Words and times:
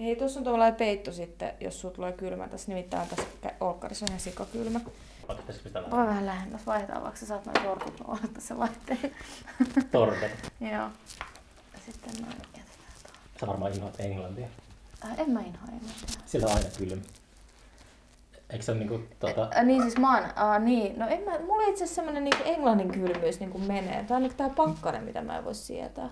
Ei, 0.00 0.16
tuossa 0.16 0.40
on 0.40 0.44
tuollainen 0.44 0.78
peitto 0.78 1.12
sitten, 1.12 1.52
jos 1.60 1.80
sulla 1.80 1.94
tulee 1.94 2.12
kylmä. 2.12 2.48
Tässä 2.48 2.68
nimittäin 2.68 3.08
tässä 3.08 3.26
olkkarissa 3.60 4.04
on 4.04 4.08
ihan 4.08 4.20
sikakylmä. 4.20 4.80
Voi 5.90 6.06
vähän 6.06 6.26
lähemmäs, 6.26 6.66
vaihdetaan 6.66 7.02
vaikka 7.02 7.20
sä 7.20 7.26
saat 7.26 7.46
noin 7.46 7.62
torkut 7.62 8.00
olla 8.08 8.20
tässä 8.34 8.58
laitteen. 8.58 9.14
tordet? 9.92 10.52
Joo. 10.60 10.70
Ja 10.70 10.90
sitten 11.86 12.22
noin 12.22 12.32
jätetään 12.32 12.66
tuohon. 13.02 13.18
Sä 13.40 13.46
varmaan 13.46 13.72
inhoat 13.72 14.00
englantia. 14.00 14.46
Äh, 15.04 15.20
en 15.20 15.30
mä 15.30 15.40
inhoa 15.40 15.68
englantia. 15.72 16.20
Sillä 16.26 16.46
on 16.46 16.56
aina 16.56 16.68
kylmä. 16.78 17.02
Eikö 18.50 18.64
se 18.64 18.72
ole 18.72 18.78
niinku 18.78 19.00
tota... 19.18 19.48
Äh, 19.56 19.64
niin 19.64 19.82
siis 19.82 19.98
mä 19.98 20.14
oon, 20.14 20.24
äh, 20.24 20.62
niin. 20.62 20.98
No 20.98 21.08
en 21.08 21.22
mä, 21.22 21.38
mulla 21.38 21.62
itse 21.62 21.84
asiassa 21.84 21.94
semmonen 21.94 22.24
niinku 22.24 22.42
englannin 22.44 22.92
kylmyys 22.92 23.40
niinku 23.40 23.58
menee. 23.58 24.04
Tää 24.04 24.16
on 24.16 24.22
niinku 24.22 24.36
tää 24.36 24.50
pakkanen, 24.50 25.04
mitä 25.04 25.22
mä 25.22 25.38
en 25.38 25.44
voi 25.44 25.54
sietää. 25.54 26.10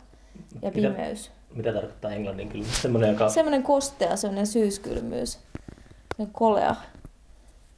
Ja 0.62 0.70
Mitä? 0.70 0.88
pimeys. 0.88 1.30
Mitä 1.54 1.72
tarkoittaa 1.72 2.10
englannin 2.10 2.48
kylmä? 2.48 2.66
Semmoinen, 2.82 3.10
joka... 3.10 3.28
Semmonen 3.28 3.62
kostea, 3.62 4.16
semmonen 4.16 4.46
syyskylmyys. 4.46 5.38
Semmonen 6.14 6.32
kolea. 6.32 6.74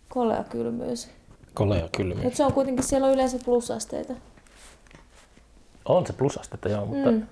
Kolea 0.09 0.45
kylmyys. 0.45 1.10
Kolea 1.55 1.88
kylmiä. 1.96 2.23
Mutta 2.23 2.36
se 2.36 2.45
on 2.45 2.52
kuitenkin, 2.52 2.84
siellä 2.84 3.06
on 3.06 3.12
yleensä 3.12 3.38
plusasteita. 3.45 4.14
On 5.84 6.06
se 6.06 6.12
plusastetta, 6.12 6.69
joo, 6.69 6.86
mutta... 6.86 7.10
Mm. 7.10 7.27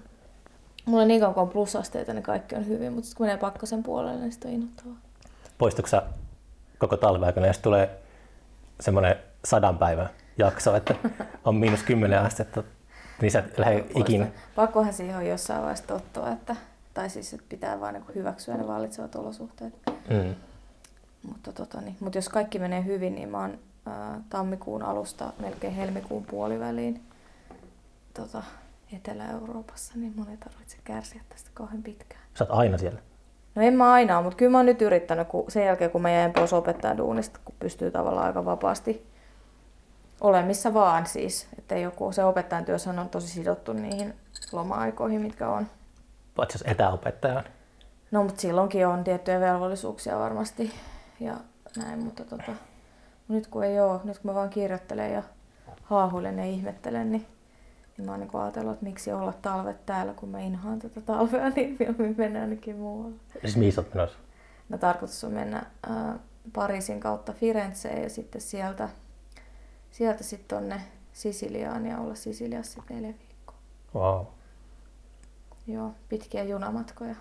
Mulla 0.85 1.05
niin 1.05 1.21
kauan 1.21 1.35
kun 1.35 1.43
on 1.43 1.49
plusasteita, 1.49 2.13
niin 2.15 2.23
kaikki 2.23 2.55
on 2.55 2.67
hyvin, 2.67 2.93
mutta 2.93 3.07
sitten 3.07 3.17
kun 3.17 3.27
menee 3.27 3.37
pakkasen 3.37 3.83
puolelle, 3.83 4.21
niin 4.21 4.33
sitten 4.33 4.49
on 4.49 4.55
innoittavaa. 4.55 4.97
Poistuiko 5.59 5.89
sä 5.89 6.03
koko 6.79 6.97
talven 6.97 7.25
aikana, 7.25 7.47
jos 7.47 7.59
tulee 7.59 7.99
semmoinen 8.81 9.17
sadan 9.45 9.79
päivän 9.79 10.11
jakso, 10.39 10.77
että 10.77 10.95
on 11.45 11.57
miinus 11.57 11.83
kymmenen 11.83 12.21
astetta, 12.21 12.63
niin 13.21 13.31
sä 13.31 13.39
et 13.39 13.59
lähde 13.59 13.85
ikinä. 13.97 14.27
Pakkohan 14.55 14.93
siihen 14.93 15.17
on 15.17 15.27
jossain 15.27 15.61
vaiheessa 15.61 15.87
tottua, 15.87 16.31
että, 16.31 16.57
tai 16.95 17.11
siis 17.11 17.35
että 17.35 17.47
pitää 17.49 17.81
vaan 17.81 17.95
niin 17.95 18.05
hyväksyä 18.15 18.57
ne 18.57 18.67
vallitsevat 18.67 19.15
olosuhteet. 19.15 19.75
Mm. 20.11 20.35
Mutta 21.29 21.53
tota, 21.53 21.81
niin, 21.81 21.97
mut 22.01 22.15
jos 22.15 22.29
kaikki 22.29 22.59
menee 22.59 22.85
hyvin, 22.85 23.15
niin 23.15 23.29
mä 23.29 23.41
oon 23.41 23.59
ää, 23.87 24.21
tammikuun 24.31 24.83
alusta 24.83 25.33
melkein 25.41 25.75
helmikuun 25.75 26.25
puoliväliin 26.25 27.03
tota, 28.15 28.43
Etelä-Euroopassa, 28.93 29.93
niin 29.97 30.13
mun 30.17 30.31
ei 30.31 30.37
tarvitse 30.37 30.77
kärsiä 30.85 31.21
tästä 31.29 31.51
kauhean 31.55 31.83
pitkään. 31.83 32.23
Sä 32.35 32.45
oot 32.45 32.59
aina 32.59 32.79
siellä. 32.79 33.01
No 33.55 33.63
en 33.63 33.75
mä 33.75 33.93
aina, 33.93 34.23
mutta 34.23 34.37
kyllä 34.37 34.51
mä 34.53 34.59
oon 34.59 34.67
nyt 34.67 34.83
yrittänyt, 34.83 35.29
kun 35.29 35.51
sen 35.51 35.67
jälkeen 35.67 35.91
kun 35.91 36.03
mä 36.03 36.11
jäin 36.11 36.33
pois 36.33 36.53
opettajan 36.53 36.99
duunista, 36.99 37.41
kun 37.45 37.55
pystyy 37.59 37.91
tavallaan 37.91 38.27
aika 38.27 38.45
vapaasti 38.45 39.07
olemissa 40.21 40.75
vaan 40.75 41.07
siis. 41.07 41.49
Että 41.59 41.79
joku 41.79 42.13
se 42.13 42.25
opettajan 42.25 42.65
työssä 42.65 42.91
on 42.91 43.09
tosi 43.09 43.29
sidottu 43.29 43.73
niihin 43.73 44.15
loma-aikoihin, 44.53 45.23
mitkä 45.23 45.49
on. 45.49 45.67
Paitsi 46.37 46.59
jos 46.59 46.73
etäopettaja 46.73 47.39
on. 47.39 47.45
No 48.11 48.23
mutta 48.23 48.41
silloinkin 48.41 48.87
on 48.87 49.05
tiettyjä 49.05 49.41
velvollisuuksia 49.41 50.19
varmasti 50.19 50.75
ja 51.21 51.35
näin, 51.77 51.99
mutta 51.99 52.25
tota, 52.25 52.53
nyt 53.29 53.47
kun 53.47 53.65
ei 53.65 53.81
ole, 53.81 54.01
nyt 54.05 54.19
kun 54.19 54.31
mä 54.31 54.35
vaan 54.35 54.51
kirjoittelen 54.51 55.13
ja 55.13 55.23
haahuilen 55.83 56.39
ja 56.39 56.45
ihmettelen, 56.45 57.13
niin, 57.13 57.27
niin 57.97 58.07
mä 58.07 58.11
oon 58.11 58.21
niin 58.21 58.31
ajatellut, 58.43 58.73
että 58.73 58.85
miksi 58.85 59.13
olla 59.13 59.33
talvet 59.33 59.87
täällä, 59.87 60.15
kun 60.15 60.29
mä 60.29 60.41
inhoan 60.41 60.79
tätä 60.79 61.01
talvea, 61.01 61.51
niin 61.57 61.77
mieluummin 61.79 62.15
mennä 62.19 62.41
ainakin 62.41 62.77
muualle. 62.77 63.17
Siis 63.41 63.57
mihin 63.57 63.75
oot 63.77 63.95
menossa? 63.95 64.19
No 64.69 64.79
tarkoitus 64.79 65.25
on 65.25 65.33
mennä 65.33 65.67
ää, 65.89 66.19
Pariisin 66.53 67.01
kautta 67.01 67.33
Firenzeen 67.33 68.03
ja 68.03 68.11
sitten 68.11 68.41
sieltä, 68.41 68.89
sieltä 69.99 70.25
sitten 70.25 70.59
tonne 70.59 70.81
Sisiliaan 71.13 71.87
ja 71.87 71.99
olla 71.99 72.15
Sisiliassa 72.15 72.73
sitten 72.73 72.97
neljä 72.97 73.15
viikkoa. 73.19 73.57
Wow. 73.95 74.27
Joo, 75.67 75.93
pitkiä 76.09 76.45
junamatkoja. 76.45 77.15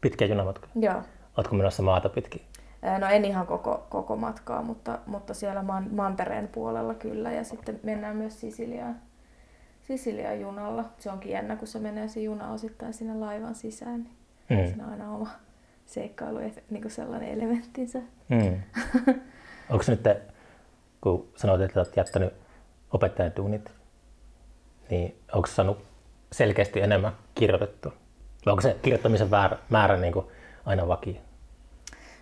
Pitkä 0.00 0.24
junamatka. 0.24 0.68
Joo. 0.74 1.02
Ootko 1.36 1.56
menossa 1.56 1.82
maata 1.82 2.08
pitkin? 2.08 2.42
No 2.98 3.06
en 3.06 3.24
ihan 3.24 3.46
koko, 3.46 3.86
koko 3.90 4.16
matkaa, 4.16 4.62
mutta, 4.62 4.98
mutta 5.06 5.34
siellä 5.34 5.62
man, 5.62 5.88
mantereen 5.94 6.48
puolella 6.48 6.94
kyllä. 6.94 7.32
Ja 7.32 7.44
sitten 7.44 7.80
mennään 7.82 8.16
myös 8.16 8.40
Sisiliaan, 8.40 8.96
Sisiliaan 9.86 10.40
junalla. 10.40 10.84
Se 10.98 11.10
onkin 11.10 11.32
jännä, 11.32 11.56
kun 11.56 11.68
se 11.68 11.78
menee 11.78 12.08
se 12.08 12.20
juna 12.20 12.52
osittain 12.52 12.94
sinne 12.94 13.14
laivan 13.14 13.54
sisään. 13.54 14.02
Niin 14.02 14.60
Mm. 14.60 14.66
Siinä 14.66 14.84
on 14.84 14.90
aina 14.90 15.14
oma 15.14 15.30
seikkailu, 15.86 16.38
niin 16.70 16.82
kuin 16.82 16.92
sellainen 16.92 17.28
elementtinsä. 17.28 17.98
Mm. 18.28 18.60
Onko 19.70 19.82
se 19.82 19.92
nyt, 19.92 20.02
kun 21.00 21.28
sanoit, 21.36 21.60
että 21.60 21.80
olet 21.80 21.96
jättänyt 21.96 22.34
opettajan 22.92 23.32
duunit, 23.36 23.72
niin 24.90 25.20
onko 25.32 25.46
saanut 25.46 25.78
selkeästi 26.32 26.80
enemmän 26.80 27.12
kirjoitettua? 27.34 27.92
Vai 28.46 28.52
onko 28.52 28.62
se 28.62 28.76
kirjoittamisen 28.82 29.30
määrä, 29.30 29.58
määrä 29.70 29.96
niin 29.96 30.12
kuin 30.12 30.26
aina 30.66 30.88
vakio? 30.88 31.20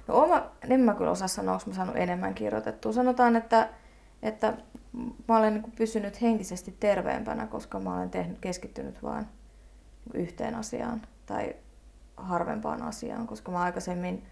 No 0.08 0.22
oma, 0.22 0.50
en 0.70 0.80
mä 0.80 0.94
kyllä 0.94 1.10
osaa 1.10 1.28
sanoa, 1.28 1.54
onko 1.54 1.64
mä 1.66 1.74
saanut 1.74 1.96
enemmän 1.96 2.34
kirjoitettua. 2.34 2.92
Sanotaan, 2.92 3.36
että, 3.36 3.68
että 4.22 4.54
mä 5.28 5.38
olen 5.38 5.54
niin 5.54 5.72
pysynyt 5.78 6.22
henkisesti 6.22 6.76
terveempänä, 6.80 7.46
koska 7.46 7.80
mä 7.80 7.96
olen 7.96 8.10
tehnyt, 8.10 8.38
keskittynyt 8.40 9.02
vaan 9.02 9.28
niin 10.12 10.22
yhteen 10.22 10.54
asiaan 10.54 11.02
tai 11.26 11.56
harvempaan 12.16 12.82
asiaan, 12.82 13.26
koska 13.26 13.52
mä 13.52 13.58
aikaisemmin, 13.58 14.26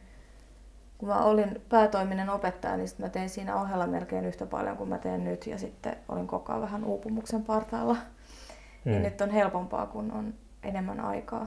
kun 0.98 1.08
mä 1.08 1.24
olin 1.24 1.62
päätoiminen 1.68 2.30
opettaja, 2.30 2.76
niin 2.76 2.88
mä 2.98 3.08
tein 3.08 3.30
siinä 3.30 3.60
ohella 3.60 3.86
melkein 3.86 4.24
yhtä 4.24 4.46
paljon 4.46 4.76
kuin 4.76 4.88
mä 4.88 4.98
teen 4.98 5.24
nyt 5.24 5.46
ja 5.46 5.58
sitten 5.58 5.96
olin 6.08 6.26
koko 6.26 6.52
ajan 6.52 6.62
vähän 6.62 6.84
uupumuksen 6.84 7.42
partaalla. 7.42 7.94
Mm. 7.94 8.90
Niin 8.90 9.02
nyt 9.02 9.20
on 9.20 9.30
helpompaa, 9.30 9.86
kun 9.86 10.12
on 10.12 10.34
enemmän 10.62 11.00
aikaa. 11.00 11.46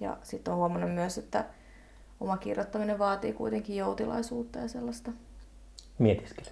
Ja 0.00 0.16
sitten 0.22 0.52
on 0.52 0.58
huomannut 0.58 0.94
myös, 0.94 1.18
että 1.18 1.44
oma 2.20 2.36
kirjoittaminen 2.36 2.98
vaatii 2.98 3.32
kuitenkin 3.32 3.76
joutilaisuutta 3.76 4.58
ja 4.58 4.68
sellaista. 4.68 5.10
Mietiskely. 5.98 6.46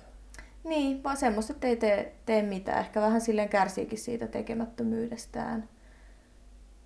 Niin, 0.65 1.05
vaan 1.05 1.17
semmoista, 1.17 1.53
että 1.53 1.67
ei 1.67 1.77
tee, 1.77 2.15
tee 2.27 2.43
mitään. 2.43 2.81
Ehkä 2.81 3.01
vähän 3.01 3.21
silleen 3.21 3.49
kärsiikin 3.49 3.99
siitä 3.99 4.27
tekemättömyydestään. 4.27 5.69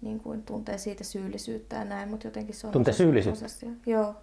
Niin 0.01 0.21
kuin 0.21 0.43
tuntee 0.43 0.79
siitä 0.79 1.05
syyllisyyttä 1.05 1.77
ja 1.77 1.85
näin, 1.85 2.09
mutta 2.09 2.27
jotenkin 2.27 2.55
se 2.55 2.67
on 2.67 2.73
Tuntee 2.73 2.95
syyllisyyttä? 2.95 3.41
prosessia. 3.41 3.71
Joo. 3.87 4.15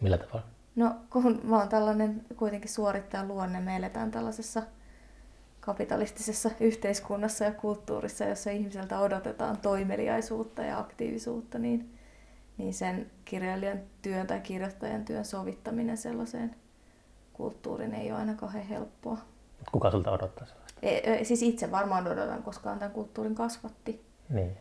Millä 0.00 0.18
tavalla? 0.18 0.46
No, 0.76 0.94
kun 1.10 1.40
mä 1.42 1.58
oon 1.58 1.68
tällainen 1.68 2.24
kuitenkin 2.36 2.70
suorittaja 2.70 3.24
luonne, 3.24 3.60
me 3.60 3.76
eletään 3.76 4.10
tällaisessa 4.10 4.62
kapitalistisessa 5.60 6.50
yhteiskunnassa 6.60 7.44
ja 7.44 7.52
kulttuurissa, 7.52 8.24
jossa 8.24 8.50
ihmiseltä 8.50 9.00
odotetaan 9.00 9.56
toimeliaisuutta 9.56 10.62
ja 10.62 10.78
aktiivisuutta, 10.78 11.58
niin, 11.58 11.94
niin 12.58 12.74
sen 12.74 13.10
kirjailijan 13.24 13.80
työn 14.02 14.26
tai 14.26 14.40
kirjoittajan 14.40 15.04
työn 15.04 15.24
sovittaminen 15.24 15.96
sellaiseen 15.96 16.56
kulttuuriin 17.32 17.94
ei 17.94 18.10
ole 18.12 18.18
aina 18.18 18.34
kauhean 18.34 18.66
helppoa. 18.66 19.18
Kuka 19.72 19.90
sulta 19.90 20.10
odottaa 20.10 20.46
sellaista? 20.46 20.80
E, 20.82 20.96
e, 21.04 21.24
siis 21.24 21.42
itse 21.42 21.70
varmaan 21.70 22.06
odotan, 22.06 22.42
koska 22.42 22.70
on 22.70 22.78
tämän 22.78 22.92
kulttuurin 22.92 23.34
kasvatti. 23.34 24.04
Niin. 24.28 24.56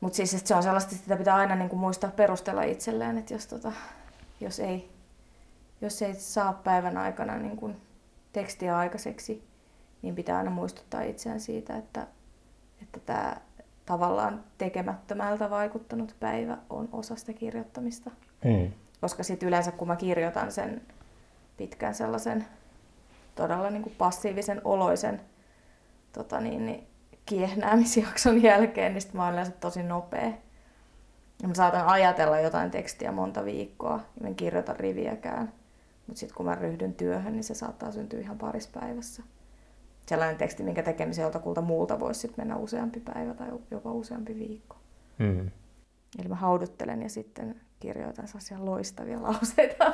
Mutta 0.00 0.16
siis 0.16 0.42
se 0.44 0.54
on 0.54 0.62
sellaista, 0.62 0.90
että 0.90 1.02
sitä 1.02 1.16
pitää 1.16 1.34
aina 1.34 1.54
niin 1.54 1.68
kuin 1.68 1.80
muistaa 1.80 2.10
perustella 2.10 2.62
itselleen, 2.62 3.18
että 3.18 3.34
jos, 3.34 3.46
tota, 3.46 3.72
jos, 4.42 4.60
ei, 4.60 4.90
jos 5.80 6.02
ei 6.02 6.14
saa 6.14 6.52
päivän 6.52 6.96
aikana 6.96 7.38
niin 7.38 7.56
kuin 7.56 7.76
tekstiä 8.32 8.78
aikaiseksi, 8.78 9.44
niin 10.02 10.14
pitää 10.14 10.38
aina 10.38 10.50
muistuttaa 10.50 11.02
itseään 11.02 11.40
siitä, 11.40 11.76
että, 11.76 12.06
että 12.82 13.00
tämä 13.00 13.36
tavallaan 13.86 14.44
tekemättömältä 14.58 15.50
vaikuttanut 15.50 16.16
päivä 16.20 16.58
on 16.70 16.88
osa 16.92 17.16
sitä 17.16 17.32
kirjoittamista. 17.32 18.10
Mm. 18.44 18.72
Koska 19.00 19.22
sitten 19.22 19.48
yleensä 19.48 19.72
kun 19.72 19.88
mä 19.88 19.96
kirjoitan 19.96 20.52
sen 20.52 20.82
pitkän 21.56 21.94
sellaisen 21.94 22.44
todella 23.34 23.70
niin 23.70 23.82
kuin 23.82 23.94
passiivisen 23.98 24.60
oloisen 24.64 25.20
tota 26.12 26.40
niin, 26.40 26.66
niin, 26.66 26.86
kiehnäämisjakson 27.26 28.42
jälkeen, 28.42 28.92
niin 28.92 29.02
sit 29.02 29.14
mä 29.14 29.24
oon 29.24 29.32
yleensä 29.32 29.52
tosi 29.52 29.82
nopea. 29.82 30.30
Ja 31.42 31.48
mä 31.48 31.54
saatan 31.54 31.86
ajatella 31.86 32.40
jotain 32.40 32.70
tekstiä 32.70 33.12
monta 33.12 33.44
viikkoa, 33.44 33.92
ja 33.92 34.22
mä 34.22 34.28
en 34.28 34.34
kirjoita 34.34 34.72
riviäkään. 34.72 35.52
Mutta 36.06 36.20
sitten 36.20 36.36
kun 36.36 36.46
mä 36.46 36.54
ryhdyn 36.54 36.94
työhön, 36.94 37.32
niin 37.32 37.44
se 37.44 37.54
saattaa 37.54 37.92
syntyä 37.92 38.20
ihan 38.20 38.38
parissa 38.38 38.80
päivässä. 38.80 39.22
Sellainen 40.06 40.36
teksti, 40.36 40.62
minkä 40.62 40.82
tekemiseen 40.82 41.22
joltakulta 41.22 41.60
muulta 41.60 42.00
voisi 42.00 42.20
sit 42.20 42.36
mennä 42.36 42.56
useampi 42.56 43.00
päivä 43.00 43.34
tai 43.34 43.48
jopa 43.70 43.92
useampi 43.92 44.38
viikko. 44.38 44.76
Mm. 45.18 45.50
Eli 46.18 46.28
mä 46.28 46.34
hauduttelen 46.34 47.02
ja 47.02 47.08
sitten 47.08 47.60
kirjoitan 47.80 48.28
sellaisia 48.28 48.64
loistavia 48.64 49.22
lauseita, 49.22 49.92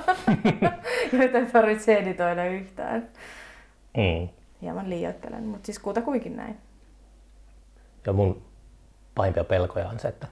joita 1.12 1.38
ei 1.38 1.46
tarvitse 1.46 1.96
editoida 1.96 2.44
yhtään. 2.44 3.08
Mm. 3.96 4.28
Hieman 4.62 4.90
liioittelen, 4.90 5.44
mutta 5.44 5.66
siis 5.66 5.78
kutakuinkin 5.78 6.36
näin. 6.36 6.56
Ja 8.06 8.12
mun 8.12 8.42
pahimpia 9.14 9.44
pelkoja 9.44 9.88
on 9.88 10.00
se, 10.00 10.08
että 10.08 10.26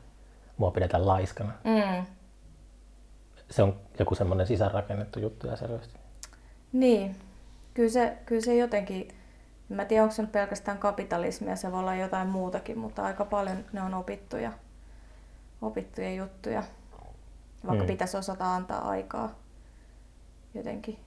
mua 0.57 0.71
pidetään 0.71 1.07
laiskana. 1.07 1.53
Mm. 1.65 2.07
Se 3.51 3.63
on 3.63 3.81
joku 3.99 4.15
semmoinen 4.15 4.47
sisäänrakennettu 4.47 5.21
juttu 5.21 5.47
ja 5.47 5.57
selvästi. 5.57 5.95
Niin, 6.73 7.17
kyllä 7.75 7.91
se, 7.91 8.19
kyllä 8.27 8.41
se 8.43 8.57
jotenkin, 8.57 9.09
en 9.71 9.77
mä 9.77 9.85
tiedä 9.85 10.03
onko 10.03 10.15
se 10.15 10.23
nyt 10.23 10.33
pelkästään 10.33 10.79
kapitalismia, 10.79 11.57
se 11.57 11.73
voi 11.73 11.81
olla 11.81 11.95
jotain 11.95 12.29
muutakin, 12.29 12.79
mutta 12.79 13.05
aika 13.05 13.25
paljon 13.25 13.65
ne 13.73 13.83
on 13.83 13.95
opittuja, 13.95 14.53
opittuja 15.63 16.15
juttuja. 16.15 16.63
Vaikka 17.67 17.85
Mm. 17.85 17.89
pitäisi 17.89 18.17
osata 18.17 18.55
antaa 18.55 18.89
aikaa 18.89 19.35
jotenkin. 20.55 20.99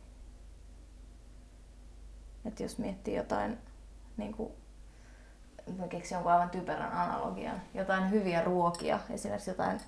Että 2.46 2.64
jos 2.64 2.78
miettii 2.78 3.16
jotain, 3.16 3.58
niin 4.18 4.34
kuin, 4.34 4.52
mä 5.78 5.88
keksin 5.88 6.16
jonkun 6.16 6.32
aivan 6.32 6.50
typerän 6.50 6.92
analogian, 6.92 7.62
jotain 7.74 8.12
hyviä 8.12 8.44
ruokia, 8.44 9.00
esimerkiksi 9.10 9.50
jotain 9.50 9.80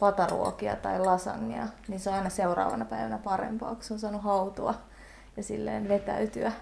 pataruokia 0.00 0.76
tai 0.76 1.00
lasagnea, 1.00 1.66
niin 1.88 2.00
se 2.00 2.10
on 2.10 2.16
aina 2.16 2.30
seuraavana 2.30 2.84
päivänä 2.84 3.18
parempaa, 3.18 3.74
kun 3.74 3.84
se 3.84 3.94
on 3.94 4.00
saanut 4.00 4.22
hautua 4.22 4.74
ja 5.36 5.42
silleen 5.42 5.88
vetäytyä. 5.88 6.52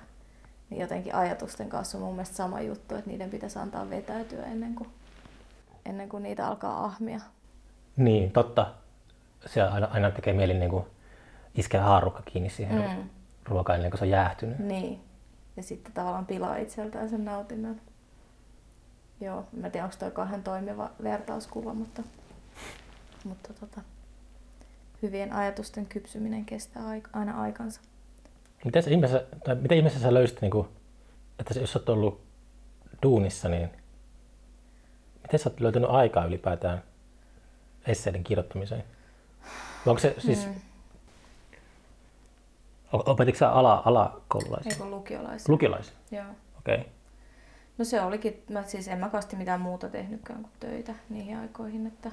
Niin 0.70 0.80
jotenkin 0.80 1.14
ajatusten 1.14 1.68
kanssa 1.68 1.98
on 1.98 2.04
mun 2.04 2.14
mielestä 2.14 2.36
sama 2.36 2.60
juttu, 2.60 2.94
että 2.94 3.10
niiden 3.10 3.30
pitäisi 3.30 3.58
antaa 3.58 3.90
vetäytyä 3.90 4.44
ennen 4.44 4.74
kuin, 4.74 4.88
ennen 5.86 6.08
kuin 6.08 6.22
niitä 6.22 6.46
alkaa 6.46 6.84
ahmia. 6.84 7.20
Niin, 7.96 8.32
totta. 8.32 8.74
Se 9.46 9.62
aina, 9.62 9.88
aina 9.90 10.10
tekee 10.10 10.32
mieli 10.32 10.54
niin 10.54 10.70
kuin 10.70 10.84
iskeä 11.54 11.82
haarukka 11.82 12.22
kiinni 12.22 12.50
siihen. 12.50 12.76
Mm. 12.76 13.08
ruokaan 13.44 13.76
ennen 13.76 13.90
kuin 13.90 13.98
se 13.98 14.04
on 14.04 14.10
jäähtynyt. 14.10 14.58
Niin. 14.58 15.00
Ja 15.56 15.62
sitten 15.62 15.92
tavallaan 15.92 16.26
pilaa 16.26 16.56
itseltään 16.56 17.08
sen 17.08 17.24
nautinnon. 17.24 17.80
Joo, 19.20 19.44
mä 19.52 19.70
tiedä 19.70 19.84
onko 19.84 19.96
toi 19.98 20.10
kauhean 20.10 20.42
toimiva 20.42 20.90
vertauskuva, 21.02 21.74
mutta, 21.74 22.02
mutta 23.24 23.52
tota, 23.60 23.80
hyvien 25.02 25.32
ajatusten 25.32 25.86
kypsyminen 25.86 26.44
kestää 26.44 26.82
aina 27.12 27.42
aikansa. 27.42 27.80
Miten, 28.64 28.82
ihmeessä, 28.88 29.24
tai 29.44 29.54
miten 29.54 29.78
ihmeessä 29.78 30.00
sä 30.00 30.14
löysit, 30.14 30.40
niin 30.40 30.50
kuin, 30.50 30.68
että 31.38 31.54
se- 31.54 31.60
jos 31.60 31.72
sä 31.72 31.78
oot 31.78 31.88
ollut 31.88 32.20
duunissa, 33.02 33.48
niin 33.48 33.70
miten 35.22 35.40
sä 35.40 35.50
oot 35.50 35.60
löytänyt 35.60 35.90
aikaa 35.90 36.24
ylipäätään 36.24 36.82
esseiden 37.86 38.24
kirjoittamiseen? 38.24 38.84
Onko 39.86 39.98
se 39.98 40.14
siis, 40.18 40.46
Mm. 40.46 40.52
mm. 40.52 40.60
opetitko 42.92 43.38
sä 43.38 43.50
ala, 43.52 43.82
alakoululaisia? 43.84 44.72
Eikö 44.72 44.84
lukiolaisia? 44.84 45.52
Lukiolaisia? 45.52 45.94
Joo. 46.10 46.24
Okei. 46.58 46.74
Okay. 46.74 46.86
No 47.78 47.84
se 47.84 48.00
olikin, 48.00 48.42
mä 48.50 48.62
siis 48.62 48.88
en 48.88 48.98
mä 48.98 49.08
kasti 49.08 49.36
mitään 49.36 49.60
muuta 49.60 49.88
tehnytkään 49.88 50.42
kuin 50.42 50.52
töitä 50.60 50.94
niihin 51.08 51.38
aikoihin, 51.38 51.86
että, 51.86 52.10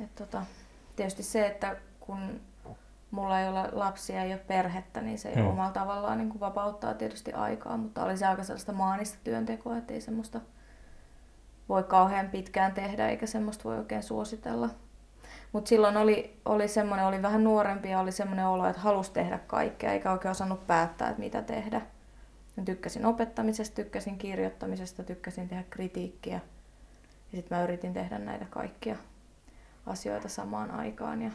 että 0.00 0.24
tota, 0.24 0.42
tietysti 0.96 1.22
se, 1.22 1.46
että 1.46 1.76
kun 2.00 2.40
mulla 3.10 3.40
ei 3.40 3.48
ole 3.48 3.68
lapsia, 3.72 4.22
ei 4.22 4.32
ole 4.32 4.40
perhettä, 4.46 5.00
niin 5.00 5.18
se 5.18 5.34
mm. 5.36 5.46
omalla 5.46 5.72
tavallaan 5.72 6.18
niin 6.18 6.28
kuin 6.28 6.40
vapauttaa 6.40 6.94
tietysti 6.94 7.32
aikaa, 7.32 7.76
mutta 7.76 8.04
oli 8.04 8.16
se 8.16 8.26
aika 8.26 8.44
sellaista 8.44 8.72
maanista 8.72 9.18
työntekoa, 9.24 9.76
että 9.76 9.94
ei 9.94 10.00
semmoista 10.00 10.40
voi 11.68 11.82
kauhean 11.82 12.28
pitkään 12.28 12.72
tehdä, 12.72 13.08
eikä 13.08 13.26
semmoista 13.26 13.64
voi 13.64 13.78
oikein 13.78 14.02
suositella. 14.02 14.70
Mutta 15.52 15.68
silloin 15.68 15.96
oli, 15.96 16.40
oli 16.44 16.68
semmoinen, 16.68 17.06
oli 17.06 17.22
vähän 17.22 17.44
nuorempi 17.44 17.90
ja 17.90 18.00
oli 18.00 18.12
semmoinen 18.12 18.46
olo, 18.46 18.66
että 18.66 18.80
halusi 18.80 19.12
tehdä 19.12 19.38
kaikkea, 19.38 19.92
eikä 19.92 20.12
oikein 20.12 20.32
osannut 20.32 20.66
päättää, 20.66 21.08
että 21.08 21.20
mitä 21.20 21.42
tehdä. 21.42 21.80
Mä 22.56 22.64
tykkäsin 22.64 23.06
opettamisesta, 23.06 23.74
tykkäsin 23.74 24.18
kirjoittamisesta, 24.18 25.02
tykkäsin 25.02 25.48
tehdä 25.48 25.64
kritiikkiä. 25.70 26.40
Ja 27.32 27.36
sitten 27.36 27.58
mä 27.58 27.64
yritin 27.64 27.92
tehdä 27.92 28.18
näitä 28.18 28.46
kaikkia 28.50 28.96
asioita 29.86 30.28
samaan 30.28 30.70
aikaan. 30.70 31.22
Ja 31.22 31.30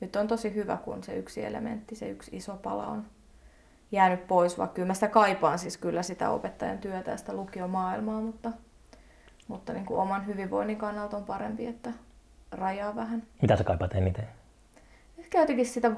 nyt 0.00 0.16
on 0.16 0.28
tosi 0.28 0.54
hyvä, 0.54 0.76
kun 0.76 1.04
se 1.04 1.16
yksi 1.16 1.44
elementti, 1.44 1.96
se 1.96 2.08
yksi 2.08 2.36
iso 2.36 2.56
pala 2.56 2.86
on 2.86 3.06
jäänyt 3.92 4.26
pois, 4.26 4.58
vaikka 4.58 4.74
kyllä 4.74 4.86
mä 4.86 4.94
sitä 4.94 5.08
kaipaan 5.08 5.58
siis 5.58 5.76
kyllä 5.76 6.02
sitä 6.02 6.30
opettajan 6.30 6.78
työtä 6.78 7.10
ja 7.10 7.16
sitä 7.16 7.32
lukiomaailmaa, 7.32 8.20
mutta, 8.20 8.52
mutta 9.48 9.72
niin 9.72 9.86
kuin 9.86 10.00
oman 10.00 10.26
hyvinvoinnin 10.26 10.76
kannalta 10.76 11.16
on 11.16 11.24
parempi, 11.24 11.66
että 11.66 11.92
rajaa 12.50 12.96
vähän. 12.96 13.22
Mitä 13.42 13.56
sä 13.56 13.64
kaipaat 13.64 13.94
eniten? 13.94 14.28
Ehkä 15.18 15.40
jotenkin 15.40 15.66
sitä, 15.66 15.90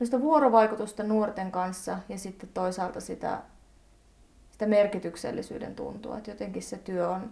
no 0.00 0.06
sitä 0.06 0.20
vuorovaikutusta 0.20 1.02
nuorten 1.02 1.52
kanssa 1.52 1.98
ja 2.08 2.18
sitten 2.18 2.48
toisaalta 2.54 3.00
sitä, 3.00 3.42
sitä 4.50 4.66
merkityksellisyyden 4.66 5.74
tuntua. 5.74 6.18
Että 6.18 6.30
jotenkin 6.30 6.62
se 6.62 6.78
työ 6.78 7.08
on, 7.08 7.30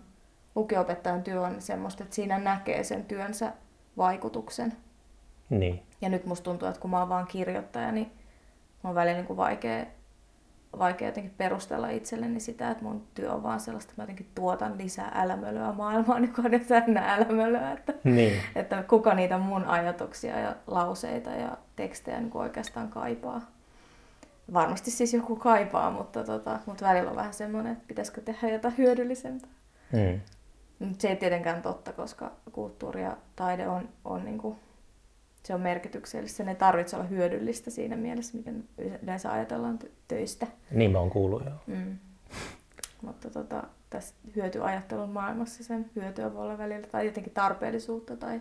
lukiopettajan 0.54 1.22
työ 1.22 1.40
on 1.40 1.62
semmoista, 1.62 2.02
että 2.02 2.16
siinä 2.16 2.38
näkee 2.38 2.84
sen 2.84 3.04
työnsä 3.04 3.52
vaikutuksen. 3.96 4.72
Niin. 5.50 5.82
Ja 6.00 6.08
nyt 6.08 6.26
musta 6.26 6.44
tuntuu, 6.44 6.68
että 6.68 6.80
kun 6.80 6.90
mä 6.90 6.98
oon 6.98 7.08
vaan 7.08 7.26
kirjoittaja, 7.26 7.92
niin 7.92 8.12
mun 8.82 8.90
on 8.90 8.94
välillä 8.94 9.16
niin 9.16 9.26
kuin 9.26 9.36
vaikea, 9.36 9.86
vaikea 10.78 11.08
jotenkin 11.08 11.34
perustella 11.38 11.88
itselleni 11.88 12.40
sitä, 12.40 12.70
että 12.70 12.84
mun 12.84 13.06
työ 13.14 13.32
on 13.32 13.42
vaan 13.42 13.60
sellaista, 13.60 13.90
että 13.90 14.02
mä 14.02 14.04
jotenkin 14.04 14.30
tuotan 14.34 14.78
lisää 14.78 15.12
älämölöä 15.14 15.72
maailmaan, 15.72 16.24
joka 16.26 16.42
on 16.44 16.52
jo 16.52 16.58
täynnä 16.58 17.14
älämölöä. 17.14 17.72
Että 17.72 17.94
Niin. 18.04 18.32
että 18.54 18.82
kuka 18.82 19.14
niitä 19.14 19.38
mun 19.38 19.64
ajatuksia 19.64 20.38
ja 20.38 20.56
lauseita 20.66 21.30
ja 21.30 21.56
tekstejä 21.76 22.20
niin 22.20 22.30
oikeastaan 22.36 22.88
kaipaa. 22.88 23.40
Varmasti 24.54 24.90
siis 24.90 25.14
joku 25.14 25.36
kaipaa, 25.36 25.90
mutta, 25.90 26.24
tota, 26.24 26.58
mutta 26.66 26.84
välillä 26.86 27.10
on 27.10 27.16
vähän 27.16 27.34
semmoinen, 27.34 27.72
että 27.72 27.84
pitäisikö 27.88 28.20
tehdä 28.20 28.48
jotain 28.48 28.78
hyödyllisempää. 28.78 29.50
Mm. 29.92 30.20
Se 30.98 31.08
ei 31.08 31.16
tietenkään 31.16 31.62
totta, 31.62 31.92
koska 31.92 32.32
kulttuuri 32.52 33.02
ja 33.02 33.16
taide 33.36 33.68
on, 33.68 33.88
on 34.04 34.24
niin 34.24 34.38
kuin, 34.38 34.56
se 35.48 35.54
on 35.54 35.60
merkityksellistä. 35.60 36.36
Sen 36.36 36.48
ei 36.48 36.54
tarvitse 36.54 36.96
olla 36.96 37.06
hyödyllistä 37.06 37.70
siinä 37.70 37.96
mielessä, 37.96 38.36
miten 38.36 38.64
yleensä 39.02 39.32
ajatellaan 39.32 39.78
tö- 39.84 39.90
töistä. 40.08 40.46
Niin 40.70 40.90
mä 40.90 40.98
oon 40.98 41.10
kuullut 41.10 41.44
jo. 41.44 41.50
Mm. 41.66 41.98
Mutta 43.02 43.30
tota, 43.30 43.62
tässä 43.90 44.14
hyötyajattelun 44.36 45.10
maailmassa 45.10 45.64
sen 45.64 45.90
hyötyä 45.96 46.34
voi 46.34 46.42
olla 46.42 46.58
välillä, 46.58 46.86
tai 46.86 47.06
jotenkin 47.06 47.32
tarpeellisuutta 47.32 48.16
tai 48.16 48.40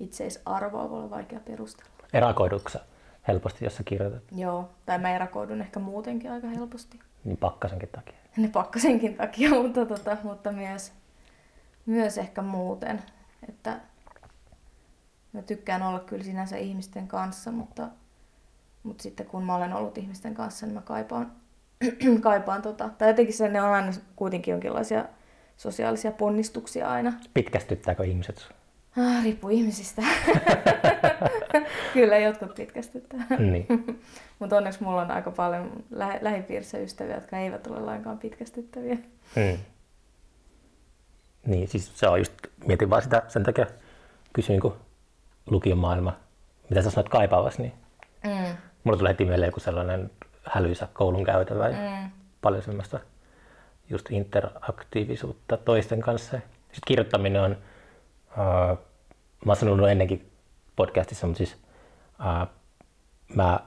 itseisarvoa 0.00 0.90
voi 0.90 0.98
olla 0.98 1.10
vaikea 1.10 1.40
perustella. 1.40 1.90
Erakoidutko 2.12 2.68
sä 2.68 2.80
helposti, 3.28 3.64
jos 3.64 3.76
sä 3.76 3.82
kirjoitat, 3.84 4.22
Joo, 4.32 4.70
tai 4.86 4.98
mä 4.98 5.14
erakoidun 5.14 5.60
ehkä 5.60 5.80
muutenkin 5.80 6.32
aika 6.32 6.46
helposti. 6.46 6.98
niin 7.24 7.36
pakkasenkin 7.36 7.88
takia? 7.88 8.14
Ne 8.36 8.48
pakkasenkin 8.48 9.14
takia, 9.14 9.50
mutta, 9.62 9.86
tota, 9.86 10.16
mutta 10.22 10.52
myös, 10.52 10.92
myös 11.86 12.18
ehkä 12.18 12.42
muuten. 12.42 13.02
Että 13.48 13.80
mä 15.34 15.42
tykkään 15.42 15.82
olla 15.82 16.00
kyllä 16.00 16.24
sinänsä 16.24 16.56
ihmisten 16.56 17.08
kanssa, 17.08 17.52
mutta, 17.52 17.88
mutta 18.82 19.02
sitten 19.02 19.26
kun 19.26 19.44
mä 19.44 19.54
olen 19.54 19.72
ollut 19.72 19.98
ihmisten 19.98 20.34
kanssa, 20.34 20.66
niin 20.66 20.74
mä 20.74 20.80
kaipaan, 20.80 21.32
kaipaan 22.20 22.62
tota, 22.62 22.88
tai 22.88 23.08
jotenkin 23.08 23.34
se, 23.34 23.48
ne 23.48 23.62
on 23.62 23.72
aina 23.72 23.92
kuitenkin 24.16 24.52
jonkinlaisia 24.52 25.04
sosiaalisia 25.56 26.12
ponnistuksia 26.12 26.90
aina. 26.90 27.12
Pitkästyttääkö 27.34 28.04
ihmiset? 28.04 28.48
Ah, 28.98 29.24
riippuu 29.24 29.50
ihmisistä. 29.50 30.02
Kyllä 31.94 32.18
jotkut 32.18 32.54
pitkästyttää. 32.54 33.26
niin. 33.38 33.66
Mutta 34.38 34.56
onneksi 34.56 34.82
mulla 34.82 35.02
on 35.02 35.10
aika 35.10 35.30
paljon 35.30 35.72
lähe, 35.90 36.18
lähipiirissä 36.22 36.78
ystäviä, 36.78 37.14
jotka 37.14 37.38
eivät 37.38 37.66
ole 37.66 37.80
lainkaan 37.80 38.18
pitkästyttäviä. 38.18 38.94
Mm. 39.36 39.58
Niin, 41.46 41.68
siis 41.68 41.98
se 41.98 42.08
on 42.08 42.18
just, 42.18 42.32
mietin 42.66 42.90
vaan 42.90 43.02
sitä, 43.02 43.22
sen 43.28 43.42
takia 43.42 43.66
kysyin, 44.32 44.60
kun 44.60 44.76
lukion 45.46 45.78
maailma, 45.78 46.16
mitä 46.70 46.82
sä 46.82 46.90
sanoit 46.90 47.08
kaipaavasi, 47.08 47.62
niin 47.62 47.72
Mm. 48.24 48.56
mulla 48.84 48.98
tulee 48.98 49.12
heti 49.12 49.24
mieleen 49.24 49.48
joku 49.48 49.60
sellainen 49.60 50.10
hälyisä 50.44 50.88
koulun 50.92 51.24
käytävä 51.24 51.68
ja 51.68 51.76
Mm. 52.02 52.10
paljon 52.40 52.62
semmoista 52.62 53.00
just 53.90 54.10
interaktiivisuutta 54.10 55.56
toisten 55.56 56.00
kanssa. 56.00 56.30
Sitten 56.30 56.86
kirjoittaminen 56.86 57.42
on, 57.42 57.52
uh, 57.52 58.78
mä 59.44 59.50
oon 59.50 59.56
sanonut 59.56 59.88
ennenkin 59.88 60.30
podcastissa, 60.76 61.26
mutta 61.26 61.38
siis 61.38 61.56
uh, 62.20 62.48
mä 63.34 63.60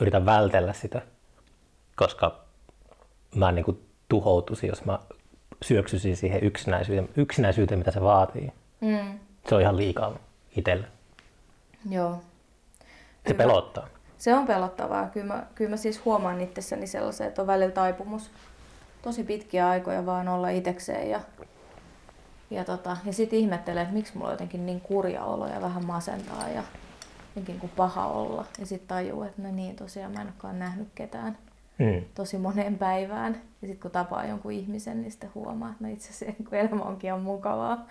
yritän 0.00 0.26
vältellä 0.26 0.72
sitä, 0.72 1.02
koska 1.96 2.40
mä 3.34 3.52
niin 3.52 3.64
kuin 3.64 3.86
tuhoutuisin, 4.08 4.68
jos 4.68 4.84
mä 4.84 4.98
syöksyisin 5.62 6.16
siihen 6.16 6.44
yksinäisyyteen, 6.44 7.08
yksinäisyyteen, 7.16 7.78
mitä 7.78 7.90
se 7.90 8.00
vaatii. 8.00 8.52
Mm. 8.80 9.18
Se 9.48 9.54
on 9.54 9.60
ihan 9.60 9.76
liikaa 9.76 10.18
itselle. 10.56 10.86
Joo. 11.90 12.20
Se 13.26 13.28
Hyvä. 13.28 13.38
pelottaa. 13.38 13.88
Se 14.18 14.34
on 14.34 14.46
pelottavaa. 14.46 15.06
Kyllä 15.06 15.26
mä, 15.34 15.46
kyllä 15.54 15.70
mä 15.70 15.76
siis 15.76 16.04
huomaan 16.04 16.40
itsessäni 16.40 16.86
sellaisen, 16.86 17.26
että 17.26 17.40
on 17.42 17.46
välillä 17.46 17.72
taipumus 17.72 18.30
tosi 19.02 19.24
pitkiä 19.24 19.68
aikoja 19.68 20.06
vaan 20.06 20.28
olla 20.28 20.48
itekseen 20.48 21.10
ja, 21.10 21.20
ja, 22.50 22.64
tota, 22.64 22.96
ja 23.04 23.12
sitten 23.12 23.38
ihmettelee, 23.38 23.82
että 23.82 23.94
miksi 23.94 24.12
mulla 24.14 24.26
on 24.28 24.32
jotenkin 24.34 24.66
niin 24.66 24.80
kurja 24.80 25.24
olo 25.24 25.46
ja 25.48 25.60
vähän 25.60 25.84
masentaa 25.86 26.48
ja 26.48 26.62
jotenkin 27.28 27.60
kuin 27.60 27.72
paha 27.76 28.06
olla. 28.06 28.44
Ja 28.58 28.66
sitten 28.66 28.88
tajuu, 28.88 29.22
että 29.22 29.42
no 29.42 29.50
niin, 29.50 29.76
tosiaan 29.76 30.12
mä 30.12 30.20
en 30.20 30.26
olekaan 30.26 30.58
nähnyt 30.58 30.88
ketään 30.94 31.38
Mm. 31.78 32.04
tosi 32.14 32.38
moneen 32.38 32.78
päivään. 32.78 33.32
Ja 33.62 33.68
sitten 33.68 33.82
kun 33.82 33.90
tapaa 33.90 34.24
jonkun 34.26 34.52
ihmisen, 34.52 35.00
niin 35.02 35.10
sitten 35.10 35.30
huomaa, 35.34 35.70
että 35.70 35.84
no 35.84 35.90
itse 35.92 36.10
asiassa 36.10 36.56
elämä 36.56 36.82
onkin 36.82 37.08
ihan 37.08 37.20
mukavaa. 37.20 37.86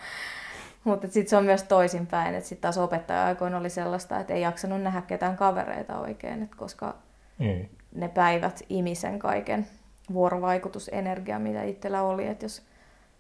Mutta 0.89 1.08
sitten 1.08 1.29
se 1.29 1.38
on 1.38 1.46
myös 1.46 1.63
toisinpäin, 1.63 2.36
että 2.36 2.50
sitten 2.50 2.62
taas 2.62 2.77
opettaja-aikoina 2.77 3.58
oli 3.58 3.69
sellaista, 3.69 4.19
että 4.19 4.34
ei 4.34 4.41
jaksanut 4.41 4.81
nähdä 4.81 5.01
ketään 5.01 5.38
kavereita 5.38 6.00
oikein, 6.00 6.43
että 6.43 6.55
koska 6.58 6.96
Mm. 7.39 7.65
ne 7.96 8.08
päivät 8.08 8.63
imi 8.69 8.96
sen 8.96 9.19
kaiken 9.19 9.67
vuorovaikutusenergia, 10.13 11.39
mitä 11.39 11.63
itsellä 11.63 12.01
oli, 12.01 12.27
että 12.27 12.46
jos 12.46 12.62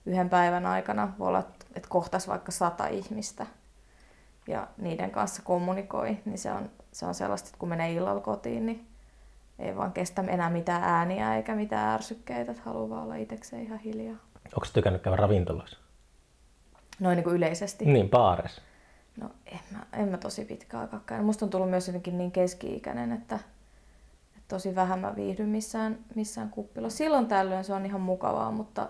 yhden 0.05 0.29
päivän 0.29 0.65
aikana 0.65 1.13
voi 1.19 1.27
olla, 1.27 1.43
että 1.75 1.89
kohtas 1.89 2.27
vaikka 2.27 2.51
sata 2.51 2.87
ihmistä, 2.87 3.45
ja 4.47 4.67
niiden 4.77 5.11
kanssa 5.11 5.41
kommunikoi, 5.45 6.17
niin 6.25 6.37
se 6.37 6.51
on, 6.51 6.69
se 6.91 7.05
on 7.05 7.13
sellaista, 7.15 7.47
että 7.47 7.59
kun 7.59 7.69
menee 7.69 7.93
illalla 7.93 8.21
kotiin, 8.21 8.65
niin 8.65 8.87
ei 9.59 9.75
vaan 9.75 9.91
kestä 9.91 10.23
enää 10.27 10.49
mitään 10.49 10.83
ääniä 10.83 11.35
eikä 11.35 11.55
mitään 11.55 11.93
ärsykkeitä, 11.95 12.51
että 12.51 12.63
haluaa 12.65 13.03
olla 13.03 13.15
itsekseen 13.15 13.63
ihan 13.63 13.79
hiljaa. 13.79 14.17
Onko 14.45 14.67
tykännyt 14.73 15.01
käydä 15.01 15.15
ravintolassa? 15.15 15.77
Noin 16.99 17.15
niin 17.15 17.23
kuin 17.23 17.35
yleisesti. 17.35 17.85
Niin, 17.85 18.09
baares. 18.09 18.61
No 19.21 19.29
en 19.45 19.59
mä, 19.71 19.85
en 19.93 20.07
mä 20.07 20.17
tosi 20.17 20.45
pitkään 20.45 20.81
aikaa 20.81 21.01
käynyt. 21.05 21.25
Musta 21.25 21.45
on 21.45 21.49
tullut 21.49 21.69
myös 21.69 21.87
jotenkin 21.87 22.17
niin 22.17 22.31
keski-ikäinen, 22.31 23.11
että, 23.11 23.35
että 23.35 24.47
tosi 24.47 24.75
vähän 24.75 24.99
mä 24.99 25.15
viihdyn 25.15 25.49
missään, 25.49 25.99
missään 26.15 26.49
kuppilassa. 26.49 26.97
Silloin 26.97 27.27
tällöin 27.27 27.63
se 27.63 27.73
on 27.73 27.85
ihan 27.85 28.01
mukavaa, 28.01 28.51
mutta 28.51 28.89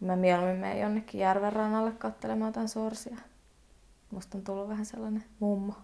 mä 0.00 0.16
mieluummin 0.16 0.58
menen 0.58 0.80
jonnekin 0.80 1.20
järven 1.20 1.52
rannalle 1.52 1.92
katselemaan 1.92 2.52
tämän 2.52 2.68
sorsia. 2.68 3.16
Musta 4.10 4.38
on 4.38 4.44
tullut 4.44 4.68
vähän 4.68 4.86
sellainen 4.86 5.24
mummo. 5.40 5.74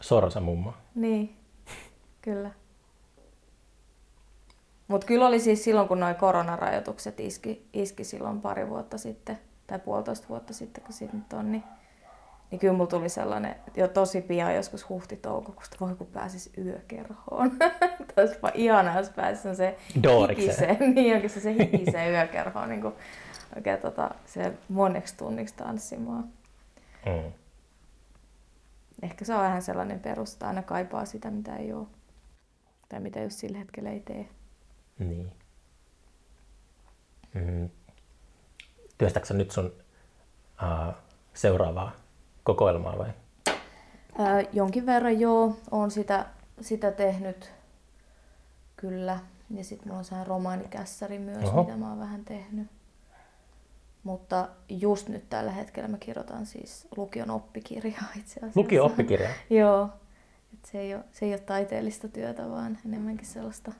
Sorsa 0.00 0.40
mummo. 0.40 0.74
Niin, 0.94 1.36
kyllä. 2.22 2.50
Mutta 4.88 5.06
kyllä 5.06 5.26
oli 5.26 5.40
siis 5.40 5.64
silloin, 5.64 5.88
kun 5.88 6.00
nuo 6.00 6.14
koronarajoitukset 6.14 7.20
iski, 7.20 7.68
iski 7.72 8.04
silloin 8.04 8.40
pari 8.40 8.68
vuotta 8.68 8.98
sitten, 8.98 9.38
tai 9.70 9.78
puolitoista 9.78 10.28
vuotta 10.28 10.52
sitten, 10.52 10.84
kun 10.84 10.92
siitä 10.92 11.16
nyt 11.16 11.32
on, 11.32 11.52
niin, 11.52 11.62
niin 12.50 12.58
kyllä 12.58 12.72
mulla 12.72 12.90
tuli 12.90 13.08
sellainen 13.08 13.54
jo 13.76 13.88
tosi 13.88 14.20
pian 14.20 14.54
joskus 14.54 14.88
huhti-toukokuusta, 14.88 15.76
voi 15.80 15.94
kun 15.94 16.06
pääsis 16.06 16.52
yökerhoon. 16.58 17.50
Olisipa 18.16 18.50
ihanaa, 18.54 18.96
jos 18.96 19.10
pääsis 19.10 19.56
se 19.56 19.76
hikiseen, 20.28 20.78
niin 20.94 21.30
se, 21.30 21.40
se 21.40 21.54
hikiseen 21.54 22.12
yökerhoon, 22.12 22.68
niin 22.68 22.80
kuin 22.80 22.94
oikein 23.56 23.78
tota, 23.80 24.10
se 24.26 24.52
moneksi 24.68 25.16
tunniksi 25.16 25.54
tanssimaan. 25.54 26.24
Mm. 27.06 27.32
Ehkä 29.02 29.24
se 29.24 29.34
on 29.34 29.40
vähän 29.40 29.62
sellainen 29.62 30.00
perusta, 30.00 30.48
aina 30.48 30.62
kaipaa 30.62 31.04
sitä, 31.04 31.30
mitä 31.30 31.56
ei 31.56 31.72
ole. 31.72 31.86
Tai 32.88 33.00
mitä 33.00 33.22
just 33.22 33.36
sillä 33.36 33.58
hetkellä 33.58 33.90
ei 33.90 34.00
tee. 34.00 34.28
Niin. 34.98 35.32
Mm. 37.34 37.70
Työstätkö 39.00 39.26
sä 39.26 39.34
nyt 39.34 39.50
sun 39.50 39.66
uh, 40.62 40.94
seuraavaa 41.34 41.92
kokoelmaa 42.42 42.98
vai? 42.98 43.08
Ää, 44.18 44.42
jonkin 44.52 44.86
verran 44.86 45.20
joo, 45.20 45.56
on 45.70 45.90
sitä, 45.90 46.26
sitä 46.60 46.92
tehnyt 46.92 47.52
kyllä. 48.76 49.18
Ja 49.50 49.64
sitten 49.64 49.88
mulla 49.88 49.98
on 49.98 50.04
sehän 50.04 50.26
romaanikässäri 50.26 51.18
myös, 51.18 51.44
Oho. 51.44 51.62
mitä 51.62 51.76
mä 51.76 51.88
oon 51.88 51.98
vähän 51.98 52.24
tehnyt. 52.24 52.68
Mutta 54.02 54.48
just 54.68 55.08
nyt 55.08 55.28
tällä 55.28 55.52
hetkellä 55.52 55.88
mä 55.88 55.98
kirjoitan 55.98 56.46
siis 56.46 56.88
lukion 56.96 57.30
oppikirjaa 57.30 58.04
itse 58.20 58.40
asiassa. 58.40 58.60
Lukio 58.60 58.84
oppikirja. 58.84 59.30
Joo. 59.50 59.88
Et 60.54 60.64
se, 60.64 60.78
ei 60.78 60.94
ole, 60.94 61.04
se 61.12 61.26
ei 61.26 61.32
ole 61.32 61.40
taiteellista 61.40 62.08
työtä, 62.08 62.50
vaan 62.50 62.78
enemmänkin 62.86 63.26
sellaista, 63.26 63.72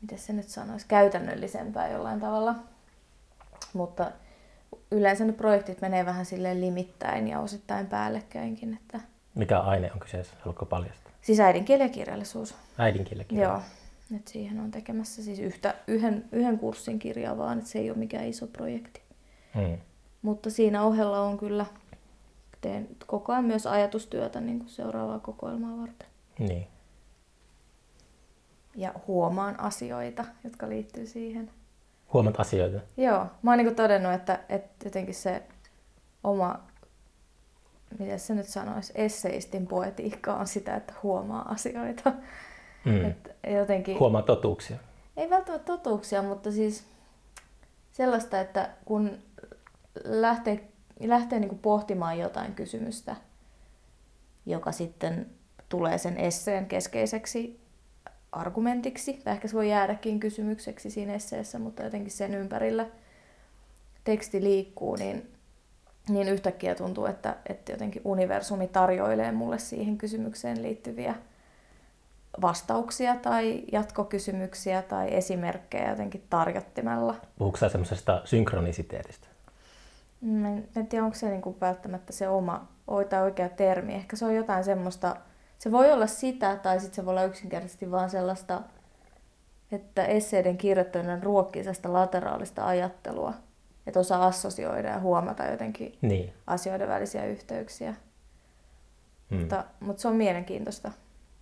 miten 0.00 0.18
se 0.18 0.32
nyt 0.32 0.48
sanoisi, 0.48 0.86
käytännöllisempää 0.88 1.88
jollain 1.88 2.20
tavalla. 2.20 2.71
Mutta 3.72 4.10
yleensä 4.90 5.24
ne 5.24 5.32
projektit 5.32 5.80
menee 5.80 6.06
vähän 6.06 6.26
silleen 6.26 6.60
limittäin 6.60 7.28
ja 7.28 7.40
osittain 7.40 7.86
päällekkäinkin. 7.86 8.74
Että... 8.82 9.00
Mikä 9.34 9.60
aine 9.60 9.92
on 9.92 10.00
kyseessä? 10.00 10.34
Haluatko 10.40 10.66
paljastaa? 10.66 11.12
Siis 11.22 11.40
äidinkieli 11.40 11.82
ja 11.82 11.88
kirjallisuus. 11.88 12.54
Äidinkielekirja. 12.78 13.48
Joo. 13.48 13.60
Et 14.16 14.28
siihen 14.28 14.60
on 14.60 14.70
tekemässä 14.70 15.22
siis 15.22 15.38
yhtä, 15.38 15.74
yhden, 15.86 16.24
yhden 16.32 16.58
kurssin 16.58 16.98
kirjaa 16.98 17.38
vaan, 17.38 17.58
että 17.58 17.70
se 17.70 17.78
ei 17.78 17.90
ole 17.90 17.98
mikään 17.98 18.26
iso 18.26 18.46
projekti. 18.46 19.02
Mm. 19.54 19.78
Mutta 20.22 20.50
siinä 20.50 20.82
ohella 20.82 21.20
on 21.20 21.38
kyllä, 21.38 21.66
teen 22.60 22.88
koko 23.06 23.32
ajan 23.32 23.44
myös 23.44 23.66
ajatustyötä 23.66 24.40
niin 24.40 24.58
kuin 24.58 24.68
seuraavaa 24.68 25.18
kokoelmaa 25.18 25.80
varten. 25.80 26.08
Niin. 26.38 26.66
Ja 28.76 28.94
huomaan 29.06 29.60
asioita, 29.60 30.24
jotka 30.44 30.68
liittyy 30.68 31.06
siihen. 31.06 31.50
Huomat 32.12 32.40
asioita. 32.40 32.80
Joo, 32.96 33.26
mä 33.42 33.50
oon 33.50 33.58
niin 33.58 33.74
todennut, 33.76 34.12
että, 34.12 34.38
että 34.48 34.86
jotenkin 34.86 35.14
se 35.14 35.42
oma, 36.24 36.60
miten 37.98 38.20
se 38.20 38.34
nyt 38.34 38.46
sanoisi, 38.46 38.92
esseistin 38.96 39.66
poetiikka 39.66 40.34
on 40.34 40.46
sitä, 40.46 40.76
että 40.76 40.92
huomaa 41.02 41.48
asioita. 41.52 42.12
Mm. 42.84 43.04
Et 43.04 43.36
jotenkin, 43.58 43.98
Huomaa 43.98 44.22
totuuksia. 44.22 44.76
ei 45.16 45.30
välttämättä 45.30 45.66
totuuksia, 45.66 46.22
mutta 46.22 46.52
siis 46.52 46.84
sellaista, 47.92 48.40
että 48.40 48.70
kun 48.84 49.18
lähtee, 50.04 50.68
lähtee 51.00 51.38
niin 51.38 51.58
pohtimaan 51.58 52.18
jotain 52.18 52.54
kysymystä, 52.54 53.16
joka 54.46 54.72
sitten 54.72 55.26
tulee 55.68 55.98
sen 55.98 56.16
esseen 56.16 56.66
keskeiseksi 56.66 57.61
argumentiksi, 58.32 59.12
tai 59.24 59.32
ehkä 59.32 59.48
se 59.48 59.54
voi 59.54 59.70
jäädäkin 59.70 60.20
kysymykseksi 60.20 60.90
siinä 60.90 61.14
esseessä, 61.14 61.58
mutta 61.58 61.82
jotenkin 61.82 62.10
sen 62.10 62.34
ympärillä 62.34 62.86
teksti 64.04 64.42
liikkuu, 64.42 64.96
niin, 64.96 65.30
niin 66.08 66.28
yhtäkkiä 66.28 66.74
tuntuu, 66.74 67.06
että, 67.06 67.36
että 67.48 67.72
jotenkin 67.72 68.02
universumi 68.04 68.68
tarjoilee 68.68 69.32
mulle 69.32 69.58
siihen 69.58 69.98
kysymykseen 69.98 70.62
liittyviä 70.62 71.14
vastauksia 72.40 73.16
tai 73.16 73.62
jatkokysymyksiä 73.72 74.82
tai 74.82 75.14
esimerkkejä 75.14 75.90
jotenkin 75.90 76.26
tarjottimella. 76.30 77.14
Puhuuko 77.38 77.56
sä 77.56 77.68
semmoisesta 77.68 78.22
synkronisiteetistä? 78.24 79.26
Mä 80.20 80.48
en, 80.48 80.68
en 80.76 80.86
tiedä, 80.86 81.04
onko 81.04 81.16
se 81.16 81.28
niinku 81.28 81.56
välttämättä 81.60 82.12
se 82.12 82.28
oma 82.28 82.68
tai 83.08 83.22
oikea 83.22 83.48
termi. 83.48 83.94
Ehkä 83.94 84.16
se 84.16 84.24
on 84.24 84.34
jotain 84.34 84.64
semmoista, 84.64 85.16
se 85.62 85.72
voi 85.72 85.92
olla 85.92 86.06
sitä 86.06 86.56
tai 86.56 86.80
sitten 86.80 86.96
se 86.96 87.04
voi 87.04 87.10
olla 87.10 87.24
yksinkertaisesti 87.24 87.90
vaan 87.90 88.10
sellaista, 88.10 88.60
että 89.72 90.04
esseiden 90.04 90.58
kirjoittaminen 90.58 91.22
ruokkii 91.22 91.62
sellaista 91.62 91.92
lateraalista 91.92 92.66
ajattelua, 92.66 93.34
että 93.86 94.00
osaa 94.00 94.26
assosioida 94.26 94.88
ja 94.88 95.00
huomata 95.00 95.44
jotenkin 95.44 95.98
Niin. 96.02 96.32
asioiden 96.46 96.88
välisiä 96.88 97.24
yhteyksiä. 97.24 97.94
Mm. 99.30 99.38
Mutta, 99.38 99.64
mutta 99.80 100.02
se 100.02 100.08
on 100.08 100.16
mielenkiintoista. 100.16 100.92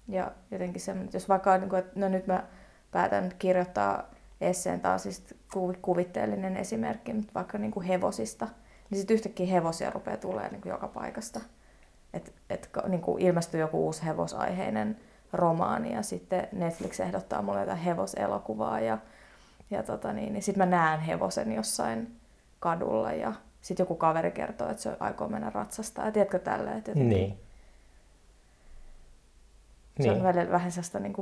Ja 0.09 0.33
jotenkin 0.50 0.81
se, 0.81 0.95
jos 1.12 1.29
vaikka, 1.29 1.59
niin 1.59 1.71
kuin, 1.71 1.79
että 1.79 2.00
no 2.00 2.09
nyt 2.09 2.27
mä 2.27 2.45
päätän 2.91 3.33
kirjoittaa 3.39 4.11
esseen, 4.41 4.81
taas 4.81 5.03
siis 5.03 5.35
kuvi- 5.55 5.79
kuvitteellinen 5.83 6.57
esimerkki, 6.57 7.12
mutta 7.12 7.35
vaikka 7.35 7.59
niin 7.59 7.73
kuin 7.73 7.87
hevosista, 7.87 8.49
niin 8.91 8.99
sitten 8.99 9.15
yhtäkkiä 9.15 9.47
hevosia 9.47 9.91
rupeaa 9.91 10.17
tulemaan 10.17 10.53
niin 10.53 10.62
kuin 10.62 10.71
joka 10.71 10.89
paikasta. 10.89 11.41
Et, 12.14 12.33
et, 12.50 12.71
niin 12.88 13.00
kuin 13.00 13.23
ilmestyy 13.23 13.61
joku 13.61 13.85
uusi 13.87 14.05
hevosaiheinen 14.07 14.97
romaani 15.33 15.95
ja 15.95 16.02
sitten 16.02 16.49
Netflix 16.52 17.00
ehdottaa 17.00 17.43
mulle 17.43 17.61
jotain 17.61 17.79
hevoselokuvaa 17.79 18.81
ja, 18.81 18.99
ja 19.71 19.83
tota 19.83 20.12
niin, 20.12 20.33
niin 20.33 20.43
sitten 20.43 20.69
mä 20.69 20.76
näen 20.76 21.00
hevosen 21.00 21.52
jossain 21.52 22.17
kadulla 22.61 23.12
ja 23.12 23.33
sitten 23.61 23.85
joku 23.85 23.95
kaveri 23.95 24.31
kertoo, 24.31 24.71
että 24.71 24.83
se 24.83 24.97
aikoo 25.00 25.29
mennä 25.29 25.50
ratsastaa. 25.50 26.05
Ja 26.07 26.12
tiedätkö 26.12 26.38
tällä, 26.38 26.73
että 26.75 26.90
jotenkin- 26.90 27.09
Niin. 27.17 27.38
se 30.00 30.09
Niin. 30.09 30.12
on 30.12 30.23
välillä 30.23 30.50
vähän 30.52 30.73
sellaista 30.73 30.99
niin 31.00 31.14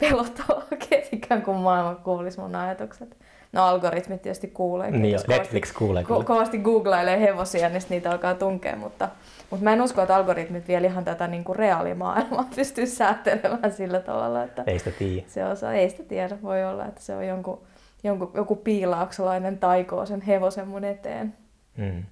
pelottavaa, 0.00 0.62
että 0.72 0.96
ikään 1.12 1.42
kuin 1.42 1.56
maailma 1.56 1.94
kuulisi 1.94 2.40
mun 2.40 2.54
ajatukset. 2.56 3.16
No 3.52 3.64
algoritmit 3.66 4.22
tietysti 4.22 4.48
kuulee. 4.48 4.90
Niin, 4.90 5.12
jos 5.12 5.28
Netflix 5.28 5.72
kuulee 5.72 6.02
ko- 6.02 6.24
kovasti 6.24 6.58
googlailee 6.58 7.20
hevosia, 7.20 7.68
niin 7.68 7.82
niitä 7.88 8.10
alkaa 8.10 8.34
tunkea, 8.34 8.76
mutta, 8.76 9.08
mutta 9.50 9.64
mä 9.64 9.72
en 9.72 9.82
usko, 9.82 10.02
että 10.02 10.16
algoritmit 10.16 10.68
vielä 10.68 10.86
ihan 10.86 11.04
tätä 11.04 11.26
niin 11.26 11.44
kuin 11.44 11.56
reaalimaailmaa 11.56 12.48
pystyy 12.56 12.86
säätelemään 12.86 13.72
sillä 13.72 14.00
tavalla, 14.00 14.42
että 14.42 14.64
Ei 14.66 14.78
sitä 14.78 14.90
tiedä. 14.90 15.26
se 15.28 15.46
osaa, 15.46 15.72
ei 15.72 15.90
sitä 15.90 16.02
tiedä, 16.02 16.42
voi 16.42 16.64
olla, 16.64 16.86
että 16.86 17.00
se 17.00 17.16
on 17.16 17.26
jonkun, 17.26 17.60
jonkun, 18.04 18.30
joku 18.34 18.56
piilaukselainen 18.56 19.58
taikoo 19.58 20.06
sen 20.06 20.20
hevosen 20.20 20.68
mun 20.68 20.84
eteen. 20.84 21.34
Mm. 21.76 22.04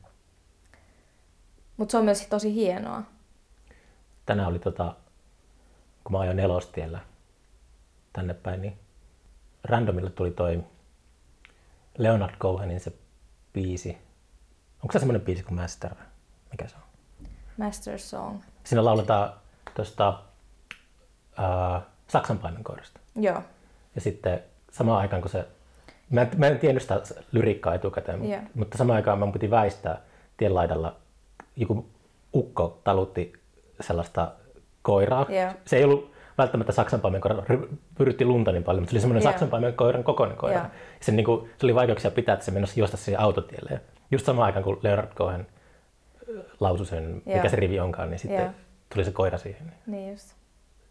Mutta 1.76 1.92
se 1.92 1.98
on 1.98 2.04
myös 2.04 2.26
tosi 2.26 2.54
hienoa. 2.54 3.02
Tänään 4.26 4.48
oli 4.48 4.58
tota, 4.58 4.94
kun 6.04 6.12
mä 6.12 6.20
ajoin 6.20 6.36
nelostiellä 6.36 6.98
tänne 8.12 8.34
päin, 8.34 8.62
niin 8.62 8.78
randomilla 9.64 10.10
tuli 10.10 10.30
toi 10.30 10.60
Leonard 11.98 12.34
Cohenin 12.40 12.80
se 12.80 12.92
biisi. 13.52 13.98
Onko 14.82 14.92
se 14.92 14.98
semmoinen 14.98 15.20
biisi 15.22 15.42
kuin 15.42 15.60
Master? 15.60 15.94
Mikä 16.50 16.68
se 16.68 16.76
on? 16.76 16.82
Master 17.56 17.98
Song. 17.98 18.40
Siinä 18.64 18.84
lauletaan 18.84 19.32
tuosta 19.74 20.08
uh, 21.38 21.82
Saksan 22.08 22.38
paimenkoirasta. 22.38 23.00
Joo, 23.16 23.42
Ja 23.94 24.00
sitten 24.00 24.42
samaan 24.72 25.00
aikaan 25.00 25.22
kun 25.22 25.30
se... 25.30 25.48
Mä 26.10 26.20
en, 26.22 26.30
mä 26.36 26.46
en 26.46 26.58
tiennyt 26.58 26.82
sitä 26.82 27.00
lyriikkaa 27.32 27.74
etukäteen, 27.74 28.30
Joo. 28.30 28.40
mutta 28.54 28.78
samaan 28.78 28.96
aikaan 28.96 29.18
mun 29.18 29.32
piti 29.32 29.50
väistää 29.50 30.00
tien 30.36 30.54
laidalla. 30.54 30.96
Joku 31.56 31.88
ukko 32.34 32.80
talutti 32.84 33.32
sellaista 33.80 34.32
koiraa. 34.82 35.26
Joo. 35.28 35.52
Se 35.64 35.76
ei 35.76 35.84
ollut 35.84 36.12
välttämättä 36.38 36.72
saksanpaimenkoira, 36.72 37.42
pyrytti 37.98 38.24
lunta 38.24 38.52
niin 38.52 38.64
paljon, 38.64 38.82
mutta 38.82 38.90
se 38.90 38.94
oli 38.94 39.00
semmoinen 39.00 39.22
Joo. 39.22 39.32
saksanpaimenkoiran 39.32 40.04
kokoinen 40.04 40.36
koira. 40.36 40.58
Joo. 40.58 40.66
Se, 41.00 41.12
niin 41.12 41.24
kuin, 41.24 41.50
se 41.58 41.66
oli 41.66 41.74
vaikeuksia 41.74 42.10
pitää, 42.10 42.32
että 42.32 42.44
se 42.44 42.50
menossa 42.50 42.80
juosta 42.80 42.96
siihen 42.96 43.20
autotielle. 43.20 43.70
Ja 43.72 43.80
just 44.10 44.26
samaan 44.26 44.46
aikaan, 44.46 44.64
kun 44.64 44.80
Leonard 44.82 45.14
Cohen 45.14 45.46
lausui 46.60 46.86
sen, 46.86 47.22
mikä 47.26 47.38
Joo. 47.38 47.48
se 47.48 47.56
rivi 47.56 47.80
onkaan, 47.80 48.10
niin 48.10 48.18
sitten 48.18 48.42
Joo. 48.42 48.50
tuli 48.94 49.04
se 49.04 49.12
koira 49.12 49.38
siihen. 49.38 49.72
Niin 49.86 50.10
just. 50.10 50.28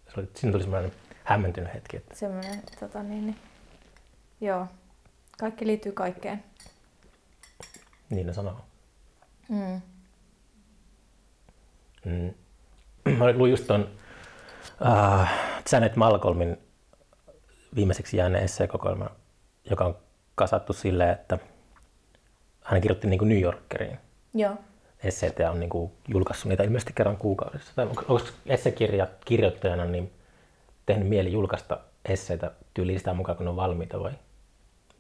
Se 0.08 0.20
oli, 0.20 0.30
siinä 0.34 0.52
tuli 0.52 0.64
semmoinen 0.64 0.92
hämmentynyt 1.24 1.74
hetki, 1.74 1.98
että 1.98 2.16
Semmoinen, 2.16 2.62
tota 2.80 3.04
niin, 3.04 3.26
niin. 3.26 3.38
Joo. 4.42 4.68
Kaikki 5.40 5.68
liittyy 5.68 5.92
kaikkeen. 5.92 6.44
niin 8.10 8.28
ne 8.28 8.34
sanoo. 8.34 8.62
Mm. 9.50 9.82
Mm. 12.06 12.34
Mä 13.18 13.32
luin 13.32 13.52
just 13.52 13.68
ton 13.68 13.90
uh, 14.82 15.28
Janet 15.72 15.96
Malcolmin 15.96 16.58
viimeiseksi 17.76 18.18
jääneen 18.18 18.44
esseekokoelman, 18.44 19.10
joka 19.70 19.86
on 19.86 19.98
kasattu 20.36 20.74
silleen, 20.74 21.10
että 21.10 21.40
hän 22.64 22.82
kirjoitti 22.82 23.08
niin 23.08 23.18
kuin 23.18 23.30
New 23.30 23.42
Yorkeriin 23.42 23.98
Joo. 24.34 24.56
esseitä 25.04 25.44
ja 25.44 25.52
on 25.52 25.60
niin 25.60 25.70
kuin 25.70 25.92
julkaissut 26.08 26.50
niitä 26.50 26.64
ilmeisesti 26.64 26.94
kerran 26.94 27.18
kuukaudessa. 27.18 27.72
Tai 27.76 27.86
onko, 27.86 28.04
onko 28.08 28.26
essekirja 28.46 29.08
kirjoittajana 29.26 29.86
niin 29.86 30.14
tehnyt 30.86 31.08
mieli 31.08 31.32
julkaista 31.32 31.80
esseitä 32.06 32.52
tyyliin 32.74 33.00
sitä 33.00 33.14
mukaan, 33.14 33.38
kun 33.38 33.46
ne 33.46 33.50
on 33.50 33.56
valmiita 33.56 34.00
vai 34.00 34.12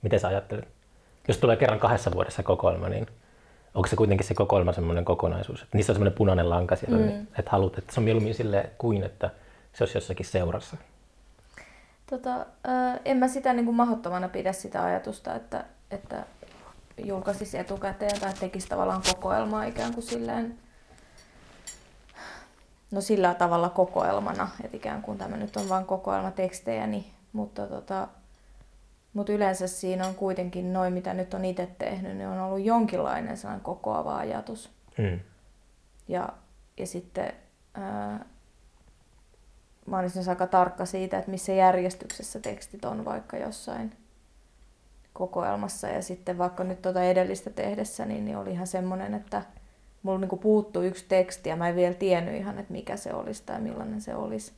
miten 0.01 0.19
sä 0.19 0.27
ajattelet? 0.27 0.67
Jos 1.27 1.37
tulee 1.37 1.55
kerran 1.55 1.79
kahdessa 1.79 2.11
vuodessa 2.11 2.43
kokoelma, 2.43 2.89
niin 2.89 3.07
onko 3.73 3.87
se 3.87 3.95
kuitenkin 3.95 4.27
se 4.27 4.33
kokoelma 4.33 4.73
semmoinen 4.73 5.05
kokonaisuus? 5.05 5.61
Että 5.61 5.77
niissä 5.77 5.91
on 5.91 5.95
semmoinen 5.95 6.17
punainen 6.17 6.49
lanka 6.49 6.75
siellä, 6.75 6.97
mm. 6.97 7.05
niin, 7.05 7.27
että 7.39 7.51
haluat, 7.51 7.77
että 7.77 7.93
se 7.93 7.99
on 7.99 8.03
mieluummin 8.03 8.35
silleen 8.35 8.69
kuin, 8.77 9.03
että 9.03 9.29
se 9.77 9.83
olisi 9.83 9.97
jossakin 9.97 10.25
seurassa. 10.25 10.77
Tota, 12.09 12.45
en 13.05 13.17
mä 13.17 13.27
sitä 13.27 13.53
niin 13.53 13.65
kuin 13.65 13.75
mahdottomana 13.75 14.29
pidä 14.29 14.53
sitä 14.53 14.83
ajatusta, 14.83 15.35
että, 15.35 15.65
että 15.91 16.25
julkaisisi 17.05 17.57
etukäteen 17.57 18.19
tai 18.19 18.33
tekisi 18.33 18.67
tavallaan 18.67 19.01
kokoelmaa 19.13 19.63
ikään 19.63 19.93
kuin 19.93 20.03
silleen, 20.03 20.57
no 22.91 23.01
sillä 23.01 23.33
tavalla 23.33 23.69
kokoelmana, 23.69 24.49
että 24.63 24.77
ikään 24.77 25.01
kuin 25.01 25.17
tämä 25.17 25.37
nyt 25.37 25.55
on 25.55 25.69
vain 25.69 25.85
kokoelma 25.85 26.31
tekstejä, 26.31 26.87
niin, 26.87 27.05
mutta, 27.33 27.67
tota, 27.67 28.07
mutta 29.13 29.33
yleensä 29.33 29.67
siinä 29.67 30.07
on 30.07 30.15
kuitenkin 30.15 30.73
noin, 30.73 30.93
mitä 30.93 31.13
nyt 31.13 31.33
on 31.33 31.45
itse 31.45 31.67
tehnyt, 31.77 32.17
niin 32.17 32.27
on 32.27 32.39
ollut 32.39 32.65
jonkinlainen 32.65 33.37
sellainen 33.37 33.63
kokoava 33.63 34.17
ajatus. 34.17 34.69
Mm. 34.97 35.19
Ja, 36.07 36.29
ja 36.77 36.87
sitten 36.87 37.33
ää, 37.73 38.25
mä 39.87 39.99
olisin 39.99 40.17
myös 40.19 40.27
aika 40.27 40.47
tarkka 40.47 40.85
siitä, 40.85 41.17
että 41.17 41.31
missä 41.31 41.51
järjestyksessä 41.51 42.39
tekstit 42.39 42.85
on 42.85 43.05
vaikka 43.05 43.37
jossain 43.37 43.91
kokoelmassa. 45.13 45.87
Ja 45.87 46.01
sitten 46.01 46.37
vaikka 46.37 46.63
nyt 46.63 46.81
tuota 46.81 47.03
edellistä 47.03 47.49
tehdessä, 47.49 48.05
niin, 48.05 48.25
niin 48.25 48.37
oli 48.37 48.51
ihan 48.51 48.67
semmoinen, 48.67 49.13
että 49.13 49.41
mulla 50.03 50.19
niinku 50.19 50.37
puuttuu 50.37 50.81
yksi 50.81 51.05
teksti 51.09 51.49
ja 51.49 51.55
mä 51.55 51.69
en 51.69 51.75
vielä 51.75 51.93
tiennyt 51.93 52.35
ihan, 52.35 52.59
että 52.59 52.73
mikä 52.73 52.97
se 52.97 53.13
olisi 53.13 53.43
tai 53.45 53.61
millainen 53.61 54.01
se 54.01 54.15
olisi. 54.15 54.53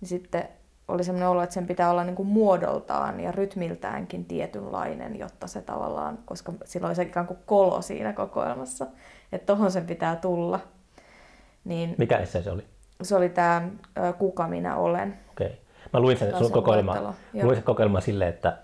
Ja 0.00 0.06
sitten 0.06 0.48
oli 0.88 1.04
semmoinen 1.04 1.28
olo, 1.28 1.42
että 1.42 1.54
sen 1.54 1.66
pitää 1.66 1.90
olla 1.90 2.04
niinku 2.04 2.24
muodoltaan 2.24 3.20
ja 3.20 3.32
rytmiltäänkin 3.32 4.24
tietynlainen, 4.24 5.18
jotta 5.18 5.46
se 5.46 5.62
tavallaan, 5.62 6.18
koska 6.24 6.52
silloin 6.64 6.96
se 6.96 7.02
ikään 7.02 7.26
kuin 7.26 7.38
kolo 7.46 7.82
siinä 7.82 8.12
kokoelmassa, 8.12 8.86
että 9.32 9.46
tohon 9.46 9.72
sen 9.72 9.86
pitää 9.86 10.16
tulla. 10.16 10.60
Niin 11.64 11.94
Mikä 11.98 12.24
se 12.24 12.50
oli? 12.50 12.64
Se 13.02 13.16
oli 13.16 13.28
tämä 13.28 13.62
Kuka 14.18 14.48
minä 14.48 14.76
olen. 14.76 15.18
Okei. 15.30 15.60
Mä 15.92 16.00
luin 16.00 16.16
sen 16.16 16.36
sun 16.38 16.46
se 16.46 16.52
kokoelma, 16.52 17.14
luin 17.42 17.56
sen 17.56 17.64
kokoelma 17.64 18.00
silleen, 18.00 18.28
että 18.30 18.56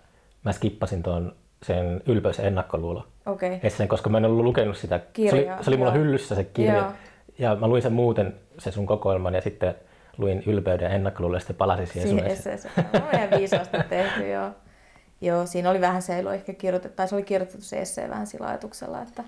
mä 0.45 0.53
skippasin 0.53 1.03
tuon 1.03 1.33
sen 1.63 2.03
ylpeys- 2.07 2.39
ja 2.39 2.45
ennakkoluulo 2.45 3.07
Okei. 3.27 3.61
esseen, 3.63 3.89
koska 3.89 4.11
mä 4.11 4.19
en 4.19 4.25
ollut 4.25 4.45
lukenut 4.45 4.77
sitä. 4.77 4.99
se, 4.99 5.05
oli, 5.23 5.31
Kirjaa, 5.31 5.63
se 5.63 5.71
oli 5.71 5.77
mulla 5.77 5.91
joo. 5.95 5.99
hyllyssä 6.05 6.35
se 6.35 6.45
kirja. 6.45 6.75
Joo. 6.77 6.93
Ja 7.39 7.57
mä 7.57 7.69
luin 7.69 7.83
sen 7.83 7.93
muuten, 7.93 8.35
se 8.59 8.71
sun 8.71 8.87
kokoelman, 8.87 9.35
ja 9.35 9.41
sitten 9.41 9.75
luin 10.19 10.43
ylpeyden 10.47 10.85
ja 10.85 10.91
ennakkoluulo, 10.91 11.37
ja 11.37 11.41
sitten 11.41 11.57
palasin 11.57 11.87
siihen, 11.87 12.09
Siihen 12.09 12.25
sun 12.25 12.33
esseen. 12.33 12.55
esseeseen. 12.55 12.87
On 13.13 13.19
ihan 13.19 13.31
viisaasti 13.39 13.77
tehty, 13.89 14.29
joo. 14.31 14.51
Joo, 15.21 15.47
siinä 15.47 15.71
oli 15.71 15.81
vähän 15.81 16.03
se, 16.03 16.19
ehkä 16.35 16.53
kirjoitettu, 16.53 16.97
tai 16.97 17.09
se 17.09 17.15
oli 17.15 17.23
kirjoitettu 17.23 17.63
se 17.65 17.81
essee 17.81 18.09
vähän 18.09 18.27
sillä 18.27 18.47
ajatuksella, 18.47 19.03
että, 19.03 19.25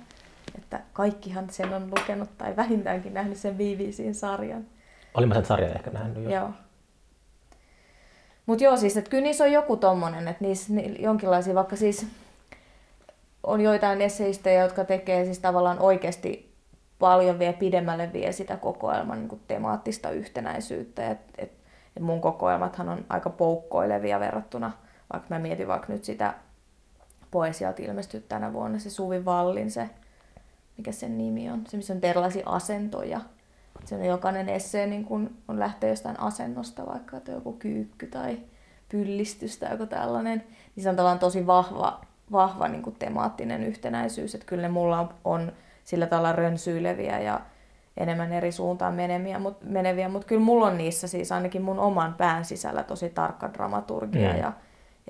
että 0.58 0.80
kaikkihan 0.92 1.50
sen 1.50 1.72
on 1.74 1.90
lukenut 1.90 2.28
tai 2.38 2.56
vähintäänkin 2.56 3.14
nähnyt 3.14 3.38
sen 3.38 3.54
BBCin 3.54 4.14
sarjan. 4.14 4.64
Olin 5.14 5.28
mä 5.28 5.34
sen 5.34 5.44
sarjan 5.44 5.76
ehkä 5.76 5.90
nähnyt 5.90 6.24
jo. 6.24 6.30
Joo. 6.30 6.50
Mutta 8.46 8.64
joo, 8.64 8.76
siis 8.76 8.96
että 8.96 9.10
kyllä 9.10 9.22
niissä 9.22 9.44
on 9.44 9.52
joku 9.52 9.76
tommonen, 9.76 10.28
että 10.28 10.44
niissä 10.44 10.72
ni, 10.72 10.96
jonkinlaisia, 10.98 11.54
vaikka 11.54 11.76
siis 11.76 12.06
on 13.42 13.60
joitain 13.60 14.00
esseistejä, 14.00 14.62
jotka 14.62 14.84
tekee 14.84 15.24
siis 15.24 15.38
tavallaan 15.38 15.78
oikeasti 15.78 16.54
paljon 16.98 17.38
vielä 17.38 17.52
pidemmälle 17.52 18.12
vie 18.12 18.32
sitä 18.32 18.56
kokoelman 18.56 19.28
niin 19.28 19.40
temaattista 19.48 20.10
yhtenäisyyttä. 20.10 21.10
Et, 21.10 21.18
et, 21.38 21.52
et 21.96 22.02
mun 22.02 22.20
kokoelmathan 22.20 22.88
on 22.88 23.04
aika 23.08 23.30
poukkoilevia 23.30 24.20
verrattuna, 24.20 24.72
vaikka 25.12 25.28
mä 25.30 25.38
mietin 25.38 25.68
vaikka 25.68 25.92
nyt 25.92 26.04
sitä 26.04 26.34
poesialta 27.30 27.82
ilmestynyt 27.82 28.28
tänä 28.28 28.52
vuonna, 28.52 28.78
se 28.78 28.90
Suvi 28.90 29.24
Vallin, 29.24 29.70
se, 29.70 29.90
mikä 30.76 30.92
sen 30.92 31.18
nimi 31.18 31.50
on, 31.50 31.64
se 31.68 31.76
missä 31.76 31.92
on 31.94 32.00
erilaisia 32.02 32.42
asentoja. 32.46 33.20
Se 33.84 33.94
on 33.94 34.04
jokainen 34.04 34.48
essee 34.48 34.86
niin 34.86 35.04
kun 35.04 35.30
on 35.48 35.58
lähtee 35.58 35.90
jostain 35.90 36.20
asennosta, 36.20 36.86
vaikka 36.86 37.16
että 37.16 37.32
on 37.32 37.36
joku 37.36 37.52
kyykky 37.52 38.06
tai 38.06 38.38
pyllistys 38.88 39.58
tai 39.58 39.70
joku 39.70 39.86
tällainen, 39.86 40.44
niin 40.76 40.84
se 40.84 40.90
on 40.90 40.96
tavallaan 40.96 41.18
tosi 41.18 41.46
vahva, 41.46 42.00
vahva 42.32 42.68
niin 42.68 42.82
kuin 42.82 42.96
temaattinen 42.98 43.62
yhtenäisyys, 43.64 44.34
että 44.34 44.46
kyllä 44.46 44.62
ne 44.62 44.68
mulla 44.68 45.00
on, 45.00 45.08
on 45.24 45.52
sillä 45.84 46.06
tavalla 46.06 46.32
rönsyileviä 46.32 47.20
ja 47.20 47.40
enemmän 47.96 48.32
eri 48.32 48.52
suuntaan 48.52 48.94
meneviä, 48.94 49.38
mutta 49.38 49.66
meneviä, 49.66 50.08
mutta 50.08 50.26
kyllä 50.26 50.42
mulla 50.42 50.66
on 50.66 50.78
niissä 50.78 51.08
siis 51.08 51.32
ainakin 51.32 51.62
mun 51.62 51.78
oman 51.78 52.14
pään 52.14 52.44
sisällä 52.44 52.82
tosi 52.82 53.08
tarkka 53.08 53.52
dramaturgia 53.52 54.32
Mm. 54.32 54.38
ja, 54.38 54.52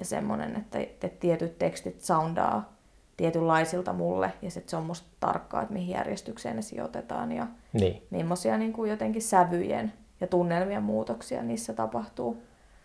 ja 0.00 0.04
semmoinen, 0.04 0.56
että, 0.56 0.78
että 0.78 1.08
tietyt 1.08 1.58
tekstit 1.58 2.00
soundaa 2.00 2.73
tietynlaisilta 3.16 3.92
mulle 3.92 4.32
ja 4.42 4.50
sitten 4.50 4.70
se 4.70 4.76
on 4.76 4.82
musta 4.84 5.08
tarkkaa, 5.20 5.62
että 5.62 5.74
mihin 5.74 5.94
järjestykseen 5.94 6.56
ne 6.56 6.62
sijoitetaan 6.62 7.32
ja 7.32 7.46
Niin. 7.72 8.02
millaisia 8.10 8.58
niin 8.58 8.72
kuin 8.72 8.90
jotenkin 8.90 9.22
sävyjen 9.22 9.92
ja 10.20 10.26
tunnelmien 10.26 10.82
muutoksia 10.82 11.42
niissä 11.42 11.72
tapahtuu. 11.72 12.42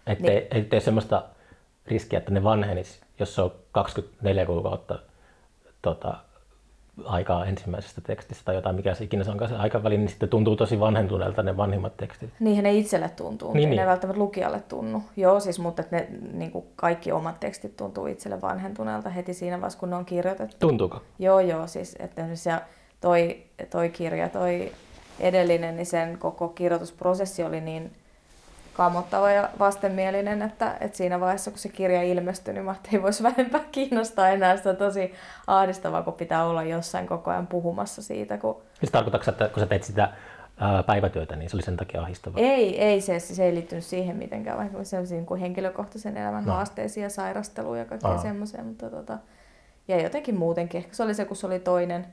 Ettei 0.07 0.47
Niin. 0.53 0.65
tee 0.65 0.79
semmoista 0.79 1.23
riskiä, 1.87 2.19
että 2.19 2.31
ne 2.31 2.43
vanhenis, 2.43 3.01
jos 3.19 3.35
se 3.35 3.41
on 3.41 3.51
24 3.71 4.45
kuukautta 4.45 4.99
tota, 5.81 6.17
aikaa 7.05 7.45
ensimmäisestä 7.45 8.01
tekstistä 8.01 8.45
tai 8.45 8.55
jotain, 8.55 8.75
mikä 8.75 8.93
se 8.93 9.03
ikinä 9.03 9.23
se 9.23 9.31
onkaan 9.31 9.49
se 9.49 9.55
aikaväli, 9.55 9.97
niin 9.97 10.09
sitten 10.09 10.29
tuntuu 10.29 10.55
tosi 10.55 10.79
vanhentuneelta 10.79 11.43
ne 11.43 11.57
vanhimmat 11.57 11.97
tekstit. 11.97 12.29
Niihin 12.39 12.63
ne 12.63 12.73
itselle 12.73 13.09
tuntuu, 13.09 13.53
Niin, 13.53 13.69
niin, 13.69 13.79
ne 13.79 13.85
välttämättä 13.85 14.19
lukijalle 14.19 14.63
tunnu. 14.69 15.03
Joo, 15.17 15.39
siis, 15.39 15.59
mutta 15.59 15.83
ne 15.91 16.07
niin 16.33 16.51
kuin 16.51 16.65
kaikki 16.75 17.11
omat 17.11 17.39
tekstit 17.39 17.77
tuntuu 17.77 18.05
itselle 18.07 18.41
vanhentuneelta 18.41 19.09
heti 19.09 19.33
siinä 19.33 19.57
vaiheessa, 19.57 19.79
kun 19.79 19.89
ne 19.89 19.95
on 19.95 20.05
kirjoitettu. 20.05 20.55
Tuntuuko? 20.59 21.01
Joo, 21.19 21.39
joo, 21.39 21.67
siis 21.67 21.95
että 21.99 22.35
se 22.35 22.51
toi, 23.01 23.43
toi 23.69 23.89
kirja, 23.89 24.29
toi 24.29 24.71
edellinen, 25.19 25.75
niin 25.75 25.85
sen 25.85 26.17
koko 26.17 26.47
kirjoitusprosessi 26.47 27.43
oli 27.43 27.61
niin 27.61 27.91
kammottava 28.79 29.31
ja 29.31 29.49
vastenmielinen, 29.59 30.41
että, 30.41 30.77
että 30.81 30.97
siinä 30.97 31.19
vaiheessa, 31.19 31.51
kun 31.51 31.59
se 31.59 31.69
kirja 31.69 32.03
ilmestyi, 32.03 32.53
niin 32.53 32.65
mä 32.65 32.71
että 32.71 32.89
ei 32.93 33.01
voisi 33.01 33.23
vähempää 33.29 33.61
kiinnostaa 33.71 34.29
enää. 34.29 34.57
Sitä 34.57 34.69
on 34.69 34.77
tosi 34.77 35.13
ahdistavaa, 35.47 36.03
kun 36.03 36.13
pitää 36.13 36.45
olla 36.45 36.63
jossain 36.63 37.07
koko 37.07 37.31
ajan 37.31 37.47
puhumassa 37.47 38.01
siitä, 38.01 38.37
kun 38.37 38.61
Siis 38.73 38.91
tarkoitatko, 38.91 39.31
että 39.31 39.47
kun 39.47 39.59
sä 39.59 39.67
teet 39.67 39.83
sitä 39.83 40.09
ää, 40.57 40.83
päivätyötä, 40.83 41.35
niin 41.35 41.49
se 41.49 41.55
oli 41.55 41.63
sen 41.63 41.77
takia 41.77 42.01
ahdistavaa? 42.01 42.39
Ei, 42.39 42.81
ei 42.81 43.01
se, 43.01 43.19
se 43.19 43.45
ei 43.45 43.53
liittynyt 43.55 43.83
siihen 43.83 44.15
mitenkään, 44.15 44.57
vaikka 44.57 44.83
sellaisiin 44.83 45.25
kuin 45.25 45.41
henkilökohtaisen 45.41 46.17
elämän 46.17 46.45
No. 46.45 46.53
haasteisiin 46.53 47.03
ja 47.03 47.09
sairasteluun 47.09 47.79
ja 47.79 47.85
kaikkea 47.85 48.17
semmoiseen, 48.17 48.65
mutta 48.65 48.89
tota, 48.89 49.17
ja 49.87 50.01
jotenkin 50.01 50.37
muutenkin. 50.37 50.77
Ehkä 50.77 50.95
se 50.95 51.03
oli 51.03 51.13
se, 51.13 51.25
kun 51.25 51.37
se 51.37 51.47
oli 51.47 51.59
toinen, 51.59 52.05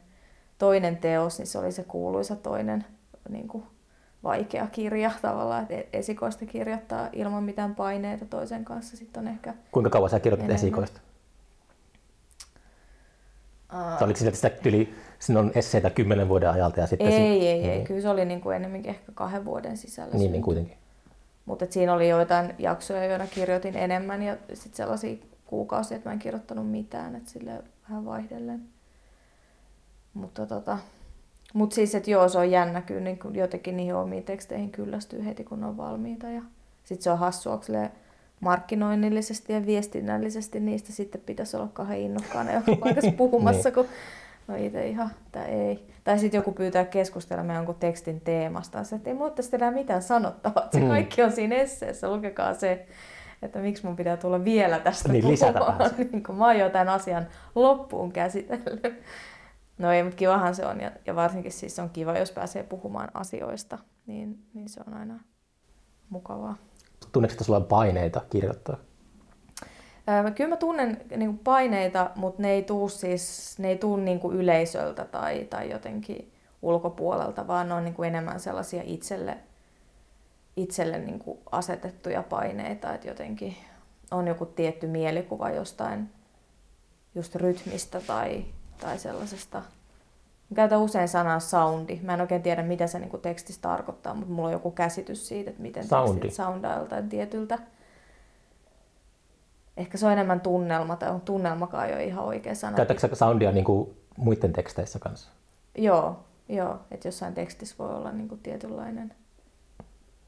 toinen 0.58 0.96
teos, 0.96 1.38
niin 1.38 1.46
se 1.46 1.58
oli 1.58 1.72
se 1.72 1.82
kuuluisa 1.84 2.36
toinen 2.36 2.84
niin 3.28 3.48
kuin 3.48 3.64
vaikea 4.24 4.66
kirja 4.66 5.10
tavallaan, 5.22 5.62
että 5.62 5.74
e- 5.74 5.88
esikoista 5.92 6.46
kirjoittaa 6.46 7.08
ilman 7.12 7.44
mitään 7.44 7.74
paineita 7.74 8.24
toisen 8.24 8.64
kanssa 8.64 8.96
sitten 8.96 9.20
on 9.20 9.28
ehkä... 9.28 9.54
Kuinka 9.72 9.90
kauan 9.90 10.10
sä 10.10 10.20
kirjoitit 10.20 10.44
Enemmän. 10.44 10.64
esikoista? 10.64 11.00
Tai 13.68 13.98
oliko 14.00 14.18
sitä, 14.18 14.28
että 14.28 14.40
sitä 14.40 14.62
tyli, 14.62 14.94
siinä 15.18 15.40
on 15.40 15.52
esseitä 15.54 15.90
kymmenen 15.90 16.28
vuoden 16.28 16.50
ajalta 16.50 16.80
ja 16.80 16.86
sitten... 16.86 17.08
ei, 17.08 17.12
sit- 17.12 17.22
ei, 17.22 17.48
ei, 17.48 17.68
niin, 17.68 17.84
kyllä 17.84 18.00
se 18.00 18.08
oli 18.08 18.24
niin 18.24 18.40
kuin 18.40 18.56
enemmänkin 18.56 18.90
ehkä 18.90 19.12
kahden 19.14 19.44
vuoden 19.44 19.76
sisällä. 19.76 20.14
Niin, 20.14 20.32
niin 20.32 20.42
kuitenkin. 20.42 20.76
Mutta 21.46 21.66
siinä 21.70 21.92
oli 21.92 22.08
joitain 22.08 22.54
jaksoja, 22.58 23.04
joina 23.04 23.26
kirjoitin 23.26 23.76
enemmän 23.76 24.22
ja 24.22 24.36
sitten 24.54 24.76
sellaisia 24.76 25.16
kuukausia, 25.46 25.96
että 25.96 26.08
mä 26.08 26.12
en 26.12 26.18
kirjoittanut 26.18 26.70
mitään, 26.70 27.16
että 27.16 27.30
sille 27.30 27.62
vähän 27.88 28.04
vaihdellen. 28.04 28.62
Mutta 30.14 30.46
tota, 30.46 30.78
mut 31.54 31.72
siis, 31.72 31.94
että 31.94 32.10
joo, 32.10 32.28
se 32.28 32.38
on 32.38 32.50
jännä 32.50 32.80
kyllä 32.80 33.00
niin 33.00 33.18
kun 33.18 33.36
jotenkin 33.36 33.76
niihin 33.76 33.94
omiin 33.94 34.24
teksteihin 34.24 34.70
kyllästyy 34.70 35.24
heti, 35.24 35.44
kun 35.44 35.64
on 35.64 35.76
valmiita. 35.76 36.26
Ja 36.28 36.42
sitten 36.84 37.02
se 37.02 37.10
on 37.10 37.18
hassua, 37.18 37.60
markkinoinnillisesti 38.40 39.52
ja 39.52 39.66
viestinnällisesti 39.66 40.60
niistä 40.60 40.92
sitten 40.92 41.20
pitäisi 41.26 41.56
olla 41.56 41.68
kahden 41.72 42.00
innokkaana 42.00 42.52
joka 42.52 42.76
paikassa 42.80 43.12
puhumassa, 43.16 43.70
kun 43.70 43.86
no 44.48 44.54
itse 44.56 44.88
ihan, 44.88 45.10
että 45.26 45.44
ei. 45.44 45.86
Tai 46.04 46.18
sitten 46.18 46.38
joku 46.38 46.52
pyytää 46.52 46.84
keskustelemaan 46.84 47.56
jonkun 47.56 47.74
tekstin 47.74 48.20
teemasta, 48.20 48.80
että 48.80 49.10
ei 49.10 49.14
mulla 49.14 49.30
tästä 49.30 49.56
enää 49.56 49.70
mitään 49.70 50.02
sanottavaa, 50.02 50.68
se 50.72 50.80
Mm. 50.80 50.88
kaikki 50.88 51.22
on 51.22 51.32
siinä 51.32 51.56
esseessä, 51.56 52.14
lukekaa 52.16 52.54
se, 52.54 52.86
että 53.42 53.58
miksi 53.58 53.86
mun 53.86 53.96
pitää 53.96 54.16
tulla 54.16 54.44
vielä 54.44 54.78
tästä 54.78 55.12
Niin, 55.12 55.22
puhumaan, 55.22 55.90
se. 55.90 55.96
niin 56.12 56.22
kun 56.22 56.34
mä 56.34 56.44
oon 56.46 56.58
jo 56.58 56.70
tämän 56.70 56.88
asian 56.88 57.26
loppuun 57.54 58.12
käsitellyt. 58.12 59.02
No 59.78 59.92
ei, 59.92 60.02
mutta 60.02 60.16
kivahan 60.16 60.54
se 60.54 60.66
on, 60.66 60.80
ja, 60.80 60.92
ja 61.06 61.16
varsinkin 61.16 61.52
siis 61.52 61.78
on 61.78 61.90
kiva, 61.90 62.18
jos 62.18 62.30
pääsee 62.30 62.62
puhumaan 62.62 63.08
asioista, 63.14 63.78
niin, 64.06 64.38
niin 64.54 64.68
se 64.68 64.80
on 64.86 64.94
aina 64.94 65.20
mukavaa. 66.08 66.56
Tunneeko, 67.12 67.32
että 67.32 67.44
sulla 67.44 67.58
on 67.58 67.64
paineita 67.64 68.20
kirjoittaa? 68.30 68.76
Ää, 70.06 70.30
Kyllä 70.30 70.50
mä 70.50 70.56
tunnen 70.56 71.00
niin 71.16 71.28
kuin 71.28 71.38
paineita, 71.38 72.10
mutta 72.16 72.42
ne 72.42 72.50
ei 72.50 72.62
tuu 72.62 72.88
siis, 72.88 73.54
ne 73.58 73.68
ei 73.68 73.78
tuu 73.78 73.96
niin 73.96 74.20
kuin 74.20 74.36
yleisöltä 74.36 75.04
tai, 75.04 75.44
tai 75.44 75.70
jotenkin 75.70 76.32
ulkopuolelta, 76.62 77.46
vaan 77.46 77.68
ne 77.68 77.74
on 77.74 77.84
niin 77.84 77.94
kuin 77.94 78.06
enemmän 78.06 78.40
sellaisia 78.40 78.82
itselle, 78.84 79.38
itselle 80.56 80.98
niin 80.98 81.18
kuin 81.18 81.38
asetettuja 81.52 82.22
paineita, 82.22 82.94
että 82.94 83.08
jotenkin 83.08 83.56
on 84.10 84.26
joku 84.26 84.46
tietty 84.46 84.86
mielikuva 84.86 85.50
jostain 85.50 86.10
just 87.14 87.34
rytmistä 87.34 88.00
tai, 88.00 88.44
tai 88.80 88.98
sellaisesta. 88.98 89.62
Mä 90.50 90.54
käytän 90.54 90.80
usein 90.80 91.08
sanaa 91.08 91.40
soundi. 91.40 92.00
Mä 92.02 92.14
en 92.14 92.20
oikein 92.20 92.42
tiedä, 92.42 92.62
mitä 92.62 92.86
se 92.86 92.98
niin 92.98 93.10
kuin 93.10 93.22
tekstissä 93.22 93.62
tarkoittaa, 93.62 94.14
mutta 94.14 94.32
mulla 94.32 94.48
on 94.48 94.52
joku 94.52 94.70
käsitys 94.70 95.28
siitä, 95.28 95.50
että 95.50 95.62
miten 95.62 95.88
Soundi. 95.88 96.20
tekstit 96.20 96.44
soundaa 96.44 96.78
joltain 96.78 97.08
tietyltä. 97.08 97.58
Ehkä 99.76 99.98
se 99.98 100.06
on 100.06 100.12
enemmän 100.12 100.40
tunnelma, 100.40 100.96
tai 100.96 101.10
on 101.10 101.20
tunnelmakaan 101.20 101.90
jo 101.90 101.98
ihan 101.98 102.24
oikea 102.24 102.54
sana. 102.54 102.76
Käytätkö 102.76 103.16
soundia 103.16 103.52
niin 103.52 103.64
kuin 103.64 103.96
muiden 104.16 104.52
teksteissä 104.52 104.98
kanssa? 104.98 105.30
Joo, 105.78 106.16
joo, 106.48 106.78
että 106.90 107.08
jossain 107.08 107.34
tekstissä 107.34 107.74
voi 107.78 107.94
olla 107.94 108.12
niin 108.12 108.28
kuin 108.28 108.40
tietynlainen. 108.40 109.14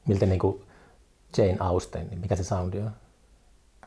Miltä 0.07 0.25
niin 0.25 0.39
kuin 0.39 0.61
Jane 1.37 1.57
Austen, 1.59 2.07
niin 2.09 2.19
mikä 2.19 2.35
se 2.35 2.43
soundi 2.43 2.79
on? 2.79 2.91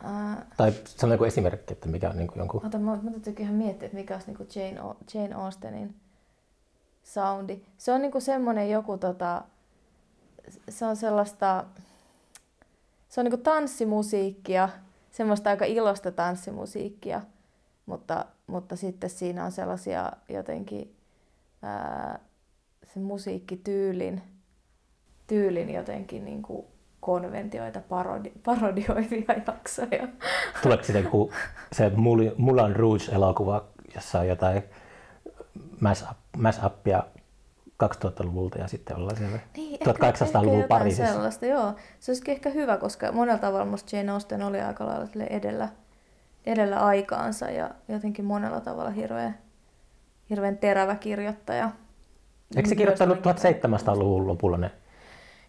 Ää, 0.02 0.46
Tai 0.56 0.72
sano 0.84 1.14
joku 1.14 1.24
esimerkki, 1.24 1.72
että 1.72 1.88
mikä 1.88 2.10
on 2.10 2.16
niin 2.16 2.28
kuin 2.28 2.38
jonkun... 2.38 2.66
Ota, 2.66 2.78
mä, 2.78 2.98
mä 3.02 3.10
täytyy 3.10 3.34
ihan 3.38 3.54
miettiä, 3.54 3.86
että 3.86 3.98
mikä 3.98 4.14
olisi 4.14 4.26
niinku 4.26 4.46
Jane, 4.54 4.80
Au- 4.80 4.96
Jane 5.14 5.34
Austenin 5.34 5.94
soundi. 7.02 7.60
Se 7.78 7.92
on 7.92 8.02
niinku 8.02 8.20
semmoinen 8.20 8.70
joku, 8.70 8.98
tota, 8.98 9.42
se 10.68 10.86
on 10.86 10.96
sellaista, 10.96 11.64
se 13.08 13.20
on 13.20 13.24
niinku 13.24 13.42
tanssimusiikkia, 13.42 14.68
semmoista 15.10 15.50
aika 15.50 15.64
ilosta 15.64 16.12
tanssimusiikkia, 16.12 17.20
mutta, 17.86 18.24
mutta 18.46 18.76
sitten 18.76 19.10
siinä 19.10 19.44
on 19.44 19.52
sellaisia 19.52 20.12
jotenkin 20.28 20.96
ää, 21.62 22.18
se 22.94 23.00
musiikkityylin 23.00 24.22
tyylin 25.26 25.70
jotenkin 25.70 26.24
niinku 26.24 26.66
konventioita 27.02 27.80
parodi, 27.88 28.32
parodioivia 28.44 29.34
jaksoja. 29.46 30.08
Tuleeko 30.62 30.84
sitten 30.84 31.04
joku 31.04 31.32
se 31.72 31.88
Mul- 31.88 32.34
Moulin 32.38 32.76
Rouge-elokuva, 32.76 33.64
jossa 33.94 34.18
on 34.20 34.28
jotain 34.28 34.62
mash-uppia 36.36 37.02
2000-luvulta 37.84 38.58
ja 38.58 38.68
sitten 38.68 38.96
ollaan 38.96 39.16
siellä 39.16 39.38
Niin, 39.56 39.80
1800-luvun 39.80 40.60
jotain 40.60 40.68
Pariisissa. 40.68 41.12
sellaista, 41.12 41.46
joo. 41.46 41.72
Se 42.00 42.10
olisikin 42.10 42.32
ehkä 42.32 42.50
hyvä, 42.50 42.76
koska 42.76 43.12
monella 43.12 43.38
tavalla 43.38 43.64
musta 43.64 43.96
Jane 43.96 44.12
Austen 44.12 44.42
oli 44.42 44.60
aika 44.60 44.86
lailla 44.86 45.24
edellä, 45.30 45.68
edellä 46.46 46.80
aikaansa 46.86 47.50
ja 47.50 47.70
jotenkin 47.88 48.24
monella 48.24 48.60
tavalla 48.60 48.90
hirveän, 48.90 49.38
hirveän 50.30 50.58
terävä 50.58 50.94
kirjoittaja. 50.94 51.70
Eikö 52.56 52.68
se 52.68 52.74
kirjoittanut 52.76 53.18
jotenkin- 53.26 53.70
1700-luvun 53.70 54.26
lopulla 54.26 54.58
ne? 54.58 54.70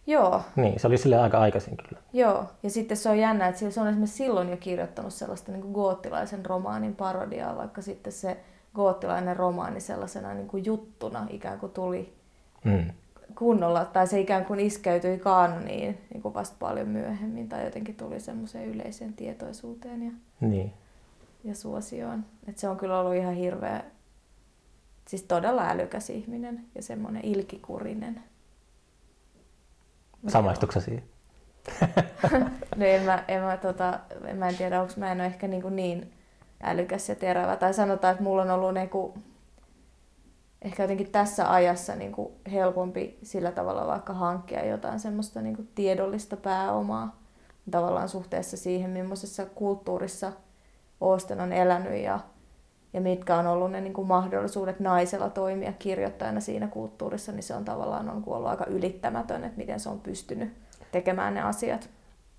Joo, 0.06 0.42
Niin, 0.56 0.80
se 0.80 0.86
oli 0.86 0.98
sille 0.98 1.16
aika 1.18 1.40
aikaisin 1.40 1.76
kyllä. 1.76 2.02
joo. 2.12 2.44
Ja 2.62 2.70
sitten 2.70 2.96
se 2.96 3.08
on 3.08 3.18
jännä, 3.18 3.48
että 3.48 3.70
se 3.70 3.80
on 3.80 3.88
esimerkiksi 3.88 4.16
silloin 4.16 4.48
jo 4.48 4.56
kirjoittanut 4.56 5.12
sellaista 5.12 5.52
niin 5.52 5.62
kuin 5.62 5.72
goottilaisen 5.72 6.46
romaanin 6.46 6.96
parodiaa, 6.96 7.56
vaikka 7.56 7.82
sitten 7.82 8.12
se 8.12 8.36
goottilainen 8.74 9.36
romaani 9.36 9.80
sellaisena 9.80 10.34
niin 10.34 10.48
kuin 10.48 10.64
juttuna 10.64 11.26
ikään 11.30 11.58
kuin 11.60 11.72
tuli 11.72 12.12
Mm. 12.64 12.90
kunnolla, 13.34 13.84
tai 13.84 14.06
se 14.06 14.20
ikään 14.20 14.44
kuin 14.44 14.60
iskeytyi 14.60 15.18
kaanoniin 15.18 15.98
niin 16.12 16.22
kuin 16.22 16.34
vasta 16.34 16.56
paljon 16.58 16.88
myöhemmin, 16.88 17.48
tai 17.48 17.64
jotenkin 17.64 17.94
tuli 17.94 18.20
semmoiseen 18.20 18.68
yleiseen 18.68 19.12
tietoisuuteen 19.14 20.02
ja, 20.02 20.10
Niin. 20.40 20.72
ja 21.44 21.54
suosioon. 21.54 22.24
Et 22.48 22.58
se 22.58 22.68
on 22.68 22.76
kyllä 22.76 23.00
ollut 23.00 23.14
ihan 23.14 23.34
hirveä, 23.34 23.84
siis 25.08 25.22
todella 25.22 25.68
älykäs 25.68 26.10
ihminen 26.10 26.64
ja 26.74 26.82
semmoinen 26.82 27.24
ilkikurinen. 27.24 28.20
Samaistuksä 30.28 30.80
siihen? 30.80 31.04
No 32.76 32.84
en 32.84 33.02
mä, 33.02 33.24
en 33.28 33.42
mä, 33.42 33.56
tota, 33.56 34.00
en 34.26 34.36
mä 34.36 34.48
en 34.48 34.56
tiedä, 34.56 34.80
onko 34.80 34.92
mä 34.96 35.12
en 35.12 35.20
ole 35.20 35.26
ehkä 35.26 35.48
niin, 35.48 35.76
niin 35.76 36.12
älykäs 36.62 37.08
ja 37.08 37.14
terävä. 37.14 37.56
Tai 37.56 37.74
sanotaan, 37.74 38.12
että 38.12 38.24
mulla 38.24 38.42
on 38.42 38.50
ollut 38.50 38.74
niin 38.74 38.88
kuin, 38.88 39.24
ehkä 40.62 40.82
jotenkin 40.82 41.12
tässä 41.12 41.52
ajassa 41.52 41.96
niin 41.96 42.12
kuin 42.12 42.32
helpompi 42.52 43.18
sillä 43.22 43.52
tavalla 43.52 43.86
vaikka 43.86 44.12
hankkia 44.12 44.66
jotain 44.66 45.00
semmoista 45.00 45.40
niin 45.40 45.56
kuin 45.56 45.68
tiedollista 45.74 46.36
pääomaa 46.36 47.20
tavallaan 47.70 48.08
suhteessa 48.08 48.56
siihen, 48.56 48.90
millaisessa 48.90 49.46
kulttuurissa 49.46 50.32
Oosten 51.00 51.40
on 51.40 51.52
elänyt 51.52 52.02
ja, 52.02 52.20
ja 52.94 53.00
mitkä 53.00 53.36
on 53.36 53.46
ollut 53.46 53.70
ne 53.70 53.80
niin 53.80 53.92
kuin 53.92 54.08
mahdollisuudet 54.08 54.80
naisella 54.80 55.30
toimia 55.30 55.72
kirjoittajana 55.72 56.40
siinä 56.40 56.66
kulttuurissa, 56.66 57.32
niin 57.32 57.42
se 57.42 57.54
on 57.54 57.64
tavallaan 57.64 58.08
on 58.08 58.22
ollut 58.26 58.48
aika 58.48 58.64
ylittämätön, 58.66 59.44
että 59.44 59.58
miten 59.58 59.80
se 59.80 59.88
on 59.88 60.00
pystynyt 60.00 60.52
tekemään 60.92 61.34
ne 61.34 61.42
asiat. 61.42 61.88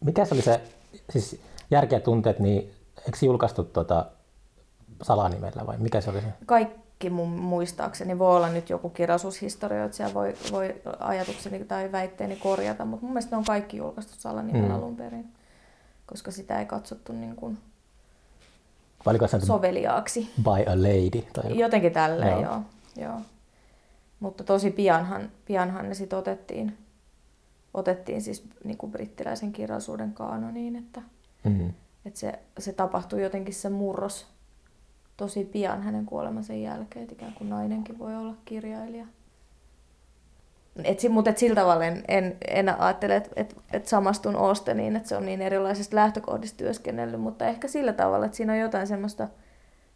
Mikä 0.06 0.26
se 0.26 0.34
oli 0.34 0.42
se, 0.42 0.62
siis 1.10 1.42
järkeä 1.72 2.00
tunteet, 2.00 2.40
niin 2.40 2.72
eikö 3.06 3.18
julkaistu 3.22 3.64
tuota 3.64 4.06
salanimellä 5.02 5.66
vai 5.68 5.78
mikä 5.78 6.02
se 6.02 6.10
oli 6.10 6.22
se? 6.22 6.28
kaikki 6.46 7.10
mun 7.10 7.30
muistaakseni 7.30 8.20
voi 8.20 8.36
olla 8.36 8.50
nyt 8.50 8.70
joku 8.70 8.90
kirjallisuushistoria, 8.90 9.86
että 9.86 9.98
siellä 9.98 10.14
voi, 10.14 10.34
voi 10.52 10.76
ajatukseni 11.00 11.66
tai 11.66 11.92
väitteeni 11.92 12.36
korjata, 12.36 12.86
mutta 12.86 13.06
mun 13.06 13.14
mielestä 13.14 13.32
ne 13.32 13.38
on 13.38 13.46
kaikki 13.46 13.78
julkaistu 13.78 14.14
salanimellä 14.18 14.68
Mm. 14.70 14.76
alun 14.76 14.96
perin, 14.96 15.34
koska 16.06 16.32
sitä 16.32 16.60
ei 16.60 16.66
katsottu 16.66 17.14
niin 17.14 17.36
kuin 17.36 17.58
oliko 19.06 19.28
se 19.28 19.40
soveliaaksi. 19.40 20.30
by 20.44 20.50
a 20.72 20.76
lady? 20.76 21.22
Tai? 21.34 21.60
Jotenkin 21.60 21.92
tälleen, 21.94 22.32
Joo. 22.42 22.42
joo. 22.42 22.62
joo. 22.98 23.22
Mutta 24.20 24.44
tosi 24.44 24.72
pianhan, 24.72 25.30
pianhan 25.46 25.90
ne 25.90 25.94
sitten 25.96 26.20
otettiin, 26.20 26.78
otettiin 27.74 28.22
siis 28.22 28.44
niin 28.64 28.78
kuin 28.78 28.92
brittiläisen 28.92 29.54
kirjallisuuden 29.54 30.14
kaanoniin, 30.14 30.76
että, 30.76 31.02
Mm. 31.44 31.74
että 32.06 32.20
se, 32.20 32.40
se 32.60 32.74
tapahtui 32.74 33.22
jotenkin 33.24 33.54
se 33.54 33.70
murros 33.70 34.28
tosi 35.18 35.44
pian 35.46 35.82
hänen 35.84 36.06
kuolemansa 36.06 36.54
jälkeen, 36.54 37.04
että 37.04 37.16
ikään 37.16 37.34
kuin 37.34 37.50
nainenkin 37.50 38.00
voi 38.00 38.16
olla 38.16 38.34
kirjailija. 38.46 39.06
Et, 40.84 41.00
mutta 41.10 41.30
et 41.30 41.38
sillä 41.38 41.56
tavalla 41.56 41.86
en, 41.86 42.04
en, 42.08 42.38
en 42.48 42.82
ajattele, 42.82 43.16
että 43.16 43.30
et, 43.36 43.56
et 43.74 43.88
samastun 43.88 44.36
Austeniin, 44.36 44.96
että 44.96 45.10
se 45.10 45.18
on 45.18 45.26
niin 45.26 45.42
erilaisista 45.42 45.96
lähtökohdista 45.96 46.58
työskennellyt, 46.58 47.22
mutta 47.22 47.46
ehkä 47.46 47.68
sillä 47.68 47.94
tavalla, 47.94 48.26
että 48.26 48.38
siinä 48.38 48.54
on 48.54 48.60
jotain 48.60 48.88
semmoista 48.88 49.28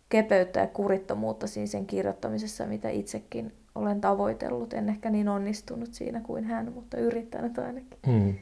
kepeyttä 0.09 0.59
ja 0.59 0.67
kurittomuutta 0.67 1.47
siinä 1.47 1.67
sen 1.67 1.85
kirjoittamisessa, 1.85 2.65
mitä 2.65 2.89
itsekin 2.89 3.53
olen 3.75 4.01
tavoitellut. 4.01 4.73
En 4.73 4.89
ehkä 4.89 5.09
niin 5.09 5.29
onnistunut 5.29 5.93
siinä 5.93 6.21
kuin 6.21 6.43
hän, 6.43 6.71
mutta 6.73 6.97
yrittänyt 6.97 7.57
ainakin. 7.57 7.99
Mm. 8.07 8.35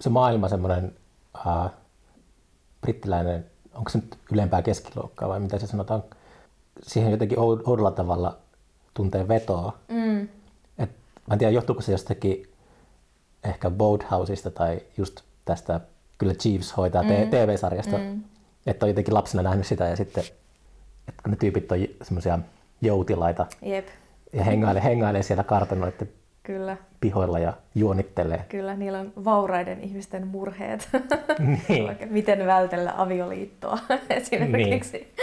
Se 0.00 0.10
maailma 0.10 0.48
semmoinen 0.48 0.92
äh, 1.46 1.70
brittiläinen, 2.80 3.46
onko 3.74 3.90
se 3.90 3.98
nyt 3.98 4.18
ylempää 4.32 4.62
keskiluokkaa 4.62 5.28
vai 5.28 5.40
mitä 5.40 5.58
se 5.58 5.66
sanotaan, 5.66 6.04
siihen 6.82 7.10
jotenkin 7.10 7.38
ou- 7.38 7.62
oudolla 7.66 7.90
tavalla 7.90 8.38
tuntee 8.94 9.28
vetoa. 9.28 9.78
Mm. 9.88 10.28
Mä 11.28 11.32
en 11.32 11.38
tiedä, 11.38 11.52
johtuuko 11.52 11.82
se 11.82 11.92
jostakin 11.92 12.46
ehkä 13.44 13.70
Boathouseista 13.70 14.50
tai 14.50 14.80
just 14.96 15.20
tästä, 15.44 15.80
kyllä 16.18 16.34
Chiefs 16.34 16.76
hoitaa 16.76 17.02
mm. 17.02 17.08
TV-sarjasta, 17.08 17.98
mm. 17.98 18.24
että 18.66 18.86
on 18.86 18.90
jotenkin 18.90 19.14
lapsena 19.14 19.42
nähnyt 19.42 19.66
sitä 19.66 19.84
ja 19.84 19.96
sitten, 19.96 20.24
että 21.08 21.22
kun 21.22 21.30
ne 21.30 21.36
tyypit 21.36 21.72
on 21.72 21.78
semmoisia 22.02 22.38
joutilaita 22.80 23.46
Jep, 23.62 23.86
ja 24.32 24.44
hengailee, 24.44 24.84
hengailee 24.84 25.22
siellä 25.22 25.44
kartanoiden 25.44 26.08
kyllä. 26.42 26.76
pihoilla 27.00 27.38
ja 27.38 27.52
juonittelee. 27.74 28.44
Kyllä, 28.48 28.76
niillä 28.76 29.00
on 29.00 29.12
vauraiden 29.24 29.80
ihmisten 29.80 30.26
murheet. 30.26 30.88
Niin. 31.68 31.96
Miten 32.10 32.46
vältellä 32.46 32.94
avioliittoa 32.96 33.78
esimerkiksi. 34.10 35.14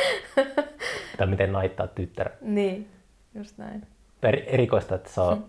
Tai 1.18 1.28
miten 1.28 1.52
naittaa 1.52 1.88
tyttär. 1.88 2.30
Niin, 2.42 2.90
just 3.36 3.58
näin. 3.58 3.88
Er, 4.24 4.40
erikoista, 4.48 4.96
että 4.96 5.10
se 5.10 5.22
on, 5.22 5.46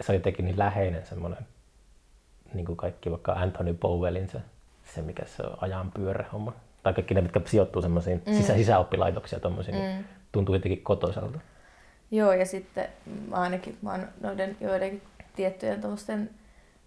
se 0.00 0.12
on 0.12 0.16
jotenkin 0.16 0.44
niin 0.44 0.58
läheinen 0.58 1.06
semmoinen, 1.06 1.46
niin 2.54 2.66
kuin 2.66 2.76
kaikki 2.76 3.10
vaikka 3.10 3.32
Anthony 3.32 3.74
Powellin 3.74 4.28
se, 4.28 4.40
se 4.94 5.02
mikä 5.02 5.22
se 5.26 5.42
on, 5.42 5.56
ajan 5.60 5.92
pyörähomma. 5.92 6.52
Tai 6.82 6.94
kaikki 6.94 7.14
ne, 7.14 7.20
mitkä 7.20 7.40
sijoittuu 7.46 7.82
semmoisiin 7.82 8.22
mm. 8.26 8.34
sisä, 8.34 8.54
sisäoppilaitoksia, 8.54 9.40
tommoisiin, 9.40 9.74
mm. 9.76 9.82
niin 9.82 10.04
tuntuu 10.32 10.54
jotenkin 10.54 10.82
kotoisalta. 10.82 11.38
Joo, 12.10 12.32
ja 12.32 12.46
sitten 12.46 12.88
mä 13.28 13.36
ainakin 13.36 13.78
mä 13.82 13.90
oon 13.90 14.08
noiden 14.20 14.56
joidenkin 14.60 15.02
tiettyjen 15.36 15.80
tuommoisten 15.80 16.30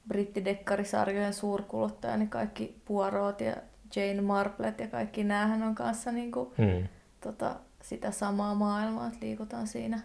brittidekkarisarjojen 0.08 1.34
suurkuluttaja, 1.34 2.17
niin 2.17 2.30
kaikki 2.30 2.76
Poirot 2.86 3.41
ja 3.41 3.56
Jane 3.95 4.21
Marplet 4.21 4.80
ja 4.80 4.88
kaikki 4.88 5.24
näähän 5.24 5.63
on 5.63 5.76
kanssa 5.76 6.12
niinku, 6.12 6.54
Mm. 6.58 6.88
tota, 7.21 7.56
sitä 7.82 8.12
samaa 8.12 8.56
maailmaa, 8.56 9.08
että 9.08 9.19
liikutaan 9.21 9.67
siinä 9.67 10.00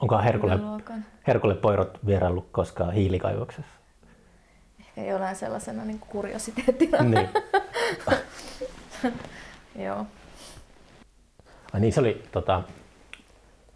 Onko 0.00 0.18
Herkulle, 0.18 0.56
luokan. 0.56 1.04
Herkulle 1.26 1.54
Poirot 1.54 1.98
vieraillut 2.06 2.48
koskaan 2.52 2.92
hiilikaivoksessa? 2.92 3.72
Ehkä 4.80 5.04
jollain 5.04 5.36
sellaisena 5.36 5.84
niin 5.84 5.98
kuriositeettina. 5.98 6.98
niin. 7.02 7.28
Joo. 9.84 10.06
Ai 11.72 11.80
niin, 11.80 11.92
se 11.92 12.00
oli 12.00 12.22
tota, 12.32 12.62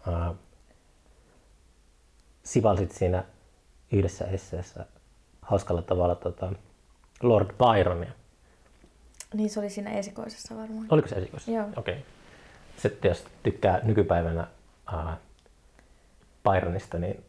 uh, 0.07 0.35
sivalsit 2.43 2.91
siinä 2.91 3.23
yhdessä 3.91 4.25
esseessä 4.25 4.85
hauskalla 5.41 5.81
tavalla 5.81 6.15
tota, 6.15 6.53
Lord 7.21 7.49
Byronia. 7.57 8.11
Niin 9.33 9.49
se 9.49 9.59
oli 9.59 9.69
siinä 9.69 9.91
esikoisessa 9.91 10.55
varmaan. 10.55 10.87
Oliko 10.89 11.07
se 11.07 11.15
esikossa? 11.15 11.51
Joo. 11.51 11.65
Okei. 11.75 11.93
Okay. 11.93 12.05
Sitten 12.77 13.09
jos 13.09 13.25
tykkää 13.43 13.79
nykypäivänä 13.83 14.47
uh, 14.93 15.11
Byronista, 16.49 16.99
niin 16.99 17.23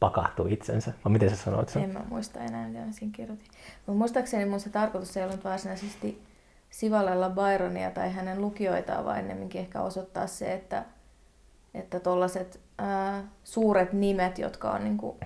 pakahtuu 0.00 0.46
itsensä. 0.46 0.92
Vai 1.04 1.12
miten 1.12 1.30
sä 1.30 1.36
sanoit 1.36 1.68
sen? 1.68 1.82
En 1.82 1.90
mä 1.90 2.00
muista 2.08 2.40
enää, 2.40 2.68
mitä 2.68 2.84
mä 2.84 2.92
siinä 2.92 3.12
kirjoitin. 3.16 3.48
Mutta 3.76 3.98
muistaakseni 3.98 4.44
mun 4.44 4.60
se 4.60 4.70
tarkoitus 4.70 5.16
ei 5.16 5.24
ollut 5.24 5.44
varsinaisesti 5.44 6.22
sivallella 6.70 7.30
Byronia 7.30 7.90
tai 7.90 8.12
hänen 8.12 8.40
lukijoitaan, 8.40 9.04
vaan 9.04 9.18
ennemminkin 9.18 9.60
ehkä 9.60 9.80
osoittaa 9.80 10.26
se, 10.26 10.52
että 10.52 10.84
että 11.74 12.00
tollaset 12.00 12.60
ää, 12.78 13.24
suuret 13.44 13.92
nimet, 13.92 14.38
jotka 14.38 14.70
on 14.70 14.84
niinku 14.84 15.16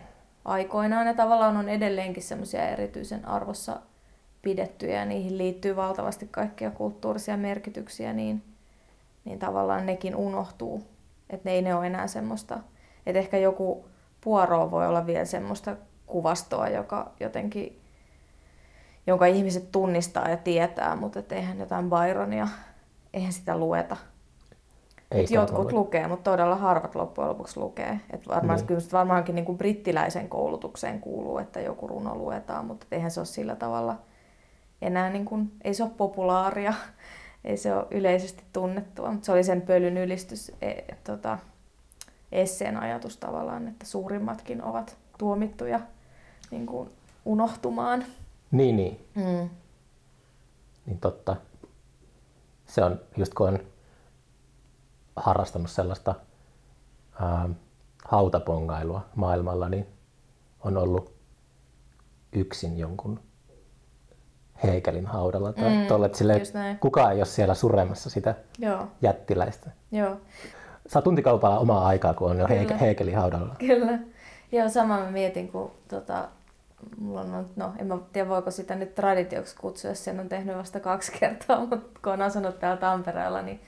aikoinaan 0.45 1.07
ja 1.07 1.15
tavallaan 1.15 1.57
on 1.57 1.69
edelleenkin 1.69 2.23
semmoisia 2.23 2.69
erityisen 2.69 3.29
arvossa 3.29 3.81
pidettyjä 4.43 4.99
ja 4.99 5.05
niihin 5.05 5.39
liittyy 5.39 5.77
valtavasti 5.77 6.29
kaikkia 6.31 6.71
kulttuurisia 6.71 7.37
merkityksiä, 7.37 8.13
niin, 8.13 8.43
niin 9.25 9.39
tavallaan 9.39 9.87
nekin 9.87 10.17
unohtuu. 10.17 10.87
Että 11.33 11.49
ne 11.49 11.55
ei 11.55 11.63
ne 11.63 11.75
ole 11.75 11.87
enää 11.87 12.07
semmoista, 12.07 12.59
että 13.07 13.19
ehkä 13.19 13.39
joku 13.39 13.89
puoro 14.21 14.71
voi 14.71 14.87
olla 14.87 15.07
vielä 15.07 15.25
semmoista 15.25 15.77
kuvastoa, 16.07 16.69
joka 16.69 17.13
jotenkin, 17.21 17.81
jonka 19.07 19.27
ihmiset 19.27 19.73
tunnistaa 19.73 20.29
ja 20.29 20.37
tietää, 20.37 20.97
mutta 20.97 21.19
et 21.19 21.33
eihän 21.33 21.59
jotain 21.59 21.91
Byronia, 21.91 22.49
eihän 23.15 23.33
sitä 23.33 23.57
lueta. 23.59 23.97
Ei 25.11 25.27
jotkut 25.31 25.65
ole. 25.67 25.73
lukee, 25.73 26.09
mutta 26.09 26.31
todella 26.31 26.57
harvat 26.57 26.95
loppujen 26.95 27.29
lopuksi 27.29 27.61
lukee. 27.61 28.01
Et 28.11 28.29
varmaan, 28.29 28.59
Niin. 28.59 28.67
kyllä 28.67 28.81
varmaankin 28.93 29.35
niin 29.35 29.45
kuin 29.45 29.59
brittiläisen 29.59 30.29
koulutukseen 30.29 31.01
kuuluu, 31.01 31.39
että 31.39 31.61
joku 31.61 31.87
runo 31.87 32.15
luetaan, 32.15 32.65
mutta 32.65 32.87
eihän 32.93 33.11
se 33.11 33.21
ole 33.21 33.27
sillä 33.27 33.57
tavalla 33.57 33.99
enää, 34.83 35.11
niin 35.11 35.25
kuin, 35.25 35.53
ei 35.65 35.75
se 35.75 35.83
ole 35.83 35.93
populaaria, 35.97 36.75
ei 37.45 37.57
se 37.57 37.75
ole 37.75 37.87
yleisesti 37.91 38.45
tunnettua, 38.53 39.11
mutta 39.11 39.27
se 39.27 39.33
oli 39.33 39.45
sen 39.45 39.63
pölyn 39.63 39.97
ylistys, 39.97 40.53
e, 40.63 40.73
tota, 41.05 41.39
esseen 42.33 42.77
ajatus 42.77 43.17
tavallaan, 43.17 43.69
että 43.69 43.87
suurimmatkin 43.87 44.63
ovat 44.63 44.97
tuomittuja 45.19 45.81
niin 46.51 46.67
kuin 46.67 46.91
unohtumaan. 47.25 48.05
Niin, 48.51 48.77
niin. 48.77 49.07
Mm. 49.15 49.51
Niin 50.87 50.99
totta. 51.01 51.37
Se 52.67 52.85
on 52.85 53.01
just 53.17 53.35
kun 53.35 53.49
on 53.49 53.59
harrastanut 55.17 55.71
sellaista 55.71 56.15
ää, 57.21 57.49
hautapongailua 58.05 59.07
maailmalla, 59.15 59.69
niin 59.69 59.87
on 60.61 60.77
ollut 60.77 61.15
yksin 62.33 62.79
jonkun 62.79 63.21
Hegelin 64.65 65.07
haudalla 65.07 65.53
tai 65.53 65.71
Mm, 65.71 65.77
mm, 65.77 65.87
tolle, 65.87 66.11
näin. 66.55 66.79
kukaan 66.79 67.13
ei 67.13 67.19
ole 67.19 67.25
siellä 67.25 67.55
suremassa 67.55 68.11
sitä 68.11 68.35
Joo, 68.59 68.87
jättiläistä. 69.03 69.71
joo. 69.93 70.17
Saa 70.87 71.03
tuntikaupalla 71.03 71.59
omaa 71.59 71.87
aikaa, 71.87 72.15
kun 72.15 72.31
on 72.31 72.39
jo 72.39 72.47
Kyllä. 72.47 72.77
Hegelin 72.77 73.17
haudalla. 73.17 73.55
Kyllä. 73.59 73.99
Joo, 74.53 74.69
sama 74.69 74.99
mä 75.01 75.11
mietin, 75.11 75.49
kun 75.53 75.71
tota, 75.89 76.29
mulla 76.99 77.21
on, 77.21 77.47
no 77.57 77.73
en 77.79 77.87
mä 77.87 77.99
tiedä 78.13 78.29
voiko 78.29 78.51
sitä 78.51 78.75
nyt 78.75 78.95
traditioksi 78.95 79.57
kutsua, 79.57 79.91
jos 79.91 80.05
sen 80.05 80.21
on 80.21 80.29
tehnyt 80.29 80.57
vasta 80.57 80.81
kaksi 80.81 81.13
kertaa, 81.21 81.61
mutta 81.61 82.01
kun 82.05 82.13
on 82.13 82.23
asunut 82.23 82.59
täällä 82.59 82.77
Tampereella, 82.81 83.43
niin 83.43 83.61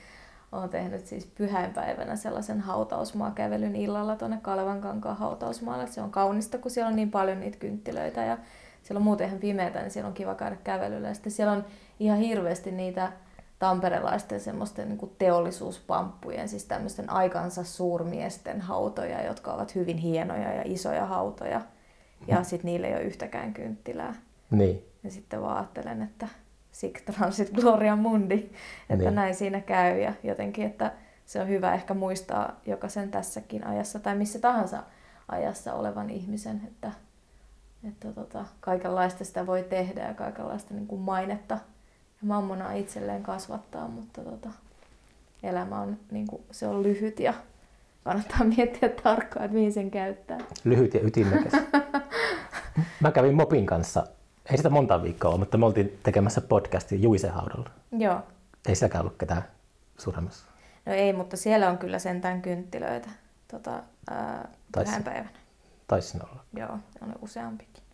olen 0.53 0.69
tehnyt 0.71 1.07
siis 1.07 1.27
pyhäinpäivänä 1.27 2.17
sellaisen 2.17 2.61
hautausmaakävelyn 2.61 3.77
illalla 3.77 4.17
tuonne 4.17 4.39
Kalevankankaan 4.43 5.17
hautausmaalle. 5.17 5.87
Se 5.87 6.01
on 6.03 6.11
kaunista, 6.11 6.59
kun 6.59 6.71
siellä 6.71 6.89
on 6.89 6.97
niin 6.97 7.11
paljon 7.11 7.41
niitä 7.41 7.59
kynttilöitä 7.59 8.25
ja 8.25 8.39
siellä 8.85 8.99
on 8.99 9.05
muuten 9.05 9.27
ihan 9.27 9.39
pimeätä, 9.39 9.81
niin 9.81 9.91
siellä 9.91 10.09
on 10.09 10.15
kiva 10.15 10.35
käydä 10.35 10.57
kävelyllä. 10.65 11.09
Ja 11.09 11.15
sitten 11.15 11.33
siellä 11.33 11.53
on 11.53 11.65
ihan 12.01 12.19
hirveästi 12.19 12.71
niitä 12.73 13.13
tamperelaisten 13.59 14.41
semmoisten 14.41 14.89
niin 14.89 15.13
teollisuuspamppujen, 15.19 16.49
siis 16.49 16.65
tämmöisten 16.65 17.11
aikansa 17.11 17.65
suurmiesten 17.65 18.61
hautoja, 18.61 19.25
jotka 19.25 19.53
ovat 19.53 19.75
hyvin 19.75 19.99
hienoja 19.99 20.53
ja 20.53 20.63
isoja 20.65 21.07
hautoja. 21.07 21.61
Ja 22.27 22.43
sitten 22.43 22.71
niillä 22.71 22.87
ei 22.87 22.95
ole 22.95 23.03
yhtäkään 23.03 23.55
kynttilää. 23.55 24.15
Niin, 24.51 24.85
Ja 25.05 25.11
sitten 25.11 25.43
vaan 25.43 25.57
ajattelen, 25.57 26.03
että 26.03 26.29
sic 26.73 27.05
transit 27.05 27.51
gloria 27.51 27.97
mundi, 27.97 28.35
että 28.35 28.51
Niin. 28.89 28.99
niin. 28.99 29.15
näin 29.15 29.35
siinä 29.35 29.61
käy 29.61 29.99
ja 29.99 30.13
jotenkin, 30.23 30.67
että 30.67 30.93
se 31.27 31.41
on 31.41 31.49
hyvä 31.49 31.75
ehkä 31.75 31.95
muistaa 31.95 32.61
jokaisen 32.67 33.11
tässäkin 33.11 33.67
ajassa 33.67 33.99
tai 33.99 34.17
missä 34.17 34.39
tahansa 34.39 34.83
ajassa 35.29 35.75
olevan 35.75 36.11
ihmisen, 36.11 36.61
että, 36.67 36.93
että 37.89 38.13
tota, 38.13 38.45
kaikenlaista 38.61 39.25
sitä 39.25 39.47
voi 39.47 39.63
tehdä 39.63 40.07
ja 40.09 40.15
kaikenlaista 40.15 40.75
niin 40.75 40.87
kuin 40.87 41.01
mainetta 41.01 41.55
ja 42.23 42.27
mammonaa 42.27 42.73
itselleen 42.73 43.23
kasvattaa, 43.23 43.89
mutta 43.89 44.23
tota, 44.23 44.49
elämä 45.43 45.81
on, 45.81 45.97
niin 46.11 46.27
kuin, 46.27 46.43
se 46.51 46.67
on 46.67 46.83
lyhyt 46.83 47.21
ja 47.21 47.35
kannattaa 48.05 48.45
miettiä 48.57 48.89
tarkkaan, 48.89 49.45
että 49.45 49.55
mihin 49.55 49.73
sen 49.73 49.91
käyttää. 49.91 50.39
lyhyt 50.65 50.95
ja 50.95 51.01
ytimekäs. 51.01 51.53
Mä 53.01 53.11
kävin 53.11 53.35
Mopin 53.35 53.67
kanssa, 53.67 54.07
ei 54.51 54.57
sitä 54.57 54.71
monta 54.71 55.03
viikkoa 55.03 55.31
ole, 55.31 55.39
mutta 55.39 55.59
me 55.59 55.67
oltiin 55.67 55.99
tekemässä 56.03 56.41
podcastia 56.41 56.99
Juisen 56.99 57.33
haudalla. 57.33 57.71
Joo. 57.99 58.21
Ei 58.69 58.75
sielläkään 58.75 59.05
ollut 59.05 59.19
ketään 59.19 59.45
suremassa. 59.99 60.47
No 60.87 60.93
ei, 60.93 61.13
mutta 61.13 61.37
siellä 61.37 61.71
on 61.71 61.79
kyllä 61.79 61.99
sentään 61.99 62.43
kynttilöitä 62.43 63.09
tota, 63.51 63.83
ää, 64.11 64.49
Taisi. 64.73 64.91
pyhänpäivänä. 64.91 65.29
Taisi 65.89 66.09
siinä 66.09 66.25
olla. 66.31 66.45
Joo, 66.57 66.79
on 67.03 67.15
useampikin. 67.23 67.85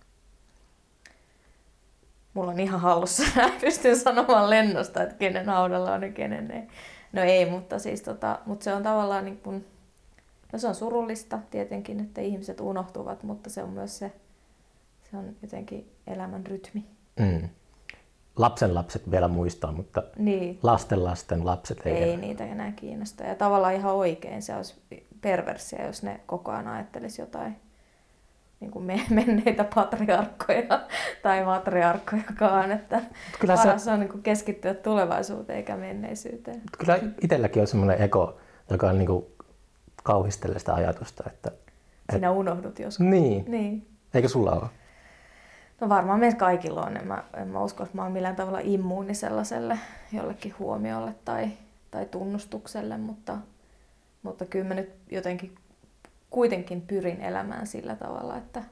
Mulla 2.35 2.51
on 2.51 2.61
ihan 2.61 2.81
hallussa, 2.81 3.23
pystyn 3.61 3.97
sanomaan 3.99 4.51
lennosta, 4.51 5.03
että 5.03 5.15
kenen 5.15 5.47
haudalla 5.47 5.93
on 5.93 6.03
ja 6.03 6.13
kenen 6.13 6.51
ei. 6.51 6.63
No 7.13 7.23
ei, 7.23 7.51
mutta, 7.51 7.79
siis 7.79 8.03
tota, 8.03 8.39
mutta 8.47 8.65
se 8.65 8.75
on 8.75 8.83
tavallaan 8.83 9.25
niin 9.25 9.39
kuin, 9.39 9.67
no 10.53 10.59
se 10.59 10.69
on 10.69 10.75
surullista 10.75 11.39
tietenkin, 11.51 12.01
että 12.01 12.21
ihmiset 12.21 12.61
unohtuvat, 12.61 13.23
mutta 13.23 13.51
se 13.51 13.63
on 13.63 13.71
myös 13.71 13.99
se, 13.99 14.13
se 15.11 15.17
on 15.17 15.37
jotenkin 15.43 15.93
elämän 16.07 16.47
rytmi. 16.47 16.85
Mm. 17.21 17.49
Lapsen 18.37 18.75
lapset 18.75 19.11
vielä 19.11 19.29
muistaa, 19.29 19.73
mutta 19.73 20.03
Niin. 20.17 20.59
lasten 20.63 21.05
lasten 21.05 21.47
lapset 21.47 21.87
ei. 21.87 21.93
Ei 21.95 22.17
niitä 22.17 22.47
enää 22.47 22.73
kiinnosta. 22.73 23.25
Ja 23.25 23.35
tavallaan 23.35 23.75
ihan 23.75 23.95
oikein 23.95 24.43
se 24.43 24.57
olisi 24.57 24.75
perversia, 25.21 25.87
jos 25.87 26.03
ne 26.03 26.21
koko 26.27 26.51
ajan 26.53 26.69
ajattelisi 26.69 27.23
jotain 27.23 27.57
niin 28.61 28.71
kuin 28.71 28.85
me- 28.85 29.07
menneitä 29.11 29.65
patriarkkoja 29.75 30.81
tai 31.23 31.45
matriarkkojakaan. 31.45 32.73
Että 32.73 33.01
Kyllä 33.41 33.57
se- 33.57 33.63
paras 33.63 33.89
on 33.89 34.01
niin 34.01 34.11
kuin 34.11 34.23
keskittyä 34.23 34.75
tulevaisuuteen 34.75 35.57
eikä 35.57 35.77
menneisyyteen. 35.77 36.63
Kyllä 36.79 36.99
itselläkin 37.23 37.61
on 37.61 37.67
semmoinen 37.67 38.03
ego, 38.03 38.39
joka 38.71 38.89
on 38.91 38.99
niinku 38.99 39.33
kauhistelee 40.03 40.59
sitä 40.59 40.75
ajatusta, 40.75 41.25
että 41.27 41.51
Sinä 42.13 42.31
unohdut 42.31 42.79
joskus. 42.79 43.01
niin, 43.07 43.45
Niin. 43.49 43.87
eikö 44.15 44.29
sulla 44.29 44.53
ole? 44.53 44.67
No 45.81 45.89
varmaan 45.89 46.21
meillä 46.21 46.37
kaikilla 46.37 46.83
on. 46.83 46.97
En 46.97 47.07
mä, 47.07 47.25
en 47.37 47.49
mä 47.49 47.63
usko, 47.63 47.83
että 47.83 47.97
mä 47.97 48.03
oon 48.03 48.13
millään 48.13 48.37
tavalla 48.37 48.61
immuuni 48.63 49.15
sellaiselle 49.15 49.79
jollekin 50.13 50.55
huomiolle 50.59 51.15
tai, 51.25 51.49
tai 51.91 52.07
tunnustukselle, 52.07 52.97
mutta, 52.99 53.37
mutta 54.23 54.45
kyllä 54.45 54.69
mä 54.69 54.75
nyt 54.75 54.91
jotenkin 55.11 55.55
kuitenkin 56.31 56.83
pyrin 56.83 57.21
elämään 57.21 57.67
sillä 57.67 57.97
tavalla, 57.97 58.37
että, 58.37 58.65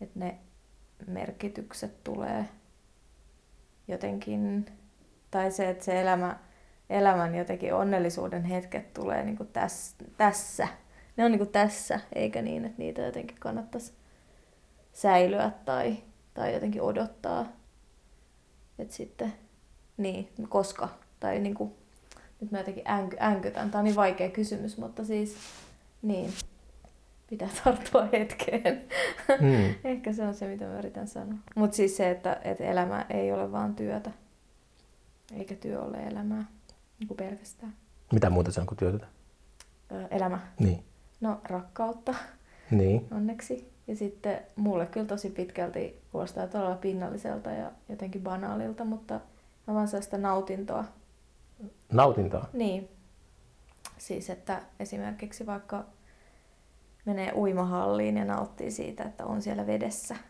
että 0.00 0.18
ne 0.18 0.38
merkitykset 1.06 2.04
tulee 2.04 2.44
jotenkin, 3.88 4.66
tai 5.30 5.50
se, 5.50 5.70
että 5.70 5.84
se 5.84 6.00
elämä, 6.00 6.38
elämän 6.90 7.34
jotenkin 7.34 7.74
onnellisuuden 7.74 8.44
hetket 8.44 8.94
tulee 8.94 9.24
niin 9.24 9.36
kuin 9.36 9.48
tässä, 9.52 9.96
tässä. 10.16 10.68
Ne 11.16 11.24
on 11.24 11.30
niin 11.30 11.38
kuin 11.38 11.52
tässä, 11.52 12.00
eikä 12.14 12.42
niin, 12.42 12.64
että 12.64 12.78
niitä 12.78 13.02
jotenkin 13.02 13.36
kannattaisi 13.40 13.92
säilyä 14.92 15.50
tai, 15.64 15.96
tai 16.34 16.54
jotenkin 16.54 16.82
odottaa. 16.82 17.46
Että 18.78 18.94
sitten, 18.94 19.32
niin, 19.96 20.28
koska, 20.48 20.88
tai 21.20 21.38
niin 21.38 21.54
kuin, 21.54 21.74
nyt 22.40 22.50
mä 22.50 22.58
jotenkin 22.58 22.90
änky, 22.90 23.16
änkytän. 23.20 23.70
Tämä 23.70 23.78
on 23.80 23.84
niin 23.84 23.96
vaikea 23.96 24.30
kysymys, 24.30 24.78
mutta 24.78 25.04
siis 25.04 25.36
niin, 26.02 26.30
pitää 27.30 27.48
tarttua 27.64 28.08
hetkeen. 28.12 28.84
Mm. 29.40 29.74
Ehkä 29.90 30.12
se 30.12 30.22
on 30.22 30.34
se, 30.34 30.46
mitä 30.48 30.64
mä 30.64 30.78
yritän 30.78 31.08
sanoa. 31.08 31.38
Mutta 31.54 31.76
siis 31.76 31.96
se, 31.96 32.10
että, 32.10 32.40
että 32.44 32.64
elämä 32.64 33.06
ei 33.10 33.32
ole 33.32 33.52
vaan 33.52 33.74
työtä, 33.74 34.10
eikä 35.34 35.54
työ 35.54 35.82
ole 35.82 35.96
elämää 35.96 36.44
niin 36.98 37.08
kuin 37.08 37.16
pelkästään. 37.18 37.74
Mitä 38.12 38.30
muuta 38.30 38.52
se 38.52 38.60
on 38.60 38.66
kuin 38.66 38.78
työtä? 38.78 39.06
Elämä. 40.10 40.40
Niin. 40.58 40.84
No 41.20 41.40
rakkautta 41.44 42.14
Niin. 42.70 43.06
onneksi. 43.16 43.72
Ja 43.86 43.96
sitten 43.96 44.40
mulle 44.56 44.86
kyllä 44.86 45.06
tosi 45.06 45.30
pitkälti 45.30 46.00
kuulostaa 46.12 46.46
todella 46.46 46.74
pinnalliselta 46.76 47.50
ja 47.50 47.70
jotenkin 47.88 48.22
banaalilta, 48.22 48.84
mutta 48.84 49.20
mä 49.66 49.74
vaan 49.74 49.88
saan 49.88 50.02
sitä 50.02 50.18
nautintoa. 50.18 50.84
Nautintoa. 51.92 52.48
Niin. 52.52 52.88
Siis, 53.98 54.30
että 54.30 54.62
esimerkiksi 54.80 55.46
vaikka 55.46 55.84
menee 57.06 57.32
uimahalliin 57.32 58.16
ja 58.16 58.24
nauttii 58.24 58.70
siitä, 58.70 59.04
että 59.04 59.24
on 59.26 59.42
siellä 59.42 59.66
vedessä. 59.66 60.14
Mm. 60.14 60.20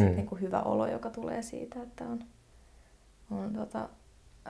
Sitten 0.00 0.16
niin 0.16 0.26
kuin 0.26 0.40
hyvä 0.40 0.60
olo, 0.62 0.86
joka 0.86 1.10
tulee 1.10 1.42
siitä, 1.42 1.82
että 1.82 2.04
on, 2.04 2.18
on 3.30 3.52
tota, 3.52 3.88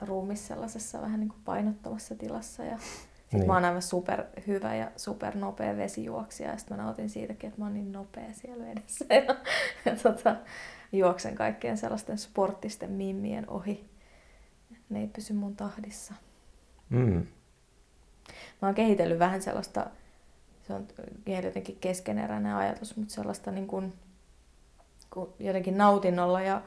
ruumis 0.01 0.47
sellaisessa 0.47 1.01
vähän 1.01 1.19
niin 1.19 1.29
kuin 1.29 1.41
painottomassa 1.45 2.15
tilassa. 2.15 2.63
Ja 2.63 2.77
sitten 2.77 3.39
Niin. 3.39 3.47
mä 3.47 3.53
oon 3.53 3.65
aivan 3.65 3.81
super 3.81 4.23
hyvä 4.47 4.75
ja 4.75 4.91
super 4.95 5.37
nopea 5.37 5.77
vesijuoksija 5.77 6.49
ja 6.51 6.57
sitten 6.57 6.77
mä 6.77 6.83
nautin 6.83 7.09
siitäkin, 7.09 7.47
että 7.47 7.59
mä 7.61 7.65
oon 7.65 7.73
niin 7.73 7.91
nopea 7.91 8.33
siellä 8.33 8.65
vedessä. 8.65 9.05
Ja, 9.09 9.35
ja 9.85 9.95
tota, 10.03 10.35
juoksen 10.91 11.35
kaikkien 11.35 11.77
sellaisten 11.77 12.17
sporttisten 12.17 12.91
mimmien 12.91 13.49
ohi. 13.49 13.89
Ne 14.89 14.99
ei 14.99 15.07
pysy 15.07 15.33
mun 15.33 15.55
tahdissa. 15.55 16.13
Mm. 16.89 17.25
Mä 18.61 18.67
oon 18.67 18.75
kehitellyt 18.75 19.19
vähän 19.19 19.41
sellaista, 19.41 19.85
se 20.67 20.73
on 20.73 20.87
jotenkin 21.43 21.77
keskeneräinen 21.81 22.55
ajatus, 22.55 22.97
mutta 22.97 23.13
sellaista 23.13 23.51
niin 23.51 23.67
kuin, 23.67 23.93
kun 25.09 25.33
jotenkin 25.39 25.77
nautinnolla 25.77 26.41
ja 26.41 26.61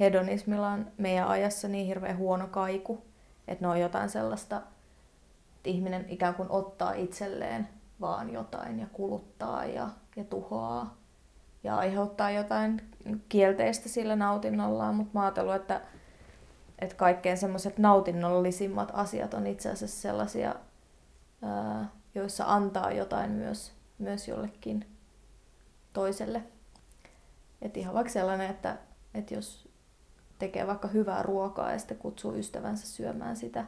hedonismilla 0.00 0.68
on 0.68 0.86
meidän 0.98 1.28
ajassa 1.28 1.68
niin 1.68 1.86
hirveän 1.86 2.18
huono 2.18 2.46
kaiku, 2.46 3.04
että 3.48 3.64
ne 3.64 3.68
on 3.68 3.80
jotain 3.80 4.10
sellaista, 4.10 4.56
että 5.56 5.70
ihminen 5.70 6.06
ikään 6.08 6.34
kuin 6.34 6.50
ottaa 6.50 6.92
itselleen 6.92 7.68
vaan 8.00 8.32
jotain 8.32 8.80
ja 8.80 8.86
kuluttaa 8.92 9.64
ja, 9.64 9.88
ja 10.16 10.24
tuhoaa 10.24 10.96
ja 11.64 11.76
aiheuttaa 11.76 12.30
jotain 12.30 12.82
kielteistä 13.28 13.88
sillä 13.88 14.16
nautinnollaan, 14.16 14.94
mutta 14.94 15.18
mä 15.18 15.22
ajatellut, 15.22 15.54
että, 15.54 15.80
että 16.78 16.96
kaikkein 16.96 17.36
semmoiset 17.36 17.78
nautinnollisimmat 17.78 18.90
asiat 18.94 19.34
on 19.34 19.46
itse 19.46 19.70
asiassa 19.70 20.00
sellaisia, 20.00 20.54
ää, 21.42 21.88
joissa 22.14 22.44
antaa 22.46 22.92
jotain 22.92 23.30
myös, 23.30 23.72
myös 23.98 24.28
jollekin 24.28 24.86
toiselle. 25.92 26.42
Et 27.62 27.76
ihan 27.76 27.94
vaikka 27.94 28.12
sellainen, 28.12 28.50
että, 28.50 28.76
että 29.14 29.34
jos 29.34 29.68
tekee 30.38 30.66
vaikka 30.66 30.88
hyvää 30.88 31.22
ruokaa 31.22 31.72
ja 31.72 31.78
sitten 31.78 31.98
kutsuu 31.98 32.34
ystävänsä 32.34 32.86
syömään 32.86 33.36
sitä, 33.36 33.64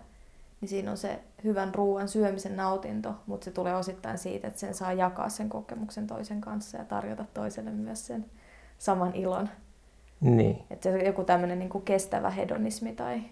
niin 0.61 0.69
siinä 0.69 0.91
on 0.91 0.97
se 0.97 1.21
hyvän 1.45 1.75
ruoan 1.75 2.09
syömisen 2.09 2.57
nautinto, 2.57 3.15
mutta 3.27 3.45
se 3.45 3.51
tulee 3.51 3.77
osittain 3.77 4.19
siitä, 4.19 4.49
että 4.49 4.61
sen 4.61 4.75
saa 4.75 4.93
jakaa 4.93 5.29
sen 5.29 5.49
kokemuksen 5.49 6.07
toisen 6.07 6.41
kanssa 6.41 6.79
ja 6.79 6.85
tarjota 6.85 7.25
toiselle 7.35 7.71
myös 7.71 8.07
sen 8.07 8.27
saman 8.79 9.15
ilon. 9.15 9.49
Niin. 10.21 10.65
Että 10.71 10.83
se 10.83 10.95
on 10.95 11.05
joku 11.05 11.25
tämmöinen 11.25 11.59
niin 11.59 11.83
kestävä 11.85 12.31
hedonismi 12.31 12.93
tai 12.93 13.23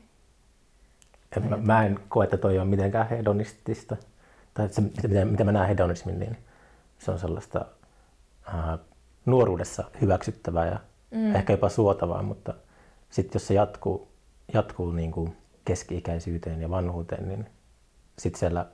Et 1.37 1.51
mä, 1.51 1.57
mä 1.57 1.87
en 1.87 2.01
koe, 2.09 2.25
että 2.25 2.37
toi 2.37 2.59
on 2.59 2.69
mitenkään 2.69 3.09
hedonistista. 3.09 3.97
Tai 4.55 4.69
se, 4.69 4.81
mitä, 4.81 5.25
mitä 5.25 5.45
mä 5.45 5.53
näen 5.53 5.69
hedonismin, 5.69 6.19
niin 6.19 6.37
se 6.99 7.11
on 7.11 7.19
sellaista 7.19 7.65
ää, 8.47 8.79
nuoruudessa 9.27 9.85
hyväksyttävää 10.01 10.67
ja 10.67 10.79
mm. 11.11 11.35
ehkä 11.35 11.53
jopa 11.53 11.69
suotavaa, 11.69 12.23
mutta 12.23 12.55
sitten 13.11 13.35
jos 13.35 13.47
se 13.47 13.55
jatkuu, 13.55 14.09
jatkuu 14.53 14.93
niin 14.93 15.13
kuin 15.13 15.37
keski-ikäisyyteen 15.65 16.63
ja 16.63 16.71
vanhuuteen, 16.71 17.29
niin 17.29 17.47
sitten 18.19 18.39
siellä 18.39 18.67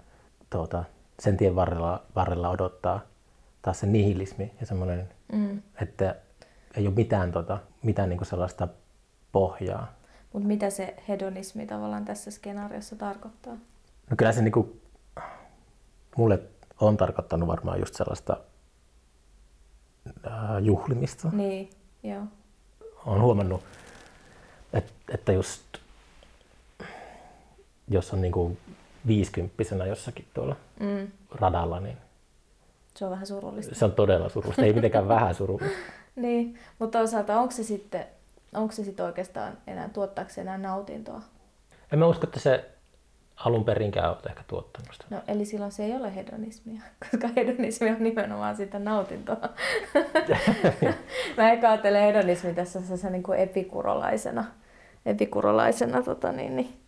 tuota, 0.50 0.84
sen 1.18 1.36
tien 1.36 1.56
varrella, 1.56 2.02
varrella 2.16 2.48
odottaa 2.48 3.00
taas 3.62 3.80
se 3.80 3.86
nihilismi 3.86 4.52
ja 4.60 4.66
semmoinen, 4.66 5.08
mm. 5.32 5.62
että 5.82 6.16
ei 6.76 6.86
ole 6.86 6.94
mitään, 6.94 7.32
tota, 7.32 7.58
mitään 7.82 8.08
niin 8.08 8.18
kuin 8.18 8.28
sellaista 8.28 8.68
pohjaa. 9.32 9.92
Mutta 10.32 10.48
mitä 10.48 10.70
se 10.70 10.96
hedonismi 11.08 11.66
tavallaan 11.66 12.04
tässä 12.04 12.30
skenaariossa 12.30 12.96
tarkoittaa? 12.96 13.52
No 14.10 14.16
kyllä 14.16 14.32
se 14.32 14.42
niinku, 14.42 14.80
mulle 16.16 16.38
on 16.80 16.96
tarkoittanut 16.96 17.48
varmaan 17.48 17.80
just 17.80 17.94
sellaista 17.94 18.36
ää, 20.30 20.58
juhlimista. 20.58 21.28
Niin, 21.32 21.70
joo. 22.02 22.22
Olen 23.06 23.22
huomannut, 23.22 23.62
että, 24.72 24.92
että 25.14 25.32
just 25.32 25.62
jos 27.88 28.12
on 28.14 28.20
niinku 28.20 28.56
viisikymppisenä 29.06 29.86
jossakin 29.86 30.26
tuolla 30.34 30.56
Mm. 30.80 31.08
radalla, 31.30 31.80
niin 31.80 31.96
Se 32.96 33.04
on 33.04 33.10
vähän 33.10 33.26
surullista. 33.26 33.74
se 33.74 33.84
on 33.84 33.92
todella 33.92 34.28
surullista. 34.28 34.62
Ei 34.64 34.72
mitenkään 34.72 35.08
vähän 35.18 35.34
surullista. 35.34 35.78
Niin, 36.16 36.58
mutta 36.78 36.98
toisaalta 36.98 37.40
onko 37.40 37.50
se 37.52 37.64
sitten, 37.64 38.06
onko 38.54 38.72
se 38.72 38.84
sitten 38.84 39.06
oikeastaan 39.06 39.58
enää, 39.66 39.88
tuottaako 39.88 40.30
se 40.30 40.40
enää 40.40 40.58
nautintoa? 40.58 41.20
En 41.92 41.98
mä 41.98 42.06
usko, 42.06 42.24
että 42.26 42.40
se 42.40 42.69
alun 43.44 43.64
perinkään 43.64 44.11
olet 44.11 44.26
ehkä 44.26 44.42
tuottanut 44.46 44.88
sitä. 44.92 45.05
No, 45.11 45.22
eli 45.29 45.44
silloin 45.44 45.72
se 45.72 45.85
ei 45.85 45.96
ole 45.96 46.14
hedonismia, 46.14 46.83
koska 47.11 47.29
hedonismi 47.37 47.90
on 47.90 47.96
nimenomaan 48.00 48.57
sitä 48.57 48.79
nautintoa. 48.79 49.37
Mä 51.37 51.50
ehkä 51.50 51.70
ajattelen 51.70 52.03
hedonismi 52.03 52.55
tässä 52.55 52.81
sellaisena 52.81 53.12
niin 53.12 53.22
kuin 53.22 53.38
epikurolaisena, 53.38 54.44
epikurolaisena 55.07 56.03
tota 56.03 56.33
niin, 56.33 56.57
niin, 56.57 56.81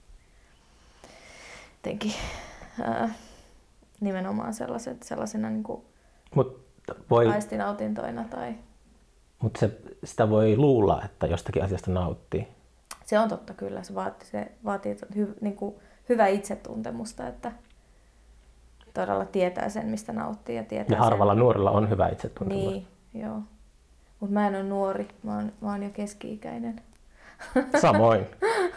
jotenkin, 1.77 2.12
ää, 2.83 3.09
nimenomaan 4.01 4.55
sellaiset, 4.55 5.03
sellaisena 5.03 5.51
niin 5.51 5.62
kuin 5.62 5.83
Mutta 6.35 6.95
voi, 7.11 7.29
aistinautintoina 7.29 8.25
tai 8.25 8.55
mut 9.43 9.57
se, 9.57 9.71
sitä 10.05 10.31
voi 10.31 10.57
luulla, 10.57 11.03
että 11.05 11.27
jostakin 11.27 11.65
asiasta 11.65 11.91
nauttii. 11.91 12.49
Se 13.07 13.19
on 13.19 13.29
totta 13.29 13.55
kyllä, 13.55 13.83
se 13.83 13.95
vaatii, 13.95 14.29
se 14.29 14.53
vaatii 14.65 14.97
hy, 15.17 15.35
niin 15.41 15.57
kuin 15.57 15.75
hyvää 16.12 16.27
itsetuntemusta, 16.29 17.29
että 17.29 17.53
todella 18.94 19.25
tietää 19.25 19.68
sen, 19.68 19.87
mistä 19.87 20.12
nauttii 20.12 20.57
ja 20.57 20.64
tietää 20.64 20.96
Ja 20.96 21.03
harvalla 21.05 21.35
nuorella 21.35 21.70
on 21.70 21.90
hyvä 21.90 22.09
itsetuntemus. 22.09 22.64
sen. 22.64 22.72
Niin, 22.72 22.87
joo. 23.27 23.40
Mutta 24.20 24.35
mä 24.35 24.46
en 24.46 24.55
ole 24.55 24.62
nuori, 24.62 25.09
mä 25.22 25.35
oon, 25.37 25.53
mä 25.61 25.70
oon 25.70 25.83
jo 25.83 25.90
keski-ikäinen. 25.90 26.83
Samoin. 27.81 28.27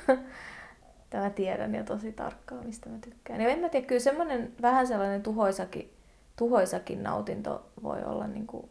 Tämä 1.09 1.29
tiedän 1.29 1.75
jo 1.75 1.83
tosi 1.83 2.11
tarkkaan, 2.11 2.65
mistä 2.65 2.89
mä 2.89 2.97
tykkään. 3.01 3.41
Ja 3.41 3.49
en 3.49 3.59
mä 3.59 3.69
tiedä, 3.69 3.87
kyllä 3.87 3.99
semmoinen 4.01 4.53
vähän 4.61 4.87
sellainen 4.87 5.23
tuhoisakin, 5.23 5.93
tuhoisakin 6.35 7.03
nautinto 7.03 7.65
voi 7.83 8.03
olla, 8.03 8.27
niin 8.27 8.47
kuin, 8.47 8.69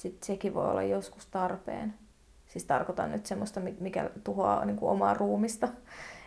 sit 0.00 0.22
sekin 0.22 0.54
voi 0.54 0.70
olla 0.70 0.82
joskus 0.82 1.26
tarpeen. 1.26 1.94
Siis 2.46 2.64
tarkoitan 2.64 3.12
nyt 3.12 3.26
semmoista, 3.26 3.60
mi- 3.60 3.76
mikä 3.80 4.10
tuhoaa 4.24 4.64
niin 4.64 4.76
kuin 4.76 4.90
omaa 4.90 5.14
ruumista. 5.14 5.68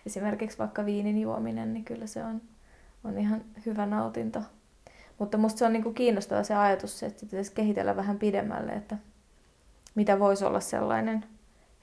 Esimerkiksi 0.05 0.57
vaikka 0.57 0.85
viinin 0.85 1.21
juominen, 1.21 1.73
niin 1.73 1.85
kyllä 1.85 2.07
se 2.07 2.23
on, 2.23 2.41
on 3.03 3.17
ihan 3.17 3.41
hyvä 3.65 3.85
nautinto. 3.85 4.39
Mutta 5.19 5.37
musta 5.37 5.59
se 5.59 5.65
on 5.65 5.73
niin 5.73 5.83
kuin 5.83 5.95
kiinnostava 5.95 6.43
se 6.43 6.55
ajatus, 6.55 7.03
että 7.03 7.25
pitäisi 7.25 7.51
kehitellä 7.53 7.95
vähän 7.95 8.19
pidemmälle, 8.19 8.71
että 8.71 8.97
mitä 9.95 10.19
voisi 10.19 10.45
olla 10.45 10.59
sellainen 10.59 11.25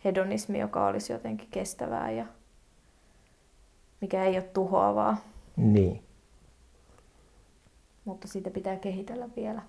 hedonismi, 0.05 0.59
joka 0.59 0.87
olisi 0.87 1.13
jotenkin 1.13 1.49
kestävää 1.51 2.11
ja 2.11 2.27
mikä 4.01 4.25
ei 4.25 4.35
ole 4.35 4.43
tuhoavaa, 4.43 5.17
Niin. 5.57 6.03
mutta 8.05 8.29
siitä 8.29 8.51
pitää 8.51 8.77
kehitellä 8.77 9.29
vielä. 9.37 9.63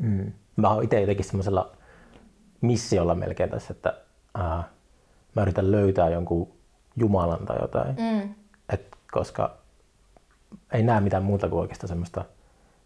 Mm. 0.00 0.32
Mä 0.56 0.70
oon 0.70 0.84
itse 0.84 1.00
jotenkin 1.00 1.24
semmoisella 1.24 1.76
missiolla 2.60 3.14
melkein 3.14 3.50
tässä, 3.50 3.72
että 3.72 4.00
ää, 4.34 4.62
mä 5.36 5.42
yritän 5.42 5.70
löytää 5.72 6.08
jonkun 6.10 6.52
Jumalan 6.96 7.46
tai 7.46 7.56
jotain. 7.60 7.96
Mm. 7.96 8.34
Et 8.72 8.86
koska 9.12 9.56
ei 10.72 10.82
näe 10.82 11.00
mitään 11.00 11.22
muuta 11.22 11.48
kuin 11.48 11.60
oikeastaan 11.60 11.88
semmoista 11.88 12.24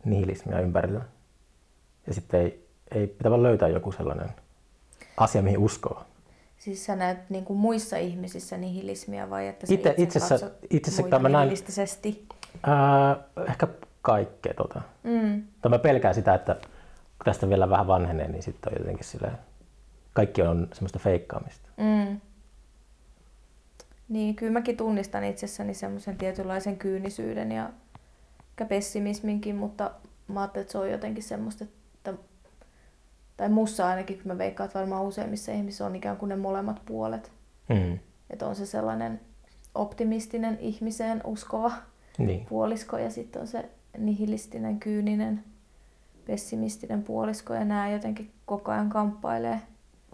nihilismia 0.05 0.61
ympärillä. 0.61 1.01
Ja 2.07 2.15
sitten 2.15 2.41
ei, 2.41 2.67
ei 2.91 3.07
pitää 3.07 3.31
vaan 3.31 3.43
löytää 3.43 3.69
joku 3.69 3.93
sellainen 3.93 4.29
asia, 5.17 5.43
mihin 5.43 5.59
uskoo. 5.59 6.05
Siis 6.59 6.85
sä 6.87 6.97
näet 6.97 7.31
niin 7.31 7.45
kuin 7.45 7.59
muissa 7.59 7.97
ihmisissä 7.97 8.57
nihilismiä 8.57 9.31
vai 9.31 9.49
että 9.49 9.67
sä 9.67 9.75
Itse- 9.75 9.91
itse, 9.91 10.03
itse 10.03 10.19
asiassa- 10.19 10.47
katsot 10.47 10.59
itse 10.71 10.91
asiassa 10.91 11.03
muita 11.03 11.19
mä 11.19 11.29
nihilistisesti? 11.41 12.27
Ää, 12.63 13.17
ehkä 13.49 13.69
kaikkea 14.03 14.55
tota. 14.55 14.81
Mm. 15.03 15.43
Tai 15.63 15.71
mä 15.71 15.79
pelkään 15.79 16.15
sitä, 16.15 16.35
että 16.35 16.55
kun 16.55 17.25
tästä 17.25 17.49
vielä 17.49 17.71
vähän 17.71 17.87
vanhenee, 17.87 18.29
niin 18.29 18.43
sitten 18.43 18.73
on 18.73 18.79
jotenkin 18.79 19.05
silleen, 19.05 19.39
kaikki 20.13 20.43
on 20.43 20.69
semmoista 20.73 20.99
feikkaamista. 20.99 21.69
Mm. 21.77 22.21
Niin, 24.09 24.35
kyllä 24.37 24.53
mäkin 24.53 24.77
tunnistan 24.77 25.25
itsessäni 25.25 25.75
semmoisen 25.75 26.19
tietynlaisen 26.19 26.77
kyynisyyden 26.77 27.53
ja 27.53 27.71
ehkä 28.51 28.65
pessimisminkin, 28.65 29.57
mutta 29.57 29.91
mä 30.29 30.41
ajattelin, 30.41 30.63
että 30.63 30.73
se 30.73 30.79
on 30.79 30.91
jotenkin 30.91 31.23
semmoista, 31.23 31.65
että 31.65 32.15
tai 33.37 33.49
mussa 33.49 33.87
ainakin, 33.89 34.17
kun 34.17 34.27
mä 34.27 34.39
veikkaan, 34.39 34.67
että 34.67 34.79
varmaan 34.79 35.05
useimmissa 35.05 35.53
ihmisissä 35.53 35.87
on 35.87 35.97
ikään 35.97 36.17
kuin 36.17 36.29
ne 36.29 36.37
molemmat 36.37 36.83
puolet. 36.87 37.33
Mm. 37.69 37.99
Että 38.31 38.47
on 38.47 38.55
se 38.55 38.67
sellainen 38.67 39.21
optimistinen 39.75 40.59
ihmiseen 40.61 41.21
uskova 41.25 41.73
Niin. 42.19 42.47
puolisko 42.47 42.99
ja 42.99 43.11
sitten 43.11 43.43
on 43.43 43.49
se 43.49 43.65
nihilistinen, 43.99 44.81
kyyninen, 44.81 45.45
pessimistinen 46.27 47.03
puolisko 47.03 47.55
ja 47.55 47.65
nämä 47.65 47.91
jotenkin 47.91 48.31
koko 48.47 48.73
ajan 48.73 48.89
kamppailee. 48.89 49.61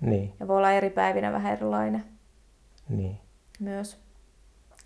Niin. 0.01 0.32
Ja 0.40 0.49
voi 0.49 0.57
olla 0.57 0.72
eri 0.72 0.90
päivinä 0.90 1.32
vähän 1.32 1.53
erilainen 1.53 2.05
Niin. 2.88 3.18
Myös. 3.63 3.99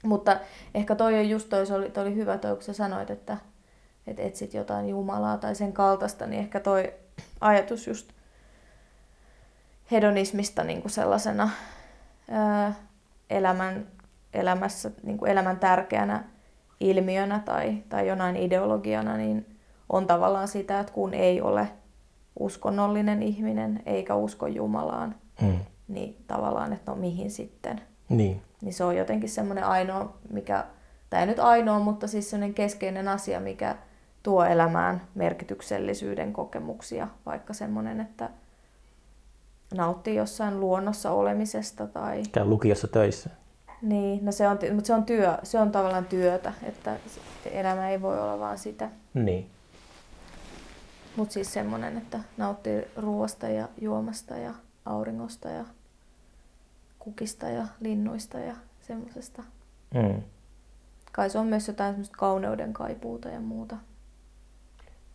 Mutta 0.04 0.36
ehkä 0.74 0.94
toi 0.94 1.14
on 1.18 1.28
just 1.28 1.48
toi, 1.48 1.66
se 1.66 1.74
oli, 1.74 1.90
toi 1.90 2.06
oli 2.06 2.14
hyvä 2.14 2.38
toi, 2.38 2.54
kun 2.54 2.62
sä 2.62 2.72
sanoit, 2.72 3.10
että, 3.10 3.36
että 4.06 4.22
etsit 4.22 4.54
jotain 4.54 4.88
Jumalaa 4.88 5.38
tai 5.38 5.54
sen 5.54 5.72
kaltaista, 5.72 6.26
niin 6.26 6.40
ehkä 6.40 6.60
toi 6.60 6.92
ajatus 7.40 7.86
just 7.86 8.08
hedonismista 9.90 10.64
niin 10.64 10.82
kuin 10.82 10.92
sellaisena 10.92 11.50
ää, 12.30 12.74
elämän, 13.30 13.86
elämässä, 14.34 14.90
niin 15.02 15.18
kuin 15.18 15.30
elämän 15.30 15.58
tärkeänä 15.58 16.24
ilmiönä 16.80 17.42
tai, 17.44 17.82
tai 17.88 18.08
jonain 18.08 18.36
ideologiana, 18.36 19.16
niin 19.16 19.56
on 19.88 20.06
tavallaan 20.06 20.48
sitä, 20.48 20.80
että 20.80 20.92
kun 20.92 21.14
ei 21.14 21.40
ole 21.40 21.68
uskonnollinen 22.38 23.22
ihminen 23.22 23.82
eikä 23.86 24.14
usko 24.14 24.46
Jumalaan, 24.46 25.14
Mm. 25.42 25.58
niin 25.88 26.24
tavallaan, 26.26 26.72
että 26.72 26.90
no 26.90 26.96
mihin 26.96 27.30
sitten. 27.30 27.80
Niin. 28.08 28.42
Niin 28.60 28.74
se 28.74 28.84
on 28.84 28.96
jotenkin 28.96 29.28
semmoinen 29.28 29.64
ainoa, 29.64 30.16
mikä, 30.30 30.64
tai 31.10 31.20
ei 31.20 31.26
nyt 31.26 31.38
ainoa, 31.38 31.78
mutta 31.78 32.06
siis 32.06 32.30
semmoinen 32.30 32.54
keskeinen 32.54 33.08
asia, 33.08 33.40
mikä 33.40 33.76
tuo 34.22 34.44
elämään 34.44 35.02
merkityksellisyyden 35.14 36.32
kokemuksia, 36.32 37.08
vaikka 37.26 37.52
semmoinen, 37.52 38.00
että 38.00 38.30
nauttii 39.74 40.14
jossain 40.16 40.60
luonnossa 40.60 41.10
olemisesta 41.10 41.86
tai 41.86 42.22
Käy 42.32 42.44
lukiossa 42.44 42.88
töissä. 42.88 43.30
niin, 43.82 44.24
no 44.24 44.32
se 44.32 44.48
on, 44.48 44.58
mutta 44.74 44.86
se 44.86 44.94
on, 44.94 45.04
työ, 45.04 45.38
se 45.42 45.58
on 45.58 45.72
tavallaan 45.72 46.04
työtä, 46.04 46.52
että 46.62 46.96
elämä 47.50 47.90
ei 47.90 48.02
voi 48.02 48.20
olla 48.20 48.38
vaan 48.38 48.58
sitä. 48.58 48.88
Niin. 49.14 49.50
Mutta 51.16 51.32
siis 51.32 51.52
semmoinen, 51.52 51.96
että 51.96 52.20
nauttii 52.36 52.88
ruoasta 52.96 53.48
ja 53.48 53.68
juomasta 53.80 54.36
ja 54.36 54.54
auringosta 54.84 55.48
ja 55.48 55.64
kukista 57.06 57.48
ja 57.48 57.66
linnuista 57.80 58.38
ja 58.38 58.54
semmoisesta. 58.80 59.42
Mm. 59.94 60.22
Kai 61.12 61.30
se 61.30 61.38
on 61.38 61.46
myös 61.46 61.68
jotain 61.68 61.92
semmoista 61.92 62.16
kauneuden 62.18 62.72
kaipuuta 62.72 63.28
ja 63.28 63.40
muuta. 63.40 63.76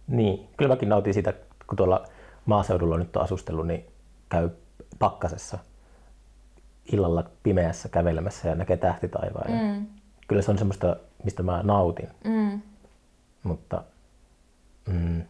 Niin. 0.07 0.47
Kyllä 0.57 0.69
mäkin 0.75 0.89
nautin 0.89 1.13
siitä, 1.13 1.33
kun 1.67 1.75
tuolla 1.77 2.05
maaseudulla 2.45 2.97
nyt 2.97 3.15
on 3.15 3.23
asustellut, 3.23 3.67
niin 3.67 3.85
käy 4.29 4.49
pakkasessa 4.99 5.57
illalla 6.91 7.29
pimeässä 7.43 7.89
kävelemässä 7.89 8.49
ja 8.49 8.55
näkee 8.55 8.77
tähtitaivaan. 8.77 9.51
Mm. 9.51 9.85
Kyllä 10.27 10.41
se 10.41 10.51
on 10.51 10.57
semmoista, 10.57 10.95
mistä 11.23 11.43
mä 11.43 11.63
nautin, 11.63 12.09
Mm. 12.23 12.61
mutta 13.43 13.83
mm, 14.87 15.21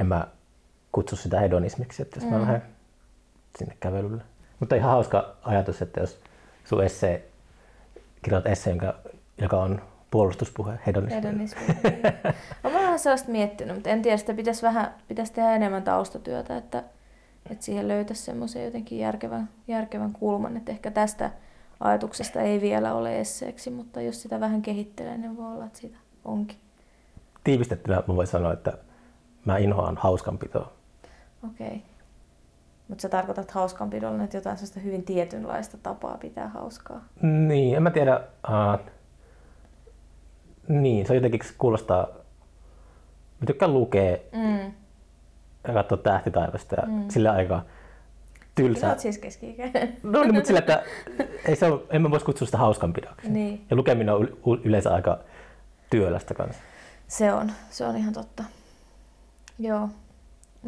en 0.00 0.06
mä 0.06 0.26
kutsu 0.92 1.16
sitä 1.16 1.40
hedonismiksi, 1.40 2.02
että 2.02 2.16
jos 2.16 2.24
mä 2.30 2.36
Mm. 2.36 2.42
lähden 2.42 2.62
sinne 3.58 3.76
kävelylle. 3.80 4.22
Mutta 4.60 4.76
ihan 4.76 4.90
hauska 4.90 5.36
ajatus, 5.42 5.82
että 5.82 6.00
jos 6.00 6.20
sun 6.64 6.84
essee, 6.84 7.28
kirjoitat 8.22 8.52
esseen, 8.52 8.76
joka, 8.76 8.94
joka 9.38 9.62
on 9.62 9.82
puolustuspuhe 10.10 10.78
hedonismille. 10.86 11.28
Hedonismi. 11.28 11.60
Olen 12.64 12.74
vähän 12.74 12.98
sellaista 12.98 13.30
miettinyt, 13.30 13.74
mutta 13.74 13.90
en 13.90 14.02
tiedä, 14.02 14.16
sitä 14.16 14.34
pitäisi, 14.34 14.62
vähän, 14.62 14.94
pitäisi 15.08 15.32
tehdä 15.32 15.54
enemmän 15.54 15.82
taustatyötä, 15.82 16.56
että, 16.56 16.84
että 17.50 17.64
siihen 17.64 17.88
löytäisi 17.88 18.22
semmoisen 18.22 18.64
jotenkin 18.64 18.98
järkevän, 18.98 19.48
järkevän 19.68 20.12
kulman, 20.12 20.56
että 20.56 20.72
ehkä 20.72 20.90
tästä 20.90 21.30
ajatuksesta 21.80 22.40
ei 22.40 22.60
vielä 22.60 22.94
ole 22.94 23.20
esseeksi, 23.20 23.70
mutta 23.70 24.00
jos 24.00 24.22
sitä 24.22 24.40
vähän 24.40 24.62
kehittelee, 24.62 25.18
niin 25.18 25.36
voi 25.36 25.52
olla, 25.54 25.64
että 25.64 25.78
siitä 25.78 25.96
onkin. 26.24 26.58
Tiivistettynä 27.44 28.02
mä 28.06 28.16
voin 28.16 28.26
sanoa, 28.26 28.52
että 28.52 28.78
mä 29.44 29.58
inhoan 29.58 29.96
hauskanpitoa. 29.96 30.72
Okei. 31.46 31.82
Mutta 32.88 33.02
sä 33.02 33.08
tarkoitat 33.08 33.50
hauskanpidolla 33.50 34.18
nyt 34.18 34.34
jotain 34.34 34.56
sellaista 34.56 34.80
hyvin 34.80 35.02
tietynlaista 35.04 35.76
tapaa 35.82 36.18
pitää 36.18 36.48
hauskaa. 36.48 37.04
Niin, 37.22 37.76
en 37.76 37.82
mä 37.82 37.90
tiedä. 37.90 38.20
Uh, 38.48 38.80
niin, 40.68 41.06
se 41.06 41.14
jotenkin 41.14 41.40
kuulostaa... 41.58 42.06
Mä 43.40 43.46
tykkään 43.46 43.74
lukea 43.74 44.16
Mm. 44.32 44.72
ja 45.68 45.74
katsoa 45.74 45.98
tähtitaivasta 45.98 46.74
ja 46.74 46.82
Mm. 46.86 47.08
sillä 47.08 47.32
aika 47.32 47.58
Sä 47.58 48.44
tylsä. 48.54 48.88
oot 48.88 48.98
siis 48.98 49.18
keski-ikäinen. 49.18 49.96
No 50.02 50.22
niin, 50.22 50.34
mutta 50.34 50.46
sillä, 50.46 50.58
että 50.58 50.82
ei 51.48 51.56
se 51.56 51.66
ole, 51.66 51.80
en 51.90 52.02
mä 52.02 52.10
voisi 52.10 52.26
kutsua 52.26 52.46
sitä 52.46 52.58
hauskanpidoksi. 52.58 53.28
niin. 53.30 53.66
Ja 53.70 53.76
lukeminen 53.76 54.14
on 54.14 54.22
yle- 54.22 54.60
yleensä 54.64 54.94
aika 54.94 55.18
työlästä 55.90 56.34
kanssa. 56.34 56.62
Se 57.08 57.32
on, 57.32 57.52
se 57.70 57.86
on 57.86 57.96
ihan 57.96 58.12
totta. 58.12 58.44
Joo. 59.58 59.88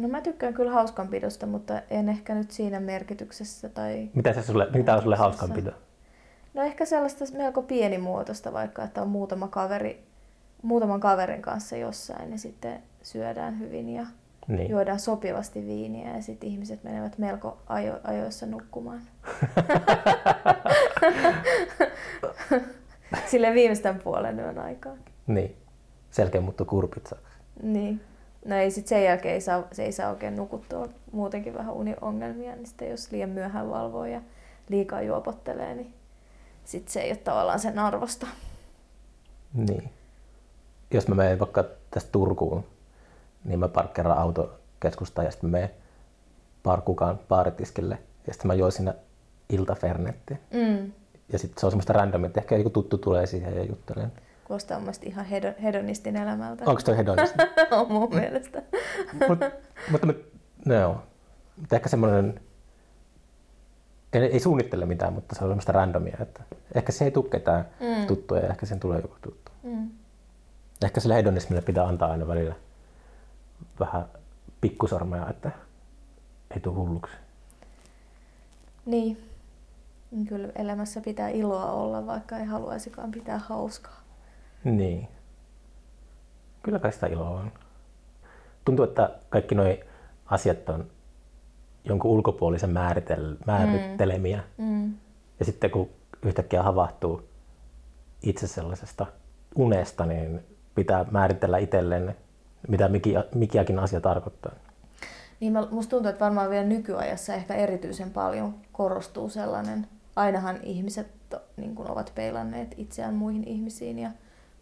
No 0.01 0.07
mä 0.07 0.21
tykkään 0.21 0.53
kyllä 0.53 0.71
hauskanpidosta, 0.71 1.45
mutta 1.45 1.81
en 1.89 2.09
ehkä 2.09 2.35
nyt 2.35 2.51
siinä 2.51 2.79
merkityksessä 2.79 3.69
tai... 3.69 4.09
Mitä, 4.13 4.33
se 4.33 4.41
sulle, 4.41 4.67
mitä 4.73 4.95
on 4.95 5.01
sulle 5.01 5.15
hauskanpito? 5.15 5.71
No 6.53 6.61
ehkä 6.61 6.85
sellaista 6.85 7.25
melko 7.37 7.61
pienimuotoista 7.61 8.53
vaikka, 8.53 8.83
että 8.83 9.01
on 9.01 9.09
muutama 9.09 9.47
kaveri, 9.47 10.03
muutaman 10.61 10.99
kaverin 10.99 11.41
kanssa 11.41 11.75
jossain 11.77 12.31
ja 12.31 12.37
sitten 12.37 12.83
syödään 13.01 13.59
hyvin 13.59 13.89
ja 13.89 14.05
Niin. 14.47 14.69
juodaan 14.71 14.99
sopivasti 14.99 15.65
viiniä 15.67 16.15
ja 16.15 16.21
sitten 16.21 16.49
ihmiset 16.49 16.83
menevät 16.83 17.17
melko 17.17 17.57
ajo, 17.67 17.99
ajoissa 18.03 18.45
nukkumaan. 18.45 19.01
Sille 23.27 23.53
viimeisten 23.53 23.99
puolen 23.99 24.39
yön 24.39 24.59
aikaa. 24.59 24.93
niin. 25.27 25.55
Selkeä 26.11 26.41
muuttuu 26.41 26.65
kurpitsaksi. 26.65 27.37
Niin. 27.63 28.01
No 28.45 28.55
ei 28.55 28.71
sit 28.71 28.87
sen 28.87 29.03
jälkeen 29.03 29.33
ei 29.33 29.41
saa, 29.41 29.63
se 29.71 29.83
ei 29.83 29.91
saa 29.91 30.09
oikein 30.09 30.35
nukuttua 30.35 30.87
muutenkin 31.11 31.53
vähän 31.53 31.73
uniongelmia, 31.73 32.55
niin 32.55 32.67
sitten 32.67 32.89
jos 32.89 33.11
liian 33.11 33.29
myöhään 33.29 33.69
valvoo 33.69 34.05
ja 34.05 34.21
liikaa 34.69 35.01
juopottelee, 35.01 35.75
niin 35.75 35.93
sit 36.65 36.87
se 36.87 37.01
ei 37.01 37.11
ole 37.11 37.17
tavallaan 37.17 37.59
sen 37.59 37.79
arvosta. 37.79 38.27
Niin. 39.53 39.89
Jos 40.93 41.07
mä 41.07 41.15
menen 41.15 41.39
vaikka 41.39 41.65
tästä 41.91 42.11
Turkuun, 42.11 42.63
niin 43.43 43.59
mä 43.59 43.67
parkkeeraan 43.67 44.19
auto 44.19 44.59
keskustaan 44.79 45.25
ja 45.25 45.31
sitten 45.31 45.49
mä 45.49 45.57
menen 45.57 45.71
parkukaan 46.63 47.19
baaritiskille 47.29 47.97
ja 48.27 48.33
sitten 48.33 48.47
mä 48.47 48.53
juon 48.53 48.71
siinä 48.71 48.93
iltafernettiä. 49.49 50.37
Mm. 50.53 50.91
Ja 51.31 51.39
sitten 51.39 51.59
se 51.59 51.65
on 51.65 51.71
semmoista 51.71 51.93
randomia, 51.93 52.27
että 52.27 52.39
ehkä 52.39 52.57
joku 52.57 52.69
tuttu 52.69 52.97
tulee 52.97 53.25
siihen 53.25 53.55
ja 53.55 53.63
juttelee. 53.63 54.07
Mun 54.73 54.81
mielestä 54.83 55.05
ihan 55.05 55.25
hedon, 55.25 55.53
hedonistin 55.63 56.15
elämältä. 56.15 56.63
Onko 56.67 56.81
toi 56.85 56.97
hedonista? 56.97 57.43
on 57.77 57.91
mun 57.91 58.15
mielestä. 58.15 58.61
Mut, 59.27 59.39
mutta 59.91 60.07
me, 60.07 60.15
no, 60.65 61.03
mutta 61.57 61.75
ehkä 61.75 61.89
semmoinen, 61.89 62.39
ei, 64.13 64.21
ei 64.21 64.39
suunnittele 64.39 64.85
mitään, 64.85 65.13
mutta 65.13 65.35
se 65.35 65.43
on 65.43 65.49
semmoista 65.49 65.71
randomia, 65.71 66.17
että 66.21 66.43
ehkä 66.75 66.91
se 66.91 67.05
ei 67.05 67.11
tule 67.11 67.29
ketään 67.29 67.65
Mm. 67.79 68.07
tuttuja 68.07 68.41
ja 68.41 68.49
ehkä 68.49 68.65
sen 68.65 68.79
tulee 68.79 69.01
joku 69.01 69.15
tuttu. 69.21 69.51
Mm. 69.63 69.89
Ehkä 70.83 70.99
sille 70.99 71.15
hedonismille 71.15 71.61
pitää 71.61 71.85
antaa 71.87 72.11
aina 72.11 72.27
välillä 72.27 72.55
vähän 73.79 74.05
pikkusormeja, 74.61 75.29
että 75.29 75.51
ei 76.55 76.59
tule 76.59 76.75
hulluksi. 76.75 77.13
Niin. 78.85 79.27
Niin 80.11 80.27
Kyllä 80.27 80.47
elämässä 80.55 81.01
pitää 81.01 81.29
iloa 81.29 81.71
olla, 81.71 82.05
vaikka 82.07 82.37
ei 82.37 82.45
haluaisikaan 82.45 83.11
pitää 83.11 83.37
hauskaa. 83.37 84.00
Niin. 84.63 85.07
Kyllä 86.63 86.79
kai 86.79 86.91
sitä 86.91 87.07
iloa 87.07 87.29
on. 87.29 87.51
Tuntuu, 88.65 88.85
että 88.85 89.09
kaikki 89.29 89.55
nuo 89.55 89.65
asiat 90.25 90.69
on 90.69 90.87
jonkun 91.85 92.11
ulkopuolisen 92.11 92.69
määritel- 92.69 93.37
määrittelemiä. 93.45 94.43
Mm. 94.57 94.93
Ja 95.39 95.45
sitten 95.45 95.71
kun 95.71 95.89
yhtäkkiä 96.25 96.63
havahtuu 96.63 97.29
itse 98.23 98.47
sellaisesta 98.47 99.05
unesta, 99.55 100.05
niin 100.05 100.45
pitää 100.75 101.05
määritellä 101.11 101.57
itselleen, 101.57 102.15
mitä 102.67 102.87
miki, 102.87 103.13
mikiäkin 103.35 103.79
asia 103.79 104.01
tarkoittaa. 104.01 104.51
Niin 105.39 105.53
musta 105.71 105.89
tuntuu, 105.89 106.09
että 106.09 106.25
varmaan 106.25 106.49
vielä 106.49 106.65
nykyajassa 106.65 107.33
ehkä 107.33 107.55
erityisen 107.55 108.11
paljon 108.11 108.55
korostuu 108.71 109.29
sellainen, 109.29 109.87
ainahan 110.15 110.59
ihmiset 110.63 111.07
niin 111.57 111.75
kuin 111.75 111.91
ovat 111.91 112.11
peilanneet 112.15 112.75
itseään 112.77 113.13
muihin 113.13 113.47
ihmisiin 113.47 113.99
ja 113.99 114.11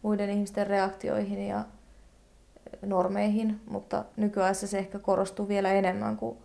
muiden 0.01 0.29
ihmisten 0.29 0.67
reaktioihin 0.67 1.47
ja 1.47 1.65
normeihin, 2.81 3.61
mutta 3.69 4.05
nykyajassa 4.17 4.67
se 4.67 4.77
ehkä 4.77 4.99
korostuu 4.99 5.47
vielä 5.47 5.71
enemmän, 5.71 6.17
kun 6.17 6.37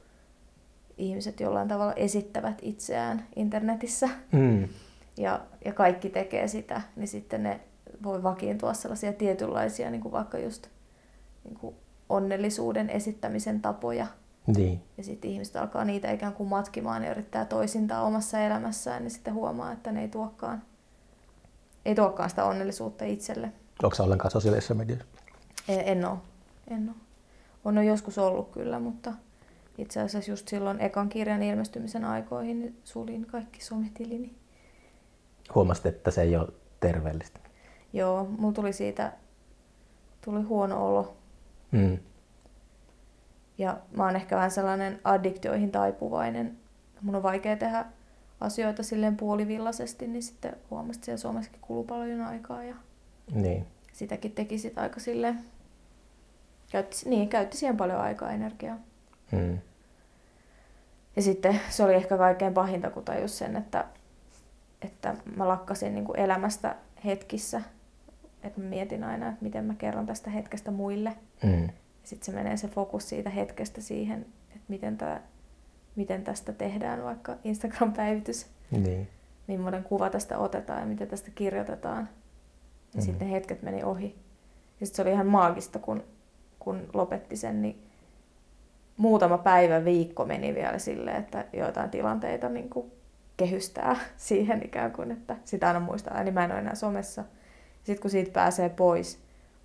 ihmiset 0.99 1.41
jollain 1.41 1.69
tavalla 1.69 1.93
esittävät 1.93 2.59
itseään 2.63 3.27
internetissä. 3.37 4.09
Mm. 4.33 4.69
ja, 5.17 5.41
ja 5.65 5.73
kaikki 5.73 6.11
tekee 6.11 6.49
sitä, 6.49 6.83
niin 6.97 7.09
sitten 7.09 7.43
ne 7.43 7.61
voi 8.03 8.23
vakiintua 8.23 8.75
sellaisia 8.75 9.13
tietynlaisia, 9.13 9.91
niin 9.91 10.01
kuin 10.01 10.13
vaikka 10.13 10.39
just 10.39 10.67
niin 11.45 11.59
kuin 11.59 11.75
onnellisuuden 12.09 12.91
esittämisen 12.91 13.61
tapoja. 13.61 14.07
Niin. 14.47 14.83
Ja 14.97 15.05
sitten 15.05 15.31
ihmiset 15.31 15.57
alkaa 15.57 15.85
niitä 15.85 16.11
ikään 16.11 16.33
kuin 16.33 16.49
matkimaan 16.49 17.05
ja 17.05 17.11
yrittää 17.11 17.45
toisintaa 17.45 18.03
omassa 18.03 18.41
elämässään, 18.41 19.03
niin 19.03 19.11
sitten 19.11 19.35
huomaa, 19.35 19.73
että 19.73 19.93
ne 19.93 20.01
ei 20.01 20.09
tuokkaan, 20.09 20.63
ei 21.85 21.95
tuokkaan 21.95 22.31
sitä 22.31 22.45
onnellisuutta 22.45 23.05
itselle. 23.05 23.53
Onko 23.83 23.95
se 23.95 24.03
ollenkaan 24.03 24.31
sosiaalisessa 24.31 24.75
mediassa? 24.75 25.07
En, 25.69 25.81
en 25.81 26.05
ole. 26.05 26.19
En 26.71 26.89
ole. 26.89 26.97
On, 27.65 27.79
on 27.79 27.87
joskus 27.87 28.19
ollut 28.19 28.51
kyllä, 28.51 28.79
mutta 28.79 29.13
itse 29.79 30.01
asiassa 30.01 30.31
just 30.31 30.49
silloin 30.49 30.81
ekan 30.81 31.09
kirjan 31.09 31.43
ilmestymisen 31.43 32.05
aikoihin 32.05 32.61
niin 32.61 32.81
sulin 32.85 33.27
kaikki 33.27 33.65
sometilini. 33.65 34.35
Huomasit, 35.55 35.87
että 35.87 36.11
se 36.11 36.23
ei 36.23 36.37
ole 36.37 36.49
terveellistä. 36.81 37.41
Joo, 37.93 38.25
mulla 38.25 38.55
tuli 38.55 38.73
siitä 38.73 39.13
tuli 40.25 40.43
huono 40.43 40.89
olo. 40.89 41.17
Mm. 41.71 41.99
Ja 43.59 43.79
mä 43.97 44.05
oon 44.05 44.17
ehkä 44.17 44.37
vähän 44.37 44.51
sellainen 44.51 45.01
addiktioihin 45.05 45.73
taipuvainen. 45.73 46.59
Mun 47.01 47.15
on 47.15 47.23
vaikea 47.23 47.57
tehdä 47.57 47.85
asioita 48.45 48.83
silleen 48.83 49.17
puolivillaisesti, 49.17 50.07
niin 50.07 50.23
sitten 50.23 50.57
huomasin, 50.71 50.95
että 50.99 51.05
siellä 51.05 51.19
Suomessakin 51.21 51.61
kuluu 51.61 51.85
paljon 51.85 52.21
aikaa 52.21 52.65
ja 52.65 52.75
Niin. 53.35 53.67
sitäkin 53.93 54.33
teki 54.33 54.59
sit 54.59 54.79
aika 54.79 55.01
silleen, 55.01 55.41
käytti, 56.71 56.97
niin, 57.07 57.29
käytti 57.29 57.57
siihen 57.57 57.77
paljon 57.77 58.01
aikaa 58.01 58.29
ja 58.29 58.35
energiaa. 58.35 58.79
Mm. 59.33 59.59
Ja 61.17 61.23
sitten 61.23 61.61
se 61.71 61.85
oli 61.85 61.95
ehkä 61.95 62.17
kaikkein 62.19 62.55
pahinta, 62.55 62.91
kun 62.91 63.05
tajus 63.05 63.39
sen, 63.39 63.57
että, 63.57 63.85
että 64.83 65.15
mä 65.37 65.49
lakkasin 65.49 65.95
niin 65.95 66.05
kuin 66.05 66.19
elämästä 66.19 66.77
hetkissä. 67.05 67.63
Että 68.43 68.61
mä 68.61 68.67
mietin 68.69 69.05
aina, 69.05 69.29
että 69.29 69.43
miten 69.45 69.65
mä 69.65 69.75
kerron 69.75 70.07
tästä 70.07 70.31
hetkestä 70.31 70.71
muille. 70.71 71.17
Mm. 71.43 71.63
Ja 71.65 71.73
sitten 72.05 72.27
se 72.27 72.33
menee 72.33 72.57
se 72.57 72.69
fokus 72.69 73.09
siitä 73.09 73.31
hetkestä 73.31 73.81
siihen, 73.81 74.21
että 74.49 74.65
miten, 74.69 74.99
tää, 74.99 75.21
miten 75.97 76.25
tästä 76.25 76.53
tehdään 76.53 77.05
vaikka 77.05 77.37
Instagram-päivitys. 77.45 78.47
Niin. 78.71 79.09
Millainen 79.47 79.85
kuva 79.85 80.11
tästä 80.11 80.39
otetaan 80.39 80.81
ja 80.81 80.87
miten 80.87 81.09
tästä 81.09 81.31
kirjoitetaan. 81.35 82.09
Ja 82.95 83.01
Mhm. 83.01 83.05
sitten 83.05 83.29
hetket 83.29 83.63
meni 83.63 83.85
ohi. 83.85 84.17
Ja 84.81 84.87
sitten 84.87 84.97
se 84.97 85.03
oli 85.03 85.11
ihan 85.11 85.27
maagista, 85.27 85.79
kun, 85.79 86.05
kun 86.59 86.89
lopetti 86.95 87.37
sen, 87.37 87.63
niin 87.63 87.83
muutama 88.97 89.39
päivä, 89.39 89.85
viikko 89.85 90.25
meni 90.25 90.55
vielä 90.55 90.79
silleen, 90.79 91.17
että 91.17 91.45
joitain 91.53 91.91
tilanteita 91.91 92.49
niin 92.49 92.71
kuin 92.71 92.93
kehystää 93.37 93.97
siihen 94.17 94.63
ikään 94.65 94.93
kuin, 94.93 95.11
että 95.11 95.37
sitä 95.45 95.67
aina 95.67 95.81
muistaa, 95.81 96.23
niin 96.25 96.35
mä 96.35 96.45
en 96.45 96.51
ole 96.53 96.59
enää 96.61 96.75
somessa. 96.75 97.25
Sitten 97.85 98.03
kun 98.03 98.11
siitä 98.11 98.31
pääsee 98.33 98.69
pois, 98.69 99.19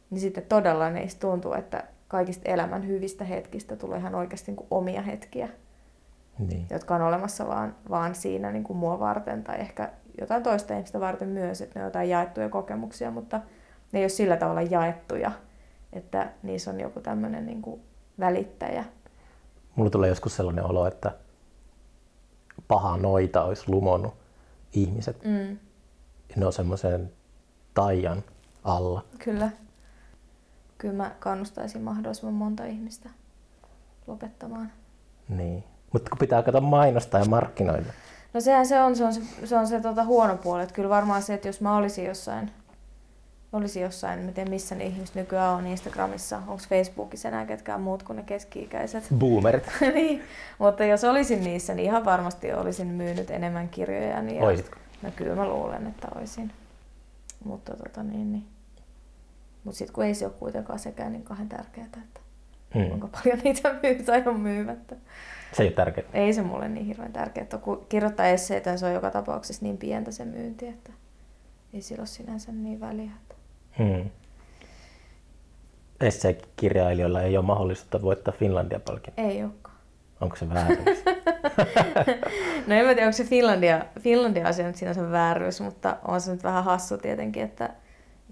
niin 0.09 0.21
sitten 0.21 0.43
todella 0.49 0.89
niistä 0.89 1.19
tuntuu, 1.19 1.53
että 1.53 1.83
kaikista 2.07 2.49
elämän 2.51 2.87
hyvistä 2.87 3.23
hetkistä 3.23 3.75
tulee 3.75 3.99
ihan 3.99 4.15
oikeasti 4.15 4.51
niin 4.51 4.57
kuin 4.57 4.67
omia 4.71 5.01
hetkiä, 5.01 5.49
Niin. 6.39 6.67
jotka 6.69 6.95
on 6.95 7.01
olemassa 7.01 7.47
vaan, 7.47 7.75
vaan 7.89 8.15
siinä 8.15 8.51
niin 8.51 8.63
kuin 8.63 8.77
mua 8.77 8.99
varten 8.99 9.43
tai 9.43 9.59
ehkä 9.59 9.91
jotain 10.21 10.43
toista 10.43 10.73
ihmistä 10.73 10.99
varten 10.99 11.29
myös, 11.29 11.61
että 11.61 11.79
ne 11.79 11.83
on 11.83 11.87
jotain 11.87 12.09
jaettuja 12.09 12.49
kokemuksia, 12.49 13.11
mutta 13.11 13.41
ne 13.91 13.99
ei 13.99 14.03
ole 14.03 14.09
sillä 14.09 14.37
tavalla 14.37 14.61
jaettuja, 14.61 15.31
että 15.93 16.29
niissä 16.43 16.71
on 16.71 16.79
joku 16.79 16.99
tämmöinen 17.01 17.45
niin 17.45 17.61
kuin 17.61 17.81
välittäjä. 18.19 18.85
Mulla 19.75 19.89
tulee 19.89 20.09
joskus 20.09 20.35
sellainen 20.35 20.65
olo, 20.65 20.87
että 20.87 21.11
paha 22.67 22.97
noita 22.97 23.43
olisi 23.43 23.63
lumonnut 23.67 24.13
ihmiset. 24.73 25.23
Mm, 25.25 25.57
ne 26.35 26.45
on 26.45 26.53
semmoisen 26.53 27.11
taian 27.73 28.23
alla. 28.63 29.03
kyllä. 29.19 29.49
Kyllä 30.77 30.93
mä 30.93 31.15
kannustaisin 31.19 31.81
mahdollisimman 31.81 32.33
monta 32.33 32.65
ihmistä 32.65 33.09
lopettamaan. 34.07 34.71
Niin. 35.29 35.63
Mutta 35.93 36.09
kun 36.09 36.17
pitää 36.17 36.43
katsoa 36.43 36.61
mainostaa 36.61 37.19
ja 37.19 37.25
markkinoida. 37.25 37.93
No 38.33 38.41
sehän 38.41 38.65
se 38.67 38.81
on, 38.81 38.95
se 38.95 39.03
on 39.05 39.13
se, 39.13 39.21
se, 39.45 39.57
on 39.57 39.67
se 39.67 39.81
tota 39.81 40.03
huono 40.03 40.37
puoli. 40.37 40.63
Että 40.63 40.75
kyllä 40.75 40.89
varmaan 40.89 41.21
se, 41.23 41.33
että 41.33 41.47
jos 41.47 41.61
mä 41.61 41.77
olisin 41.77 42.05
jossain, 42.05 42.51
olisin 43.53 43.83
jossain, 43.83 44.19
en 44.19 44.33
tiedä 44.33 44.49
missä 44.49 44.75
ne 44.75 44.83
ihmiset 44.85 45.15
nykyään 45.15 45.53
on 45.53 45.67
Instagramissa, 45.67 46.37
onko 46.37 46.63
Facebookissa 46.69 47.27
enää 47.27 47.45
ketkään 47.45 47.81
muut 47.81 48.03
kuin 48.03 48.15
ne 48.15 48.23
keski-ikäiset. 48.23 49.07
Boomerit. 49.17 49.63
niin, 49.93 50.21
mutta 50.59 50.83
jos 50.85 51.03
olisin 51.03 51.43
niissä, 51.43 51.73
niin 51.73 51.85
ihan 51.85 52.05
varmasti 52.05 52.53
olisin 52.53 52.87
myynyt 52.87 53.31
enemmän 53.31 53.69
kirjoja. 53.69 54.21
Niin 54.21 54.43
Oisitko? 54.43 54.77
No 55.01 55.11
kyllä 55.15 55.35
mä 55.35 55.47
luulen, 55.47 55.87
että 55.87 56.07
olisin. 56.15 56.51
Mutta 57.43 57.75
tota 57.75 58.03
niin, 58.03 58.31
niin. 58.31 58.45
Mut 59.63 59.75
sit 59.75 59.91
kun 59.91 60.05
ei 60.05 60.15
se 60.15 60.25
ole 60.25 60.33
kuitenkaan 60.39 60.79
sekään 60.79 61.11
niin 61.11 61.23
kahden 61.23 61.49
tärkeää, 61.49 61.85
että 61.85 62.19
Mm. 62.75 62.87
kuinka 62.89 63.07
paljon 63.07 63.39
niitä 63.43 63.75
myy 63.83 64.03
tai 64.03 64.23
on 64.25 64.39
myymättä. 64.39 64.95
Se 65.53 65.63
ei 65.63 65.67
ole 65.67 65.75
tärkeää. 65.75 66.07
Ei 66.13 66.33
se 66.33 66.41
mulle 66.41 66.69
niin 66.69 66.85
hirveän 66.85 67.13
tärkeää. 67.13 67.47
Kun 67.61 67.85
kirjoittaa 67.89 68.25
esseitä, 68.25 68.77
se 68.77 68.85
on 68.85 68.93
joka 68.93 69.11
tapauksessa 69.11 69.65
niin 69.65 69.77
pientä 69.77 70.11
se 70.11 70.25
myynti, 70.25 70.67
että 70.67 70.91
ei 71.73 71.81
sillä 71.81 72.01
ole 72.01 72.07
sinänsä 72.07 72.51
niin 72.51 72.79
väliä. 72.79 73.11
Että... 73.21 73.35
Mm. 73.83 74.09
Esseekirjailijoilla 76.01 77.21
ei 77.21 77.37
ole 77.37 77.45
mahdollisuutta 77.45 78.01
voittaa 78.01 78.33
Finlandia-palkintoa. 78.39 79.25
Ei 79.25 79.43
olekaan. 79.43 79.75
Onko 80.21 80.35
se 80.35 80.49
väärin? 80.49 80.77
No 82.67 82.75
en 82.75 82.85
mä 82.85 82.93
tiedä, 82.93 83.05
onko 83.07 83.17
se 83.17 83.23
Finlandia, 83.23 83.85
Finlandia 83.99 84.47
asia 84.47 84.67
nyt 84.67 84.75
sinänsä 84.75 85.11
vääryys, 85.11 85.61
mutta 85.61 85.97
on 86.07 86.21
se 86.21 86.31
nyt 86.31 86.43
vähän 86.43 86.63
hassu 86.63 86.97
tietenkin, 86.97 87.43
että, 87.43 87.69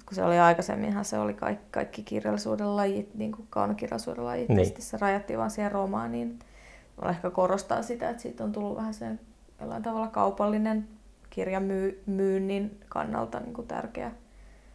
kun 0.06 0.16
se 0.16 0.24
oli 0.24 0.40
aikaisemminhan 0.40 1.06
se 1.06 1.20
oli 1.20 1.34
kaikki, 1.34 1.66
kaikki 1.72 2.04
kirjallisuuden 2.04 2.76
lajit, 2.76 3.16
niin 3.16 3.32
kuin 3.32 3.48
kaunokirjallisuuden 3.50 4.26
lajit, 4.26 4.50
Niin. 4.50 4.66
sitten 4.66 4.84
se 4.84 4.98
rajattiin 5.02 5.40
vaan 5.40 5.52
siihen 5.52 5.72
romaaniin. 5.72 6.40
Ehkä 7.10 7.30
korostaa 7.30 7.82
sitä, 7.82 8.10
että 8.10 8.22
siitä 8.22 8.44
on 8.44 8.52
tullut 8.52 8.78
vähän 8.78 8.94
sen 8.94 9.20
jollain 9.60 9.84
tavalla 9.84 10.08
kaupallinen 10.08 10.88
kirjan 11.30 11.64
myy, 11.64 12.04
myynnin 12.06 12.80
kannalta 12.90 13.40
niin 13.40 13.54
kuin 13.54 13.68
tärkeä. 13.68 14.12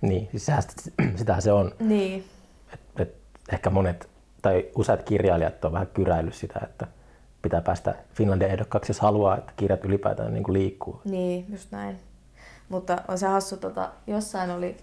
niin, 0.00 0.28
siis 0.30 0.46
sehän, 0.46 0.62
sitähän 1.16 1.42
se 1.42 1.52
on. 1.52 1.72
Niin, 1.78 2.24
Et, 2.74 2.80
et 2.96 3.14
ehkä 3.52 3.70
monet 3.70 4.08
tai 4.42 4.68
useat 4.76 5.02
kirjailijat 5.02 5.64
on 5.64 5.72
vähän 5.72 5.86
kyräillyt 5.86 6.34
sitä, 6.34 6.60
että 6.62 6.86
pitää 7.42 7.60
päästä 7.60 7.94
Finlandia 8.14 8.48
ehdokkaaksi, 8.48 8.90
jos 8.90 9.00
haluaa, 9.00 9.38
että 9.38 9.52
kirjat 9.56 9.84
ylipäätään 9.84 10.34
niin 10.34 10.44
kuin 10.44 10.52
liikkuu. 10.52 11.00
Niin, 11.04 11.46
just 11.48 11.70
näin. 11.70 11.98
Mutta 12.68 13.02
on 13.08 13.18
se 13.18 13.26
hassu, 13.26 13.56
tota, 13.56 13.90
jossain 14.06 14.50
oli 14.50 14.76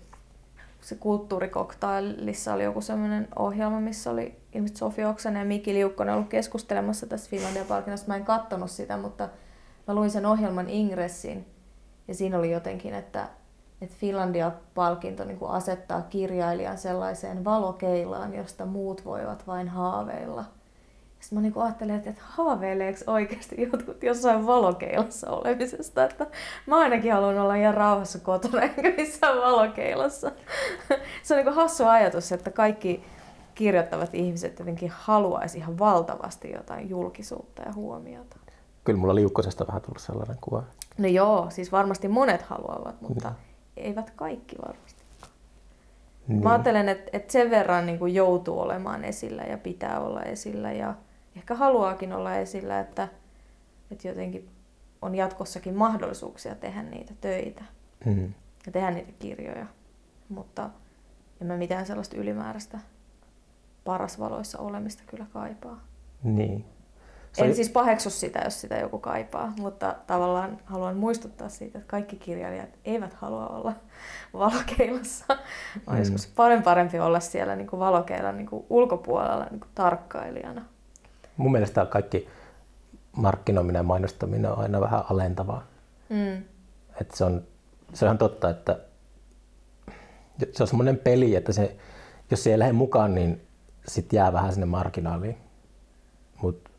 se 0.81 0.95
kulttuurikoktailissa 0.95 2.53
oli 2.53 2.63
joku 2.63 2.81
semmoinen 2.81 3.27
ohjelma, 3.35 3.79
missä 3.79 4.11
oli 4.11 4.39
ilmeisesti 4.53 4.79
Sofia 4.79 5.09
Oksanen 5.09 5.39
ja 5.39 5.45
Miki 5.45 5.73
Liukkonen 5.73 6.15
ollut 6.15 6.29
keskustelemassa 6.29 7.07
tästä 7.07 7.29
Finlandia-palkinnosta. 7.29 8.07
Mä 8.07 8.15
en 8.15 8.25
kattonut 8.25 8.71
sitä, 8.71 8.97
mutta 8.97 9.29
mä 9.87 9.93
luin 9.93 10.11
sen 10.11 10.25
ohjelman 10.25 10.69
ingressin 10.69 11.45
ja 12.07 12.15
siinä 12.15 12.37
oli 12.37 12.51
jotenkin, 12.51 12.93
että, 12.93 13.27
että 13.81 13.95
Finlandia-palkinto 13.99 15.25
niin 15.25 15.39
asettaa 15.41 16.01
kirjailijan 16.01 16.77
sellaiseen 16.77 17.45
valokeilaan, 17.45 18.33
josta 18.33 18.65
muut 18.65 19.05
voivat 19.05 19.47
vain 19.47 19.67
haaveilla. 19.67 20.45
Sitten 21.19 21.37
mä 21.37 21.41
niinku 21.41 21.59
ajattelin, 21.59 21.95
että, 21.95 22.09
että 22.09 22.21
haaveileeko 22.25 22.99
oikeasti 23.07 23.55
jotkut 23.71 24.03
jossain 24.03 24.47
valokeilassa 24.47 25.31
olemisesta, 25.31 26.03
että 26.03 26.27
mä 26.65 26.77
ainakin 26.77 27.13
haluan 27.13 27.39
olla 27.39 27.55
ihan 27.55 27.73
rauhassa 27.73 28.19
kotona 28.19 28.61
enkä 28.61 28.93
missään 28.97 29.37
valokeilassa. 29.37 30.31
Se 31.23 31.33
on 31.33 31.37
niinku 31.37 31.53
hassu 31.53 31.85
ajatus, 31.85 32.31
että 32.31 32.51
kaikki 32.51 33.03
kirjoittavat 33.55 34.15
ihmiset 34.15 34.59
jotenkin 34.59 34.91
haluaisi 34.95 35.57
ihan 35.57 35.79
valtavasti 35.79 36.51
jotain 36.51 36.89
julkisuutta 36.89 37.61
ja 37.61 37.73
huomiota. 37.73 38.39
Kyllä 38.83 38.99
mulla 38.99 39.15
liukkosesta 39.15 39.67
vähän 39.67 39.81
tullut 39.81 40.01
sellainen 40.01 40.37
kuva. 40.41 40.63
No 40.97 41.07
joo, 41.07 41.47
siis 41.49 41.71
varmasti 41.71 42.07
monet 42.07 42.41
haluavat, 42.41 43.01
mutta 43.01 43.33
eivät 43.77 44.09
kaikki 44.09 44.55
varmasti. 44.67 45.03
Niin. 46.27 46.43
Mä 46.43 46.51
ajattelen, 46.51 46.89
että, 46.89 47.09
että 47.13 47.31
sen 47.31 47.49
verran 47.49 47.85
niin 47.85 47.99
kuin 47.99 48.15
joutuu 48.15 48.59
olemaan 48.59 49.03
esillä 49.03 49.43
ja 49.43 49.57
pitää 49.57 49.99
olla 49.99 50.21
esillä 50.21 50.71
ja 50.71 50.93
ehkä 51.35 51.55
haluaakin 51.55 52.13
olla 52.13 52.35
esillä, 52.35 52.79
että, 52.79 53.07
että 53.91 54.07
jotenkin 54.07 54.49
on 55.01 55.15
jatkossakin 55.15 55.75
mahdollisuuksia 55.75 56.55
tehdä 56.55 56.83
niitä 56.83 57.13
töitä 57.21 57.63
Mm. 58.05 58.33
ja 58.65 58.71
tehdä 58.71 58.91
niitä 58.91 59.11
kirjoja. 59.19 59.65
Mutta 60.29 60.69
en 61.41 61.47
mä 61.47 61.57
mitään 61.57 61.85
sellaista 61.85 62.17
ylimääräistä 62.17 62.79
parasvaloissa 63.83 64.59
olemista 64.59 65.03
kyllä 65.07 65.25
kaipaa. 65.33 65.79
Niin. 66.23 66.65
Se 67.31 67.45
En 67.45 67.55
siis 67.55 67.69
paheksu 67.69 68.09
sitä, 68.09 68.41
jos 68.43 68.61
sitä 68.61 68.75
joku 68.77 68.99
kaipaa, 68.99 69.53
mutta 69.59 69.95
tavallaan 70.07 70.57
haluan 70.65 70.97
muistuttaa 70.97 71.49
siitä, 71.49 71.77
että 71.77 71.89
kaikki 71.89 72.15
kirjailijat 72.15 72.69
eivät 72.85 73.13
halua 73.13 73.47
olla 73.47 73.73
valokeilassa. 74.33 75.25
Mm. 75.29 75.81
On 75.87 75.97
joskus 75.97 76.27
paljon 76.27 76.63
parempi 76.63 76.99
olla 76.99 77.19
siellä 77.19 77.55
niin 77.55 77.67
kuin 77.67 77.79
valokeilan 77.79 78.37
niin 78.37 78.47
kuin 78.47 78.65
ulkopuolella 78.69 79.45
niin 79.51 79.59
kuin 79.59 79.71
tarkkailijana. 79.75 80.65
Mun 81.39 81.51
mielestä 81.51 81.85
kaikki 81.85 82.27
markkinoiminen 83.11 83.79
ja 83.79 83.83
mainostaminen 83.83 84.51
on 84.51 84.59
aina 84.59 84.81
vähän 84.81 85.03
alentavaa. 85.09 85.63
Mm. 86.09 86.43
että 87.01 87.17
se 87.17 87.23
on, 87.23 87.43
se 87.93 88.05
on 88.05 88.07
ihan 88.07 88.17
totta, 88.17 88.49
että 88.49 88.79
se 90.51 90.63
on 90.63 90.67
semmoinen 90.67 90.97
peli, 90.97 91.35
että 91.35 91.51
se, 91.51 91.77
jos 92.31 92.43
se 92.43 92.51
ei 92.51 92.59
lähde 92.59 92.73
mukaan, 92.73 93.15
niin 93.15 93.41
sitten 93.87 94.17
jää 94.17 94.33
vähän 94.33 94.53
sinne 94.53 94.65
marginaaliin. 94.65 95.37
Mutta 96.41 96.69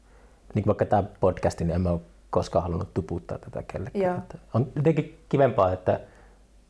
niin 0.55 0.67
vaikka 0.67 0.85
tämä 0.85 1.03
podcasti, 1.03 1.65
niin 1.65 1.75
en 1.75 1.81
mä 1.81 1.91
ole 1.91 2.01
koskaan 2.31 2.63
halunnut 2.63 2.95
tuputtaa 2.95 3.39
tätä 3.39 3.63
kellekään. 3.63 4.23
On 4.55 4.73
jotenkin 4.77 5.19
kivempaa, 5.29 5.73
että 5.73 6.01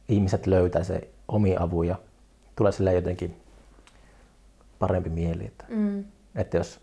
ihmiset 0.09 0.47
löytää 0.47 0.85
se 0.85 1.09
omi 1.29 1.57
avu 1.57 1.83
ja 1.83 1.97
tulee 2.57 2.73
sille 2.73 2.95
jotenkin 2.95 3.43
parempi 4.79 5.11
mieli. 5.11 5.47
Että, 5.47 5.65
mm. 5.69 6.05
että 6.35 6.57
jos 6.57 6.81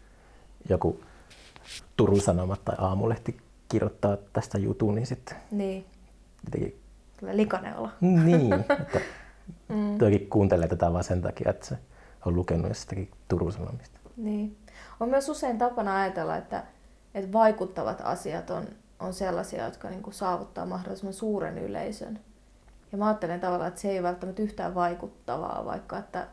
joku 0.70 1.04
Turun 1.98 2.22
Sanomat 2.22 2.66
tai 2.66 2.76
Aamulehti 2.80 3.38
kirjoittaa 3.70 4.18
tästä 4.34 4.58
jutun, 4.58 4.96
niin 4.96 5.08
sitten 5.08 5.38
niin. 5.52 5.86
jotenkin... 6.46 6.82
Tulee 7.20 7.38
likainen 7.38 7.78
olo. 7.78 7.90
Niin, 8.02 8.54
että 8.82 9.00
mm. 9.70 9.98
kuuntelee 10.30 10.68
tätä 10.68 10.94
vain 10.94 11.04
sen 11.04 11.22
takia, 11.22 11.50
että 11.50 11.66
se 11.66 11.78
on 12.26 12.36
lukenut 12.36 12.68
jostakin 12.68 13.12
Turun 13.28 13.52
Sanomista. 13.52 14.00
Niin. 14.18 14.58
On 15.00 15.10
myös 15.10 15.30
usein 15.30 15.58
tapana 15.58 15.96
ajatella, 15.96 16.38
että, 16.38 16.64
että 17.14 17.34
vaikuttavat 17.34 18.02
asiat 18.04 18.50
on, 18.50 18.66
on 19.00 19.14
sellaisia, 19.14 19.66
jotka 19.66 19.90
niin 19.90 20.04
kuin 20.04 20.14
saavuttaa 20.14 20.66
mahdollisimman 20.66 21.14
suuren 21.14 21.58
yleisön. 21.58 22.20
Ja 22.92 22.98
mä 22.98 23.08
ajattelen 23.08 23.40
tavallaan, 23.40 23.68
että 23.68 23.82
se 23.82 23.90
ei 23.90 24.04
välttämättä 24.04 24.42
yhtään 24.42 24.76
vaikuttavaa, 24.76 25.66
vaikka 25.66 25.98
että 25.98 26.28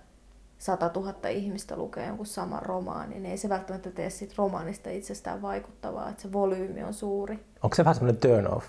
100 0.65 0.91
000 0.95 1.29
ihmistä 1.29 1.77
lukee 1.77 2.07
jonkun 2.07 2.27
saman 2.27 2.63
romaanin, 2.63 3.23
niin 3.23 3.31
ei 3.31 3.37
se 3.37 3.49
välttämättä 3.49 3.91
tee 3.91 4.11
siitä 4.11 4.35
romaanista 4.39 4.91
itsestään 4.91 5.43
vaikuttavaa, 5.43 6.09
että 6.09 6.23
se 6.23 6.33
volyymi 6.33 6.83
on 6.83 6.95
suuri. 6.95 7.45
Onko 7.63 7.77
se 7.77 7.85
vähän 7.85 7.95
semmoinen 7.95 8.21
turn 8.21 8.47
off? 8.47 8.67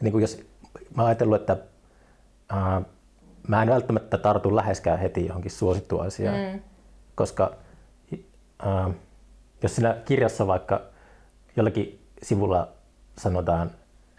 Niin 0.00 0.12
kuin 0.12 0.22
jos 0.22 0.42
mä 0.96 1.06
ajatellut, 1.06 1.40
että 1.40 1.56
uh, 2.52 2.86
mä 3.48 3.62
en 3.62 3.68
välttämättä 3.68 4.18
tartu 4.18 4.56
läheskään 4.56 4.98
heti 4.98 5.26
johonkin 5.26 5.50
suosittuun 5.50 6.06
asiaan, 6.06 6.52
mm. 6.52 6.60
koska 7.14 7.56
uh, 8.12 8.94
jos 9.62 9.76
siinä 9.76 9.96
kirjassa 10.04 10.46
vaikka 10.46 10.82
jollakin 11.56 12.06
sivulla 12.22 12.68
sanotaan 13.18 13.70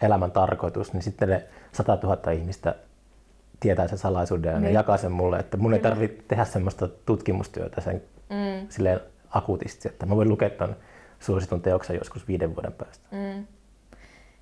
elämän 0.02 0.32
tarkoitus, 0.32 0.94
niin 0.94 1.04
sitten 1.04 1.30
ne 1.30 1.48
100 1.72 1.98
000 2.04 2.32
ihmistä 2.32 2.76
tietää 3.60 3.88
sen 3.88 3.98
salaisuuden 3.98 4.54
ja 4.54 4.60
niin. 4.60 4.74
jakaa 4.74 4.98
sen 4.98 5.12
mulle, 5.12 5.40
että 5.40 5.58
mun 5.58 5.74
ei 5.74 5.80
tarvitse 5.80 6.24
tehdä 6.28 6.46
semmoista 6.46 6.88
tutkimustyötä 6.88 7.82
sen 7.82 8.02
mm. 8.30 8.68
silleen 8.70 9.00
akuutisti, 9.30 9.88
että 9.88 10.06
mä 10.06 10.16
voin 10.16 10.30
lukea 10.30 10.50
ton 10.50 10.76
suositun 11.20 11.62
teoksen 11.62 11.96
joskus 11.96 12.28
viiden 12.28 12.56
vuoden 12.56 12.74
päästä. 12.74 13.08
Mm. 13.12 13.46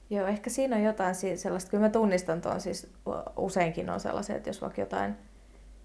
Joo, 0.09 0.27
ehkä 0.27 0.49
siinä 0.49 0.75
on 0.75 0.83
jotain 0.83 1.15
sellaista, 1.35 1.71
kyllä 1.71 1.83
mä 1.85 1.89
tunnistan 1.89 2.41
tuon 2.41 2.61
siis 2.61 2.93
useinkin 3.37 3.89
on 3.89 3.99
sellaisia, 3.99 4.35
että 4.35 4.49
jos 4.49 4.61
vaikka 4.61 4.81
jotain 4.81 5.15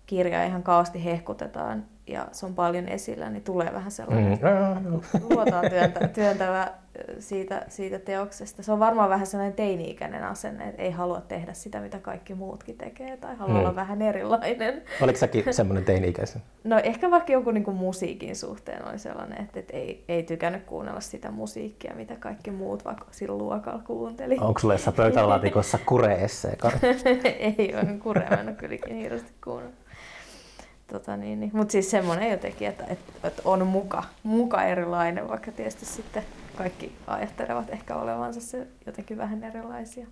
kirjaa 0.07 0.45
ihan 0.45 0.63
kaasti 0.63 1.05
hehkutetaan 1.05 1.85
ja 2.07 2.29
se 2.33 2.47
on 2.47 2.55
paljon 2.55 2.89
esillä, 2.89 3.31
niin 3.31 3.43
tulee 3.43 3.73
vähän 3.73 3.91
sellainen 3.91 4.39
mm. 4.39 5.21
luotaan 5.31 5.71
työntä, 5.71 6.09
työntävä 6.09 6.73
siitä, 7.19 7.65
siitä 7.69 7.99
teoksesta. 7.99 8.63
Se 8.63 8.73
on 8.73 8.79
varmaan 8.79 9.11
vähän 9.11 9.27
sellainen 9.27 9.57
teini-ikäinen 9.57 10.25
asenne, 10.25 10.69
että 10.69 10.83
ei 10.83 10.91
halua 10.91 11.21
tehdä 11.21 11.53
sitä, 11.53 11.81
mitä 11.81 11.99
kaikki 11.99 12.35
muutkin 12.35 12.79
tekee, 12.79 13.17
tai 13.17 13.37
haluaa 13.37 13.59
mm. 13.59 13.61
olla 13.61 13.77
vähän 13.77 14.03
erilainen. 14.03 14.83
Oliko 15.01 15.19
säkin 15.19 15.45
semmoinen 15.55 15.85
teini-ikäisen? 15.85 16.43
No 16.65 16.79
ehkä 16.79 17.11
vaikka 17.11 17.33
jonkun 17.33 17.55
niin 17.55 17.65
kuin 17.65 17.77
musiikin 17.77 18.37
suhteen 18.37 18.89
oli 18.89 18.99
sellainen, 18.99 19.43
että, 19.45 19.61
että 19.61 19.77
ei, 19.77 20.05
ei 20.09 20.23
tykännyt 20.23 20.65
kuunnella 20.65 21.01
sitä 21.01 21.31
musiikkia, 21.31 21.95
mitä 21.95 22.17
kaikki 22.17 22.51
muut 22.51 22.85
vaikka 22.85 23.07
sillä 23.11 23.39
luokalla 23.39 23.83
kuunteli. 23.87 24.37
Onko 24.41 24.59
sulla 24.59 24.75
jossain 24.75 24.97
pöytälaatikossa 24.97 25.79
kure-essee? 25.87 26.57
ei 27.59 27.75
ole, 27.75 27.99
kure 28.03 28.27
mä 28.31 28.37
en 28.37 28.49
ole 28.49 28.57
kylläkin 28.57 28.97
hirveästi 28.97 29.33
kuunnellut. 29.45 29.82
Tota 30.93 31.17
niin, 31.17 31.41
niin. 31.41 31.51
Mutta 31.55 31.73
siis 31.73 31.91
semmoinen 31.91 32.31
jotenkin, 32.31 32.69
että, 32.69 32.85
että, 32.85 33.29
että 33.29 33.43
on 33.45 33.67
muka, 33.67 34.03
muka 34.23 34.65
erilainen, 34.65 35.29
vaikka 35.29 35.53
tietysti 35.53 35.87
sitten 35.87 36.25
kaikki 36.57 36.97
ajattelevat 37.07 37.71
ehkä 37.71 37.97
olevansa 37.97 38.41
se 38.41 38.67
jotenkin 38.87 39.19
vähän 39.19 39.45
erilaisia. 39.45 40.07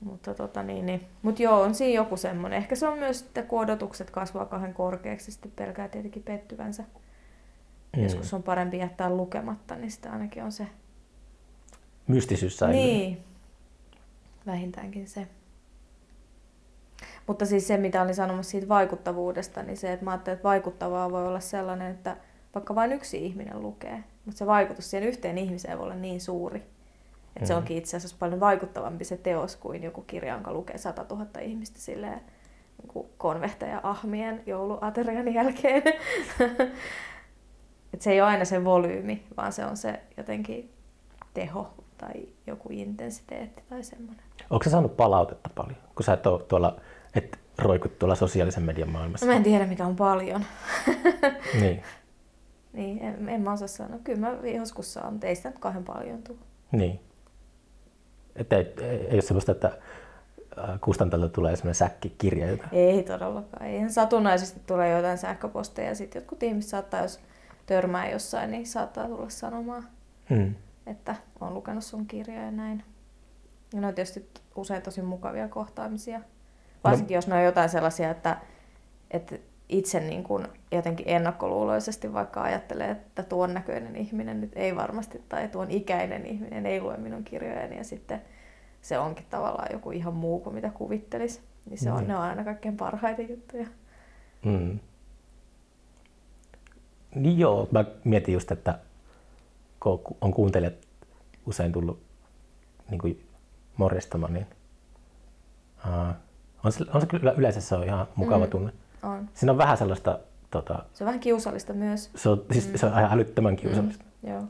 Mutta 0.00 0.34
tota 0.34 0.62
niin, 0.62 0.86
niin. 0.86 1.06
Mut 1.22 1.40
joo, 1.40 1.60
on 1.60 1.74
siinä 1.74 1.94
joku 1.94 2.16
semmoinen. 2.16 2.56
Ehkä 2.56 2.76
se 2.76 2.86
on 2.88 2.98
myös, 2.98 3.22
että 3.22 3.42
kun 3.42 3.60
odotukset 3.60 4.10
kasvaa 4.10 4.44
kahden 4.44 4.74
korkeaksi, 4.74 5.32
sitten 5.32 5.52
pelkää 5.56 5.88
tietenkin 5.88 6.22
pettyvänsä. 6.22 6.84
Mm. 7.96 8.02
Joskus 8.02 8.34
on 8.34 8.42
parempi 8.42 8.78
jättää 8.78 9.10
lukematta, 9.10 9.76
niin 9.76 9.90
sitä 9.90 10.12
ainakin 10.12 10.44
on 10.44 10.52
se... 10.52 10.66
Mystisyys 12.06 12.56
säilyy. 12.56 12.76
Niin, 12.76 13.18
vähintäänkin 14.46 15.08
se. 15.08 15.26
Mutta 17.26 17.46
siis 17.46 17.66
se, 17.66 17.76
mitä 17.76 18.02
olin 18.02 18.14
sanomassa 18.14 18.50
siitä 18.50 18.68
vaikuttavuudesta, 18.68 19.62
niin 19.62 19.76
se, 19.76 19.92
että 19.92 20.04
mä 20.04 20.10
ajattelin, 20.10 20.34
että 20.34 20.48
vaikuttavaa 20.48 21.10
voi 21.10 21.26
olla 21.26 21.40
sellainen, 21.40 21.90
että 21.90 22.16
vaikka 22.54 22.74
vain 22.74 22.92
yksi 22.92 23.26
ihminen 23.26 23.62
lukee, 23.62 24.04
mutta 24.24 24.38
se 24.38 24.46
vaikutus 24.46 24.90
siihen 24.90 25.08
yhteen 25.08 25.38
ihmiseen 25.38 25.78
voi 25.78 25.84
olla 25.84 25.94
niin 25.94 26.20
suuri, 26.20 26.58
että 27.26 27.40
mm. 27.40 27.46
se 27.46 27.54
onkin 27.54 27.76
itse 27.76 27.96
asiassa 27.96 28.16
paljon 28.18 28.40
vaikuttavampi 28.40 29.04
se 29.04 29.16
teos 29.16 29.56
kuin 29.56 29.82
joku 29.82 30.02
kirja, 30.02 30.34
jonka 30.34 30.52
lukee 30.52 30.78
100 30.78 31.06
000 31.10 31.26
ihmistä 31.40 31.78
silleen 31.78 32.20
niin 32.82 33.06
konvehteja 33.18 33.80
ahmien 33.82 34.42
jouluaterian 34.46 35.34
jälkeen. 35.34 35.82
Et 37.94 38.02
se 38.02 38.12
ei 38.12 38.20
ole 38.20 38.28
aina 38.28 38.44
se 38.44 38.64
volyymi, 38.64 39.26
vaan 39.36 39.52
se 39.52 39.64
on 39.64 39.76
se 39.76 40.00
jotenkin 40.16 40.74
teho 41.34 41.74
tai 41.98 42.28
joku 42.46 42.68
intensiteetti 42.72 43.62
tai 43.68 43.82
semmoinen. 43.82 44.24
Onko 44.50 44.64
sä 44.64 44.70
saanut 44.70 44.96
palautetta 44.96 45.50
paljon, 45.54 45.78
kun 45.94 46.04
sä 46.04 46.12
et 46.12 46.26
ole 46.26 46.42
tuolla 46.42 46.80
et 47.14 47.38
roikut 47.58 47.98
tuolla 47.98 48.14
sosiaalisen 48.14 48.62
median 48.62 48.90
maailmassa? 48.90 49.26
No 49.26 49.32
mä 49.32 49.36
en 49.36 49.42
tiedä, 49.42 49.66
mikä 49.66 49.86
on 49.86 49.96
paljon. 49.96 50.44
niin. 51.60 51.82
Niin, 52.72 52.98
en, 52.98 53.28
en 53.28 53.40
mä 53.40 53.52
osaa 53.52 53.68
sanoa. 53.68 53.98
Kyllä 54.04 54.20
mä 54.20 54.48
joskus 54.48 54.92
saan, 54.92 55.12
mutta 55.12 55.26
ei 55.26 55.34
sitä 55.34 55.48
nyt 55.48 55.58
kauhean 55.58 55.84
paljon 55.84 56.22
tule. 56.22 56.38
Niin. 56.72 57.00
Että 58.36 58.56
ei, 58.56 58.74
ei, 58.80 59.06
ei 59.06 59.14
ole 59.14 59.22
sellaista, 59.22 59.52
että 59.52 59.78
kustantajalta 60.80 61.28
tulee 61.28 61.56
semmoinen 61.56 61.74
säkkikirja. 61.74 62.50
Jota... 62.50 62.68
Ei 62.72 63.02
todellakaan. 63.02 63.66
Ei 63.66 63.90
satunnaisesti 63.90 64.60
tulee 64.66 64.96
jotain 64.96 65.18
sähköposteja 65.18 65.88
ja 65.88 65.94
sitten 65.94 66.20
jotkut 66.20 66.42
ihmiset 66.42 66.70
saattaa, 66.70 67.02
jos 67.02 67.20
törmää 67.66 68.10
jossain, 68.10 68.50
niin 68.50 68.66
saattaa 68.66 69.06
tulla 69.06 69.30
sanomaan, 69.30 69.88
hmm. 70.30 70.54
että 70.86 71.14
on 71.40 71.54
lukenut 71.54 71.84
sun 71.84 72.06
kirjoja 72.06 72.42
ja 72.42 72.50
näin. 72.50 72.82
Ja 73.74 73.80
ne 73.80 73.86
on 73.86 73.94
tietysti 73.94 74.28
usein 74.56 74.82
tosi 74.82 75.02
mukavia 75.02 75.48
kohtaamisia. 75.48 76.20
Varsinkin 76.84 77.14
no. 77.14 77.18
jos 77.18 77.28
ne 77.28 77.34
on 77.34 77.44
jotain 77.44 77.68
sellaisia, 77.68 78.10
että, 78.10 78.36
että 79.10 79.38
itse 79.68 80.00
niin 80.00 80.24
kuin 80.24 80.46
jotenkin 80.72 81.08
ennakkoluuloisesti 81.08 82.12
vaikka 82.12 82.42
ajattelee, 82.42 82.90
että 82.90 83.22
tuon 83.22 83.54
näköinen 83.54 83.96
ihminen 83.96 84.40
nyt 84.40 84.52
ei 84.56 84.76
varmasti, 84.76 85.22
tai 85.28 85.48
tuon 85.48 85.70
ikäinen 85.70 86.26
ihminen 86.26 86.66
ei 86.66 86.80
lue 86.80 86.96
minun 86.96 87.24
kirjojeni, 87.24 87.76
ja 87.76 87.84
sitten 87.84 88.22
se 88.82 88.98
onkin 88.98 89.26
tavallaan 89.30 89.68
joku 89.72 89.90
ihan 89.90 90.14
muu 90.14 90.40
kuin 90.40 90.54
mitä 90.54 90.70
kuvittelisi. 90.70 91.40
Niin 91.70 91.78
se 91.78 91.92
on, 91.92 92.02
mm. 92.02 92.08
ne 92.08 92.16
on 92.16 92.22
aina 92.22 92.44
kaikkein 92.44 92.76
parhaita 92.76 93.22
juttuja. 93.22 93.66
Mm. 94.44 94.78
Niin 97.14 97.38
joo, 97.38 97.68
mä 97.70 97.84
mietin 98.04 98.34
just, 98.34 98.50
että 98.50 98.78
kun 99.80 100.00
on 100.20 100.32
kuuntelijat 100.32 100.74
usein 101.46 101.72
tullut 101.72 102.02
niin 102.90 102.98
kuin 102.98 103.28
morjestamaan, 103.76 104.32
niin 104.32 104.46
uh, 105.86 106.14
on 106.64 106.72
se, 106.72 106.84
on 106.94 107.00
se 107.00 107.06
kyllä 107.06 107.32
yleensä 107.32 107.60
se 107.60 107.74
on 107.74 107.84
ihan 107.84 108.06
mukava 108.14 108.44
mm, 108.44 108.50
tunne. 108.50 108.72
On. 109.02 109.28
Siinä 109.34 109.52
on 109.52 109.58
vähän 109.58 109.76
sellaista... 109.76 110.18
Tota, 110.50 110.84
se 110.92 111.04
on 111.04 111.06
vähän 111.06 111.20
kiusallista 111.20 111.72
myös. 111.72 112.10
Se 112.14 112.28
on, 112.28 112.44
siis, 112.52 112.68
mm. 112.68 112.76
se 112.76 112.86
on 112.86 112.92
ihan 112.92 113.12
älyttömän 113.12 113.56
kiusallista. 113.56 114.04
Mm, 114.22 114.30
joo. 114.30 114.42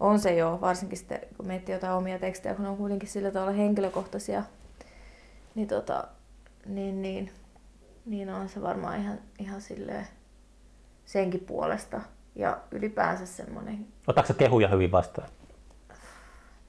On 0.00 0.18
se 0.18 0.34
joo, 0.34 0.60
varsinkin 0.60 0.98
sitten 0.98 1.20
kun 1.36 1.46
miettii 1.46 1.74
jotain 1.74 1.92
omia 1.92 2.18
tekstejä, 2.18 2.54
kun 2.54 2.64
ne 2.64 2.70
on 2.70 2.76
kuitenkin 2.76 3.08
sillä 3.08 3.30
tavalla 3.30 3.52
henkilökohtaisia, 3.52 4.42
niin, 5.54 5.68
tota, 5.68 6.04
niin, 6.66 7.02
niin, 7.02 7.32
niin 8.06 8.30
on 8.30 8.48
se 8.48 8.62
varmaan 8.62 9.00
ihan, 9.00 9.18
ihan 9.38 9.60
silleen 9.60 10.06
senkin 11.04 11.40
puolesta. 11.40 12.00
Ja 12.34 12.58
ylipäänsä 12.70 13.26
semmoinen... 13.26 13.86
Otatko 14.06 14.34
kehuja 14.34 14.68
hyvin 14.68 14.92
vastaan? 14.92 15.28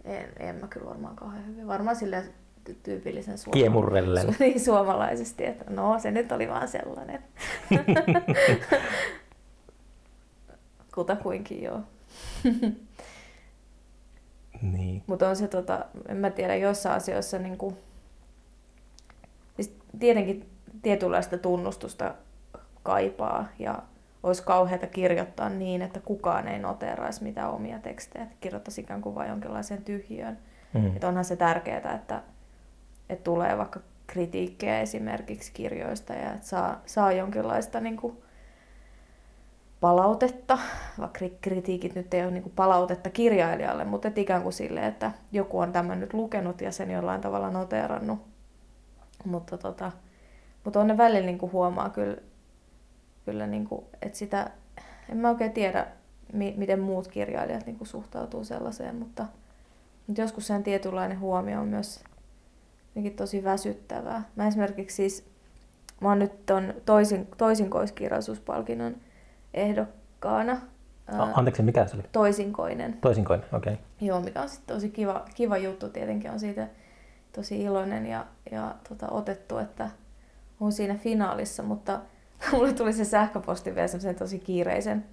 En, 0.04 0.30
en 0.40 0.56
mä 0.56 0.68
kyllä 0.68 0.86
varmaan 0.86 1.16
kauhean 1.16 1.48
hyvin. 1.48 1.68
Varmaan 1.68 1.96
silleen 1.96 2.34
tyypillisen 2.74 3.38
suoma- 3.38 3.60
Su- 4.30 4.36
niin, 4.40 4.60
suomalaisesti, 4.60 5.46
että 5.46 5.66
no 5.70 6.00
se 6.00 6.12
nyt 6.12 6.32
oli 6.32 6.50
vaan 6.50 6.68
sellainen. 6.68 7.24
Kutakuinkin 10.96 11.64
joo. 11.64 11.80
niin. 14.62 15.04
Mutta 15.08 15.30
on 15.30 15.36
se, 15.36 15.48
tota, 15.48 15.86
en 16.08 16.18
mä 16.18 16.30
tiedä, 16.30 16.56
joissain 16.56 16.96
asioissa 16.96 17.40
niin 17.40 17.58
kuin, 17.58 17.78
siis 19.56 19.74
tietenkin 20.00 20.50
tietynlaista 20.82 21.38
tunnustusta 21.38 22.16
kaipaa 22.84 23.48
ja 23.60 23.80
olisi 24.24 24.44
kauheata 24.44 24.88
kirjoittaa 24.88 25.50
niin, 25.50 25.82
että 25.82 26.00
kukaan 26.00 26.48
ei 26.48 26.60
noteraisi 26.60 27.24
mitään 27.24 27.52
omia 27.52 27.80
tekstejä, 27.80 28.24
että 28.24 28.36
kirjoittaisi 28.42 28.82
ikään 28.82 29.02
kuin 29.02 29.16
vain 29.16 29.30
jonkinlaiseen 29.30 29.84
tyhjiöön. 29.84 30.38
Mm. 30.74 30.88
Että 30.88 31.08
onhan 31.08 31.26
se 31.26 31.36
tärkeää, 31.36 31.96
että 31.96 32.22
että 33.10 33.24
tulee 33.24 33.58
vaikka 33.58 33.80
kritiikkejä 34.08 34.80
esimerkiksi 34.80 35.52
kirjoista 35.54 36.14
ja 36.14 36.34
että 36.34 36.48
saa, 36.48 36.82
saa 36.86 37.12
jonkinlaista 37.12 37.80
niin 37.80 37.98
kuin, 37.98 38.18
palautetta, 39.82 40.60
vaikka 41.00 41.20
kritiikit 41.42 41.96
nyt 41.96 42.14
ei 42.14 42.24
ole 42.24 42.32
niin 42.32 42.44
kuin 42.44 42.54
palautetta 42.56 43.10
kirjailijalle, 43.10 43.86
mutta 43.86 44.08
et 44.08 44.18
ikään 44.18 44.44
kuin 44.44 44.54
sille, 44.54 44.88
että 44.88 45.12
joku 45.32 45.60
on 45.60 45.72
tämän 45.72 46.00
nyt 46.00 46.14
lukenut 46.14 46.62
ja 46.62 46.72
sen 46.72 46.92
jollain 46.92 47.22
tavalla 47.22 47.50
noteerannut. 47.50 48.20
Mutta, 49.26 49.58
tota, 49.58 49.92
mutta 50.64 50.80
on 50.80 50.88
ne 50.88 50.98
välillä 50.98 51.26
niin 51.26 51.38
kuin 51.38 51.52
huomaa 51.52 51.90
kyllä, 51.90 52.18
kyllä 53.26 53.48
niin 53.48 53.68
kuin, 53.68 53.86
että 54.02 54.18
sitä, 54.18 54.52
en 55.10 55.18
mä 55.18 55.30
oikein 55.30 55.52
tiedä, 55.52 55.88
mi- 56.34 56.54
miten 56.58 56.80
muut 56.80 57.08
kirjailijat 57.08 57.66
niin 57.66 57.78
kuin 57.78 57.88
suhtautuu 57.88 58.44
sellaiseen, 58.44 58.96
mutta, 58.96 59.26
mutta 60.08 60.22
joskus 60.22 60.48
sen 60.48 60.64
tietynlainen 60.64 61.20
huomio 61.20 61.60
on 61.60 61.68
myös 61.68 62.04
tosi 63.16 63.44
väsyttävää. 63.44 64.24
Mä 64.36 64.48
esimerkiksi 64.48 64.96
siis, 64.96 65.30
mä 66.02 66.10
oon 66.10 66.20
nyt 66.20 66.46
ton 66.46 66.74
toisin, 66.86 67.28
toisinkoiskirjallisuuspalkinnon 67.38 68.96
ehdokkaana. 69.54 70.62
Anteeksi, 71.34 71.64
mikä 71.64 71.88
se 71.88 71.96
oli? 71.96 72.04
Toisinkoinen. 72.12 72.98
Toisinkoinen, 73.02 73.46
okei. 73.54 73.74
Okay. 73.74 73.86
Joo, 74.02 74.22
mikä 74.22 74.42
on 74.42 74.50
sitten 74.50 74.76
tosi 74.76 74.90
kiva, 74.90 75.26
kiva 75.36 75.58
juttu 75.58 75.90
tietenkin, 75.90 76.32
on 76.32 76.40
siitä 76.40 76.68
tosi 77.32 77.62
iloinen 77.62 78.06
ja, 78.06 78.26
ja 78.52 78.76
tota, 78.90 79.08
otettu, 79.12 79.58
että 79.58 79.90
on 80.60 80.72
siinä 80.72 80.96
finaalissa, 80.96 81.64
mutta 81.64 82.00
mulle 82.52 82.74
tuli 82.74 82.94
se 82.94 83.06
sähköposti 83.06 83.76
vielä 83.76 83.88
semmoisen 83.88 84.16
tosi 84.16 84.40
kiireisen 84.40 85.06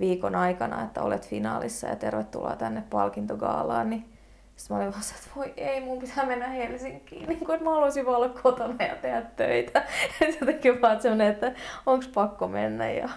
viikon 0.00 0.34
aikana, 0.34 0.82
että 0.82 1.02
olet 1.02 1.28
finaalissa 1.28 1.88
ja 1.88 1.96
tervetuloa 1.96 2.56
tänne 2.56 2.82
palkintogaalaan, 2.90 3.90
niin 3.90 4.15
sitten 4.56 4.76
mä 4.76 4.82
olin 4.82 4.92
vaan 4.92 5.04
että 5.14 5.30
voi 5.36 5.54
ei, 5.56 5.80
mun 5.80 5.98
pitää 5.98 6.26
mennä 6.26 6.48
Helsinkiin, 6.48 7.28
niin 7.28 7.38
kuin, 7.38 7.54
että 7.54 7.64
mä 7.64 7.70
haluaisin 7.70 8.06
vaan 8.06 8.16
olla 8.16 8.28
kotona 8.28 8.84
ja 8.84 8.96
tehdä 8.96 9.22
töitä. 9.22 9.84
Ja 10.20 10.26
jotenkin 10.40 10.82
vaan 10.82 11.02
semmoinen, 11.02 11.32
että 11.32 11.52
onko 11.86 12.06
pakko 12.14 12.48
mennä 12.48 12.90
ja 12.90 13.08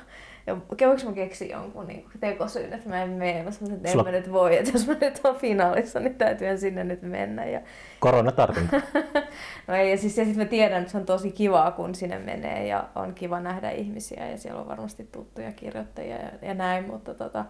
ja 0.50 0.58
voinko 0.88 1.06
mä 1.06 1.12
keksin 1.14 1.50
jonkun 1.50 1.88
niin 1.88 2.06
tekosyyn, 2.20 2.74
että 2.74 2.90
mä 2.90 3.04
en 3.04 3.10
mene. 3.10 3.44
Mä 3.44 3.52
sanoin, 3.52 3.76
että 3.76 3.90
en 3.90 4.04
mä 4.04 4.12
nyt 4.12 4.32
voi, 4.32 4.58
että 4.58 4.72
jos 4.74 4.88
mä 4.88 4.96
nyt 5.02 5.22
oon 5.24 5.36
finaalissa, 5.36 6.00
niin 6.00 6.16
täytyy 6.16 6.58
sinne 6.58 6.84
nyt 6.84 7.02
mennä. 7.02 7.46
Ja... 7.46 7.62
Koronatartunta. 8.00 8.82
no 9.68 9.76
ei, 9.76 9.92
ja 9.92 9.98
siis 9.98 10.18
ja 10.18 10.26
sit 10.26 10.36
mä 10.36 10.46
tiedän, 10.46 10.80
että 10.82 10.92
se 10.92 10.98
on 10.98 11.06
tosi 11.06 11.32
kivaa, 11.32 11.72
kun 11.72 11.96
sinne 11.96 12.20
menee 12.20 12.68
ja 12.68 12.90
on 12.96 13.14
kiva 13.14 13.40
nähdä 13.40 13.72
ihmisiä 13.72 14.30
ja 14.30 14.38
siellä 14.38 14.62
on 14.62 14.68
varmasti 14.68 15.10
tuttuja 15.12 15.52
kirjoittajia 15.52 16.16
ja, 16.16 16.30
ja 16.42 16.54
näin, 16.54 16.88
mutta 16.88 17.14
tota, 17.14 17.46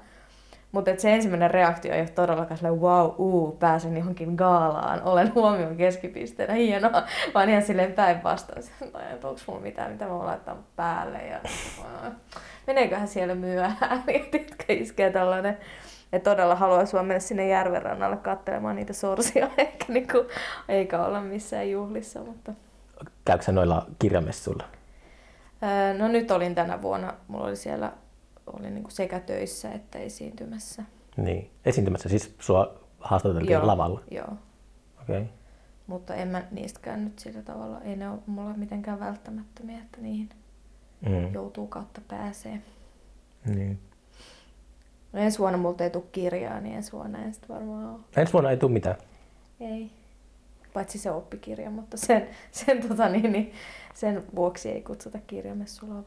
mutta 0.71 0.91
se 0.97 1.13
ensimmäinen 1.13 1.51
reaktio 1.51 1.93
ei 1.93 2.01
ole 2.01 2.09
todellakaan 2.09 2.57
silleen, 2.57 2.81
wow, 2.81 3.11
uu, 3.17 3.51
pääsen 3.51 3.97
johonkin 3.97 4.33
gaalaan, 4.35 5.03
olen 5.03 5.35
huomion 5.35 5.77
keskipisteenä, 5.77 6.53
hienoa, 6.53 7.03
vaan 7.33 7.49
ihan 7.49 7.61
silleen 7.61 7.93
päinvastoin, 7.93 8.63
että 9.13 9.27
onko 9.27 9.41
mulla 9.47 9.61
mitään, 9.61 9.91
mitä 9.91 10.05
mä 10.05 10.11
voin 10.11 10.25
laittaa 10.25 10.63
päälle? 10.75 11.17
Ja 11.17 11.39
meneeköhän 12.67 13.07
siellä 13.07 13.35
myöhään, 13.35 14.03
että 14.07 14.37
iskee 14.69 15.11
tällainen, 15.11 15.57
että 16.13 16.29
todella 16.29 16.55
haluaisi 16.55 16.93
vaan 16.93 17.05
mennä 17.05 17.19
sinne 17.19 17.47
järvenrannalle 17.47 18.17
katselemaan 18.17 18.75
niitä 18.75 18.93
sorsia, 18.93 19.49
eikä, 19.57 19.85
niinku, 19.87 20.25
eikä 20.69 21.03
olla 21.05 21.21
missään 21.21 21.71
juhlissa. 21.71 22.19
Mutta... 22.19 22.53
Käykö 23.25 23.51
noilla 23.51 23.85
kirjamessuilla? 23.99 24.63
no 25.97 26.07
nyt 26.07 26.31
olin 26.31 26.55
tänä 26.55 26.81
vuonna, 26.81 27.13
mulla 27.27 27.45
oli 27.45 27.55
siellä 27.55 27.91
olin 28.49 28.75
niin 28.75 28.91
sekä 28.91 29.19
töissä 29.19 29.71
että 29.71 29.99
esiintymässä. 29.99 30.83
Niin, 31.17 31.51
esiintymässä 31.65 32.09
siis 32.09 32.35
sua 32.39 32.79
haastateltiin 32.99 33.51
joo, 33.51 33.67
lavalla? 33.67 34.03
Joo. 34.11 34.33
Okei. 35.01 35.21
Okay. 35.21 35.33
Mutta 35.87 36.15
en 36.15 36.27
mä 36.27 36.43
niistäkään 36.51 37.03
nyt 37.03 37.19
sillä 37.19 37.41
tavalla, 37.41 37.81
ei 37.81 37.95
ne 37.95 38.09
ole 38.09 38.19
mulle 38.25 38.57
mitenkään 38.57 38.99
välttämättömiä, 38.99 39.77
että 39.77 40.01
niihin 40.01 40.29
mm. 41.01 41.33
joutuu 41.33 41.67
kautta 41.67 42.01
pääsee. 42.07 42.61
Niin. 43.45 43.79
No 45.13 45.19
ensi 45.19 45.39
vuonna 45.39 45.57
multa 45.57 45.83
ei 45.83 45.89
tule 45.89 46.03
kirjaa, 46.11 46.59
niin 46.59 46.75
ensi 46.75 46.91
vuonna 46.91 47.19
en 47.19 47.33
sitten 47.33 47.55
varmaan 47.55 47.93
ole. 47.93 47.99
Ensi 48.17 48.33
vuonna 48.33 48.51
ei 48.51 48.57
tule 48.57 48.71
mitään? 48.71 48.95
Ei. 49.59 49.91
Paitsi 50.73 50.97
se 50.97 51.11
oppikirja, 51.11 51.69
mutta 51.69 51.97
sen, 51.97 52.27
sen, 52.51 52.87
tota, 52.87 53.09
niin, 53.09 53.31
niin, 53.31 53.51
sen 53.93 54.23
vuoksi 54.35 54.69
ei 54.69 54.81
kutsuta 54.81 55.19
kirjamessulla 55.27 56.03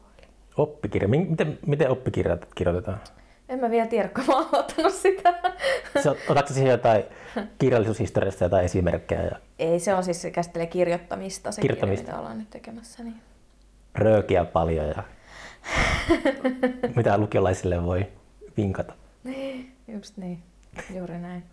Oppikirja. 0.57 1.07
Miten, 1.07 1.59
miten 1.65 1.89
oppikirjat 1.89 2.47
kirjoitetaan? 2.55 2.99
En 3.49 3.59
mä 3.59 3.71
vielä 3.71 3.87
tiedä, 3.87 4.09
kun 4.09 4.23
mä 4.27 4.35
oon 4.35 4.47
ottanut 4.51 4.93
sitä. 4.93 5.33
Se, 6.03 6.09
otatko 6.09 6.53
siihen 6.53 6.71
jotain 6.71 7.03
kirjallisuushistoriasta 7.59 8.43
jotain 8.43 8.65
esimerkkejä? 8.65 9.23
Ja... 9.23 9.39
Ei, 9.59 9.79
se 9.79 9.93
on 9.93 10.03
siis, 10.03 10.21
se 10.21 10.31
käsittelee 10.31 10.67
kirjoittamista, 10.67 11.51
se 11.51 11.61
kirjoittamista. 11.61 12.01
kirja, 12.01 12.13
mitä 12.13 12.19
ollaan 12.19 12.37
nyt 12.37 12.49
tekemässä. 12.49 13.03
Niin. 13.03 13.15
Röökiä 13.95 14.45
paljon 14.45 14.87
ja 14.87 15.03
mitä 16.95 17.17
lukiolaisille 17.17 17.85
voi 17.85 18.07
vinkata. 18.57 18.93
Just 19.93 20.17
niin, 20.17 20.43
juuri 20.95 21.19
näin. 21.19 21.43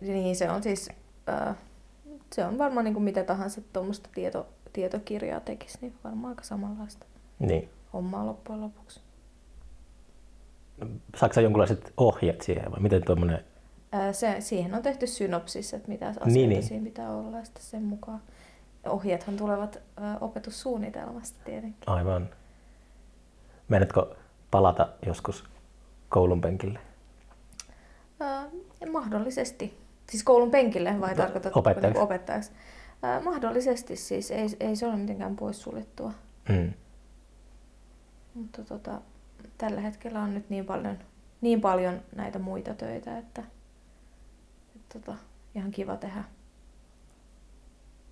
Niin, 0.00 0.36
se 0.36 0.50
on 0.50 0.62
siis, 0.62 0.88
äh, 1.28 1.56
se 2.32 2.44
on 2.44 2.58
varmaan 2.58 2.84
niin 2.84 2.94
kuin 2.94 3.04
mitä 3.04 3.24
tahansa 3.24 3.60
tuommoista 3.72 4.10
tieto, 4.14 4.46
tietokirjaa 4.72 5.40
tekisi, 5.40 5.78
niin 5.80 5.94
varmaan 6.04 6.30
aika 6.30 6.42
samanlaista 6.44 7.06
niin. 7.38 7.68
hommaa 7.92 8.26
loppujen 8.26 8.60
lopuksi. 8.60 9.00
Saatko 11.16 11.40
jonkinlaiset 11.40 11.92
ohjeet 11.96 12.40
siihen 12.40 12.72
vai 12.72 12.80
miten 12.80 13.04
tuommoinen? 13.04 13.44
Se, 14.12 14.36
siihen 14.40 14.74
on 14.74 14.82
tehty 14.82 15.06
synopsis, 15.06 15.74
että 15.74 15.88
mitä 15.88 16.08
asioita 16.08 16.30
niin, 16.30 16.48
niin. 16.48 16.62
siinä 16.62 16.84
pitää 16.84 17.10
olla 17.10 17.38
ja 17.38 17.44
sitten 17.44 17.62
sen 17.62 17.82
mukaan. 17.82 18.20
Ohjeethan 18.86 19.36
tulevat 19.36 19.80
opetussuunnitelmasta 20.20 21.38
tietenkin. 21.44 21.82
Aivan. 21.86 22.28
Menetkö 23.68 24.06
palata 24.50 24.88
joskus 25.06 25.44
koulun 26.08 26.40
penkille? 26.40 26.78
Ö, 28.20 28.86
mahdollisesti. 28.90 29.78
Siis 30.10 30.24
koulun 30.24 30.50
penkille 30.50 31.00
vai 31.00 31.10
no, 31.10 31.16
tarkoitatko 31.16 31.60
opettajaksi? 31.60 32.02
opettajaksi? 32.02 32.50
Mahdollisesti 33.24 33.96
siis, 33.96 34.30
ei, 34.30 34.46
ei 34.60 34.76
se 34.76 34.86
ole 34.86 34.96
mitenkään 34.96 35.36
poissuljettua. 35.36 36.12
Mm. 36.48 36.72
Mutta 38.34 38.64
tota, 38.64 39.00
tällä 39.58 39.80
hetkellä 39.80 40.22
on 40.22 40.34
nyt 40.34 40.50
niin 40.50 40.64
paljon, 40.64 40.98
niin 41.40 41.60
paljon 41.60 42.00
näitä 42.16 42.38
muita 42.38 42.74
töitä, 42.74 43.18
että, 43.18 43.42
että 44.76 44.98
tota, 44.98 45.18
ihan 45.54 45.70
kiva 45.70 45.96
tehdä, 45.96 46.24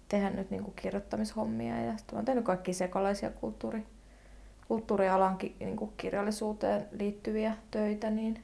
tehdä 0.08 0.30
nyt 0.30 0.50
niin 0.50 0.64
kuin 0.64 0.74
kirjoittamishommia. 0.74 1.80
Ja 1.80 1.96
sitten 1.96 2.14
olen 2.16 2.24
tehnyt 2.24 2.44
kaikki 2.44 2.72
sekalaisia 2.72 3.30
kulttuuri, 3.30 3.86
kulttuurialan 4.68 5.38
niin 5.60 5.76
kuin 5.76 5.92
kirjallisuuteen 5.96 6.86
liittyviä 6.90 7.56
töitä, 7.70 8.10
niin, 8.10 8.42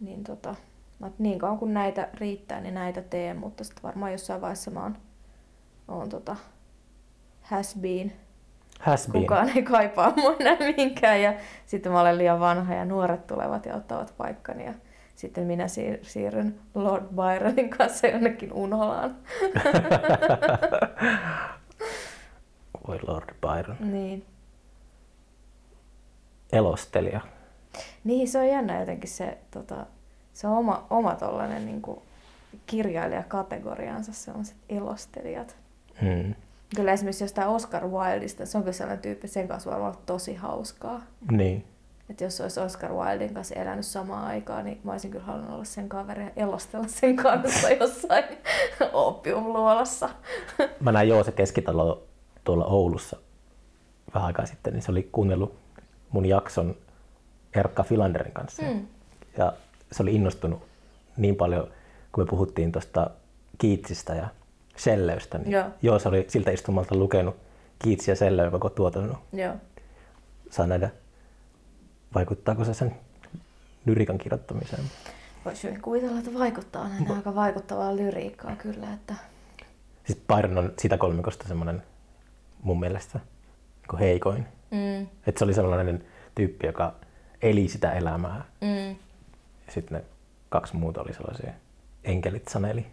niin, 0.00 0.24
tota, 0.24 0.54
niin 1.18 1.38
kauan 1.38 1.58
kuin 1.58 1.74
näitä 1.74 2.08
riittää, 2.14 2.60
niin 2.60 2.74
näitä 2.74 3.02
teen, 3.02 3.36
mutta 3.36 3.64
sitten 3.64 3.82
varmaan 3.82 4.12
jossain 4.12 4.40
vaiheessa 4.40 4.70
mä 4.70 4.82
oon, 4.82 4.96
oon 5.88 6.08
tota, 6.08 6.36
has 7.42 7.76
been 7.80 8.12
Has 8.80 9.08
been. 9.08 9.22
Kukaan 9.22 9.48
ei 9.56 9.62
kaipaa 9.62 10.12
mua 10.16 10.36
enää 10.40 10.56
minkään 10.76 11.22
ja 11.22 11.34
sitten 11.66 11.92
mä 11.92 12.00
olen 12.00 12.18
liian 12.18 12.40
vanha 12.40 12.74
ja 12.74 12.84
nuoret 12.84 13.26
tulevat 13.26 13.66
ja 13.66 13.74
ottavat 13.74 14.14
paikkani 14.16 14.64
ja 14.64 14.74
sitten 15.16 15.44
minä 15.46 15.64
siir- 15.66 16.04
siirryn 16.04 16.60
Lord 16.74 17.04
Byronin 17.14 17.70
kanssa 17.70 18.06
jonnekin 18.06 18.52
unholaan. 18.52 19.16
Voi 22.88 22.98
Lord 23.06 23.34
Byron. 23.40 23.76
Niin. 23.80 24.26
Elostelija. 26.52 27.20
Niin, 28.04 28.28
se 28.28 28.38
on 28.38 28.48
jännä 28.48 28.80
jotenkin 28.80 29.10
se, 29.10 29.38
tota, 29.50 29.86
se 30.32 30.46
on 30.46 30.56
oma, 30.56 30.86
oma 30.90 31.14
tollanen 31.14 31.66
niin 31.66 31.82
kirjailijakategoriansa, 32.66 34.12
sellaiset 34.12 34.56
elostelijat. 34.68 35.56
Hmm. 36.02 36.34
Kyllä 36.76 36.92
esimerkiksi 36.92 37.24
jostain 37.24 37.48
Oscar 37.48 37.88
Wildista, 37.88 38.46
se 38.46 38.58
on 38.58 38.64
kyllä 38.64 38.72
sellainen 38.72 39.02
tyyppi, 39.02 39.28
sen 39.28 39.48
kanssa 39.48 39.70
varmaan 39.70 39.94
tosi 40.06 40.34
hauskaa. 40.34 41.00
Niin. 41.30 41.64
Että 42.10 42.24
jos 42.24 42.40
olisi 42.40 42.60
Oscar 42.60 42.92
Wildin 42.92 43.34
kanssa 43.34 43.54
elänyt 43.54 43.86
samaan 43.86 44.26
aikaan, 44.26 44.64
niin 44.64 44.80
mä 44.84 44.92
olisin 44.92 45.10
kyllä 45.10 45.24
halunnut 45.24 45.54
olla 45.54 45.64
sen 45.64 45.88
kaveri 45.88 46.22
ja 46.22 46.30
elostella 46.36 46.88
sen 46.88 47.16
kanssa 47.16 47.70
jossain 47.80 48.24
opiumluolassa. 48.92 50.10
Mä 50.80 50.92
näin 50.92 51.08
joo 51.08 51.24
se 51.24 51.32
keskitalo 51.32 52.02
tuolla 52.44 52.64
Oulussa 52.64 53.16
vähän 54.14 54.26
aikaa 54.26 54.46
sitten, 54.46 54.72
niin 54.72 54.82
se 54.82 54.90
oli 54.90 55.08
kuunnellut 55.12 55.54
mun 56.10 56.26
jakson 56.26 56.76
Erkka 57.54 57.82
Filanderin 57.82 58.32
kanssa. 58.32 58.62
Mm. 58.62 58.86
Ja 59.38 59.52
se 59.92 60.02
oli 60.02 60.14
innostunut 60.14 60.62
niin 61.16 61.36
paljon, 61.36 61.70
kun 62.12 62.24
me 62.24 62.28
puhuttiin 62.30 62.72
tuosta 62.72 63.10
Kiitsistä 63.58 64.14
ja 64.14 64.28
Selleystä, 64.76 65.38
niin 65.38 65.50
joo. 65.50 65.64
joo. 65.82 65.98
se 65.98 66.08
oli 66.08 66.24
siltä 66.28 66.50
istumalta 66.50 66.96
lukenut 66.96 67.36
Kiitsi 67.78 68.10
ja 68.10 68.16
Selleyä 68.16 68.50
koko 68.50 68.70
tuotannon. 68.70 69.18
Joo. 69.32 69.54
Saa 70.50 70.66
nähdä, 70.66 70.90
vaikuttaako 72.14 72.64
se 72.64 72.74
sen 72.74 72.94
lyriikan 73.86 74.18
kirjoittamiseen. 74.18 74.82
Voisi 75.44 75.68
hyvin 75.68 75.82
kuvitella, 75.82 76.18
että 76.18 76.38
vaikuttaa 76.38 76.88
näin 76.88 77.08
Va- 77.08 77.14
aika 77.14 77.34
vaikuttavaa 77.34 77.96
lyriikkaa 77.96 78.56
kyllä. 78.56 78.92
Että... 78.94 79.14
Siis 80.04 80.22
Byron 80.28 80.58
on 80.58 80.72
sitä 80.78 80.98
kolmikosta 80.98 81.48
semmoinen 81.48 81.82
mun 82.62 82.80
mielestä 82.80 83.20
niin 83.92 83.98
heikoin. 83.98 84.46
Mm. 84.70 85.02
Että 85.02 85.38
se 85.38 85.44
oli 85.44 85.54
sellainen 85.54 86.04
tyyppi, 86.34 86.66
joka 86.66 86.94
eli 87.42 87.68
sitä 87.68 87.92
elämää. 87.92 88.44
Mm. 88.60 88.90
Ja 89.66 89.72
sitten 89.72 89.98
ne 89.98 90.04
kaksi 90.48 90.76
muuta 90.76 91.02
oli 91.02 91.12
sellaisia 91.12 91.52
enkelit 92.04 92.48
saneli 92.48 92.86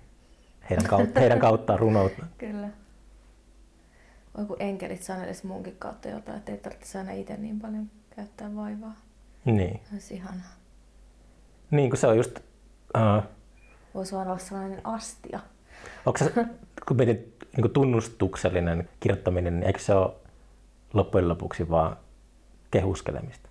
heidän, 0.70 0.88
kautta, 0.88 1.20
heidän 1.20 1.40
kauttaan 1.40 1.80
runoutta. 1.80 2.26
Kyllä. 2.38 2.70
Oi 4.38 4.46
kun 4.46 4.58
enkelit 4.60 5.04
sanelisi 5.04 5.48
munkin 5.48 5.76
kautta 5.80 6.08
jotain, 6.08 6.38
että 6.38 6.52
ei 6.52 6.58
tarvitsisi 6.58 6.98
aina 6.98 7.12
itse 7.12 7.38
niin 7.38 7.60
paljon 7.60 7.92
käyttää 8.16 8.56
vaivaa. 8.56 8.96
Niin. 9.46 9.80
Olisi 9.94 10.14
ihanaa. 10.14 10.54
Niin, 11.72 11.90
kun 11.90 11.98
se 11.98 12.08
on 12.08 12.18
just... 12.18 12.40
Uh, 12.98 13.24
Voisi 13.94 14.16
vaan 14.16 14.28
olla 14.28 14.38
sellainen 14.38 14.82
astia. 14.84 15.40
onko 16.06 16.18
se, 16.18 16.34
kun 16.88 16.98
mietit 16.98 17.36
niin 17.58 17.72
tunnustuksellinen 17.72 18.90
kirjoittaminen, 19.00 19.54
niin 19.54 19.68
eikö 19.68 19.80
se 19.80 19.94
ole 19.94 20.14
loppujen 20.94 21.30
lopuksi 21.30 21.70
vaan 21.70 21.98
kehuskelemista? 22.72 23.50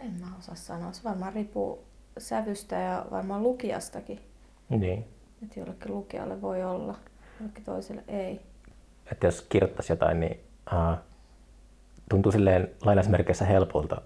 En 0.00 0.12
mä 0.20 0.26
osaa 0.38 0.54
sanoa. 0.54 0.92
Se 0.92 1.04
varmaan 1.04 1.32
riippuu 1.32 1.84
sävystä 2.18 2.76
ja 2.76 3.06
varmaan 3.10 3.42
lukijastakin. 3.42 4.20
Niin. 4.68 5.04
Että 5.42 5.60
jollekin 5.60 5.94
lukijalle 5.94 6.42
voi 6.42 6.64
olla, 6.64 6.94
jollekin 7.40 7.64
toiselle 7.64 8.04
ei. 8.08 8.40
Että 9.12 9.26
jos 9.26 9.42
kirjoittaisi 9.48 9.92
jotain, 9.92 10.20
niin 10.20 10.40
uh, 10.72 10.98
tuntuu 12.10 12.32
silleen 12.32 12.70
lainausmerkeissä 12.84 13.44
helpolta 13.44 14.02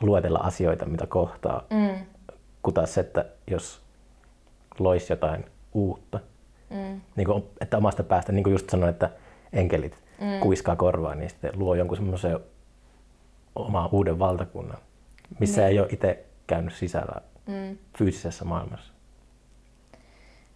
luetella 0.00 0.38
asioita, 0.38 0.86
mitä 0.86 1.06
kohtaa, 1.06 1.64
Mm. 1.70 2.04
kun 2.62 2.74
taas 2.74 2.94
se, 2.94 3.00
että 3.00 3.24
jos 3.50 3.80
loisi 4.78 5.12
jotain 5.12 5.44
uutta, 5.74 6.20
Mm. 6.70 7.00
niin 7.16 7.26
kuin, 7.26 7.44
että 7.60 7.76
omasta 7.76 8.02
päästä, 8.02 8.32
niin 8.32 8.42
kuin 8.44 8.52
just 8.52 8.70
sanoin, 8.70 8.90
että 8.90 9.10
enkelit 9.52 9.92
Mm. 10.20 10.40
kuiskaa 10.40 10.76
korvaa, 10.76 11.14
niin 11.14 11.30
sitten 11.30 11.58
luo 11.58 11.74
jonkun 11.74 11.96
semmoisen 11.96 12.40
oman 13.54 13.88
uuden 13.92 14.18
valtakunnan, 14.18 14.78
missä 15.38 15.60
Niin. 15.60 15.68
ei 15.68 15.80
ole 15.80 15.88
itse 15.90 16.24
käynyt 16.46 16.74
sisällä 16.74 17.20
Mm. 17.46 17.78
fyysisessä 17.98 18.44
maailmassa. 18.44 18.92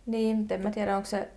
Niin, 0.06 0.46
en 0.50 0.62
mä 0.62 0.70
tiedä, 0.70 0.96
onko 0.96 1.06
se 1.06 1.28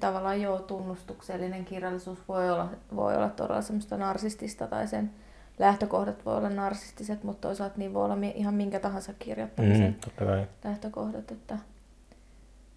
tavallaan 0.00 0.40
joo 0.42 0.58
tunnustuksellinen 0.58 1.64
kirjallisuus 1.64 2.18
voi 2.28 2.50
olla, 2.50 2.68
voi 2.96 3.16
olla 3.16 3.28
todella 3.28 3.62
semmoista 3.62 3.96
narsistista 3.96 4.66
tai 4.66 4.88
sen 4.88 5.10
lähtökohdat 5.58 6.24
voi 6.24 6.36
olla 6.36 6.48
narsistiset, 6.48 7.24
mutta 7.24 7.48
toisaalta 7.48 7.74
niin 7.78 7.94
voi 7.94 8.04
olla 8.04 8.16
ihan 8.34 8.54
minkä 8.54 8.80
tahansa 8.80 9.12
kirjoittamisen 9.18 9.86
Mm, 9.86 9.94
totta 9.94 10.24
kai. 10.24 10.46
lähtökohdat, 10.64 11.30
että 11.30 11.58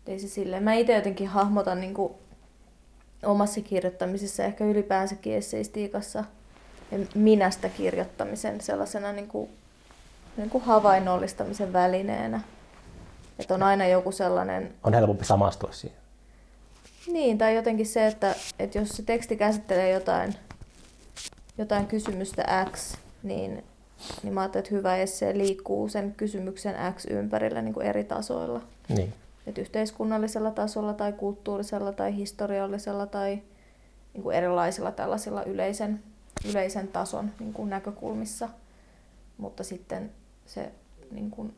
ei 0.07 0.19
se 0.19 0.27
silleen. 0.27 0.63
Mä 0.63 0.73
itse 0.73 0.95
jotenkin 0.95 1.27
hahmotan 1.27 1.81
niin 1.81 1.93
kuin 1.93 2.13
omassa 3.25 3.61
kirjoittamisessa, 3.61 4.43
ehkä 4.43 4.65
ylipäänsäkin 4.65 5.33
esseistiikassa 5.35 6.23
minästä 7.15 7.69
kirjoittamisen 7.69 8.61
sellaisena 8.61 9.11
niin 9.11 9.27
kuin, 9.27 9.49
niin 10.37 10.49
kuin 10.49 10.63
havainnollistamisen 10.63 11.73
välineenä. 11.73 12.41
Että 13.39 13.53
on 13.53 13.63
aina 13.63 13.87
joku 13.87 14.11
sellainen 14.11 14.73
On 14.83 14.93
helpompi 14.93 15.25
samastua 15.25 15.71
siihen. 15.71 15.97
niin, 17.07 17.37
tai 17.37 17.55
jotenkin 17.55 17.85
se, 17.85 18.07
että, 18.07 18.35
että 18.59 18.77
jos 18.77 18.89
se 18.89 19.03
teksti 19.03 19.37
käsittelee 19.37 19.89
jotain, 19.91 20.35
jotain 21.57 21.87
kysymystä 21.87 22.65
X, 22.71 22.95
niin, 23.23 23.63
niin 24.23 24.33
mä 24.33 24.41
ajattelen, 24.41 24.63
että 24.63 24.75
hyvä 24.75 24.97
essee 24.97 25.37
liikkuu 25.37 25.89
sen 25.89 26.13
kysymyksen 26.17 26.75
X 26.95 27.05
ympärillä 27.05 27.61
niin 27.61 27.73
kuin 27.73 27.85
eri 27.85 28.03
tasoilla. 28.03 28.61
Niin. 28.89 29.13
Et 29.47 29.57
yhteiskunnallisella 29.57 30.51
tasolla 30.51 30.93
tai 30.93 31.13
kulttuurisella 31.13 31.91
tai 31.91 32.15
historiallisella 32.15 33.05
tai 33.05 33.39
niin 34.13 34.23
kuin 34.23 34.35
erilaisilla 34.35 34.91
tällaisilla 34.91 35.43
yleisen, 35.43 36.03
yleisen 36.49 36.87
tason 36.87 37.31
niin 37.39 37.53
kuin 37.53 37.69
näkökulmissa. 37.69 38.49
Mutta 39.37 39.63
sitten 39.63 40.11
se 40.45 40.71
niin 41.11 41.31
kuin, 41.31 41.55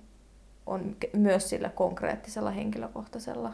on 0.66 0.96
myös 1.14 1.50
sillä 1.50 1.70
konkreettisella 1.70 2.52
henkilökohtaisella 2.52 3.54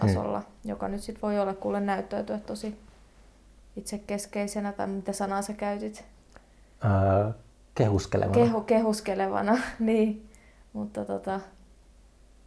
tasolla, 0.00 0.38
hmm. 0.38 0.70
joka 0.70 0.88
nyt 0.88 1.02
sitten 1.02 1.22
voi 1.22 1.38
olla 1.38 1.54
kuule 1.54 1.80
näyttäytyä 1.80 2.38
tosi 2.38 2.78
itsekeskeisenä 3.76 4.72
tai 4.72 4.86
mitä 4.86 5.12
sanaa 5.12 5.42
sä 5.42 5.52
käytit, 5.52 6.04
Öö, 6.84 7.30
kehuskelevana. 7.74 8.34
Kehu, 8.34 8.60
kehuskelevana, 8.60 9.58
niin. 9.78 10.28
Mutta 10.72 11.04
tota, 11.04 11.40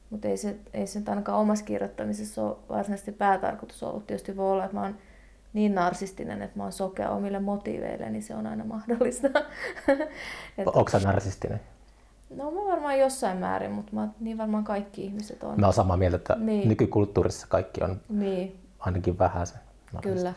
mutta 0.09 0.27
ei 0.27 0.37
se, 0.37 0.55
ei 0.73 0.87
se 0.87 0.99
nyt 0.99 1.09
ainakaan 1.09 1.39
omassa 1.39 1.65
kirjoittamisessa 1.65 2.43
ole 2.43 2.57
varsinaisesti 2.69 3.11
päätarkoitus 3.11 3.83
ollut. 3.83 4.07
Tietysti 4.07 4.37
voi 4.37 4.51
olla, 4.51 4.65
että 4.65 4.77
mä 4.77 4.83
oon 4.83 4.95
niin 5.55 5.75
narsistinen, 5.75 6.41
että 6.41 6.57
mä 6.57 6.63
oon 6.63 6.71
sokea 6.71 7.09
omille 7.09 7.39
motiiveille, 7.39 8.09
niin 8.09 8.23
se 8.23 8.35
on 8.35 8.47
aina 8.47 8.65
mahdollista. 8.65 9.27
Onko 10.65 10.89
sä 10.89 10.99
narsistinen? 10.99 11.61
no 12.29 12.51
mä 12.51 12.61
varmaan 12.71 12.99
jossain 12.99 13.37
määrin, 13.37 13.71
mutta 13.71 13.91
mä, 13.95 14.07
niin 14.19 14.37
varmaan 14.37 14.63
kaikki 14.63 15.05
ihmiset 15.05 15.43
on. 15.43 15.59
Mä 15.59 15.65
oon 15.65 15.73
samaa 15.73 15.97
mieltä, 15.97 16.15
että 16.17 16.35
Niin. 16.35 16.69
nykykulttuurissa 16.69 17.47
kaikki 17.47 17.83
on 17.83 18.01
Niin, 18.09 18.59
ainakin 18.79 19.19
vähän 19.19 19.47
se 19.47 19.55
kyllä. 20.01 20.33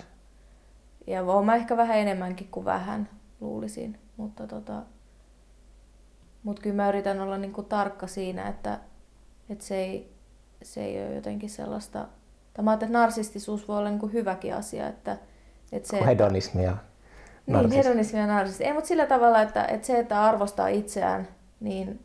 Ja 1.06 1.22
oon 1.22 1.46
mä 1.46 1.54
ehkä 1.54 1.76
vähän 1.76 1.98
enemmänkin 1.98 2.48
kuin 2.50 2.64
vähän, 2.64 3.08
luulisin. 3.40 3.98
Mutta 4.16 4.46
tota, 4.46 4.82
mut 6.42 6.60
kyllä 6.60 6.76
mä 6.76 6.88
yritän 6.88 7.20
olla 7.20 7.38
niinku 7.38 7.62
tarkka 7.62 8.06
siinä, 8.06 8.48
että, 8.48 8.78
että 9.50 9.64
se, 9.64 9.76
ei, 9.76 10.12
se 10.62 10.84
ei 10.84 11.06
ole 11.06 11.14
jotenkin 11.14 11.50
sellaista... 11.50 12.08
Tai 12.58 12.64
mä 12.64 12.70
ajattelen, 12.70 12.90
että 12.90 12.98
narsistisuus 12.98 13.68
voi 13.68 13.78
olla 13.78 13.90
niinku 13.90 14.06
hyväkin 14.06 14.54
asia, 14.54 14.88
että, 14.88 15.16
että 15.72 15.88
se, 15.88 16.06
hedonismi 16.06 16.64
ja 16.64 16.76
Niin, 17.46 17.70
hedonismi 17.70 18.18
ja 18.18 18.26
narsismi. 18.26 18.64
Ei, 18.64 18.72
mutta 18.72 18.88
sillä 18.88 19.06
tavalla, 19.06 19.42
että, 19.42 19.64
että 19.64 19.86
se, 19.86 19.98
että 19.98 20.24
arvostaa 20.24 20.68
itseään, 20.68 21.28
niin, 21.60 22.00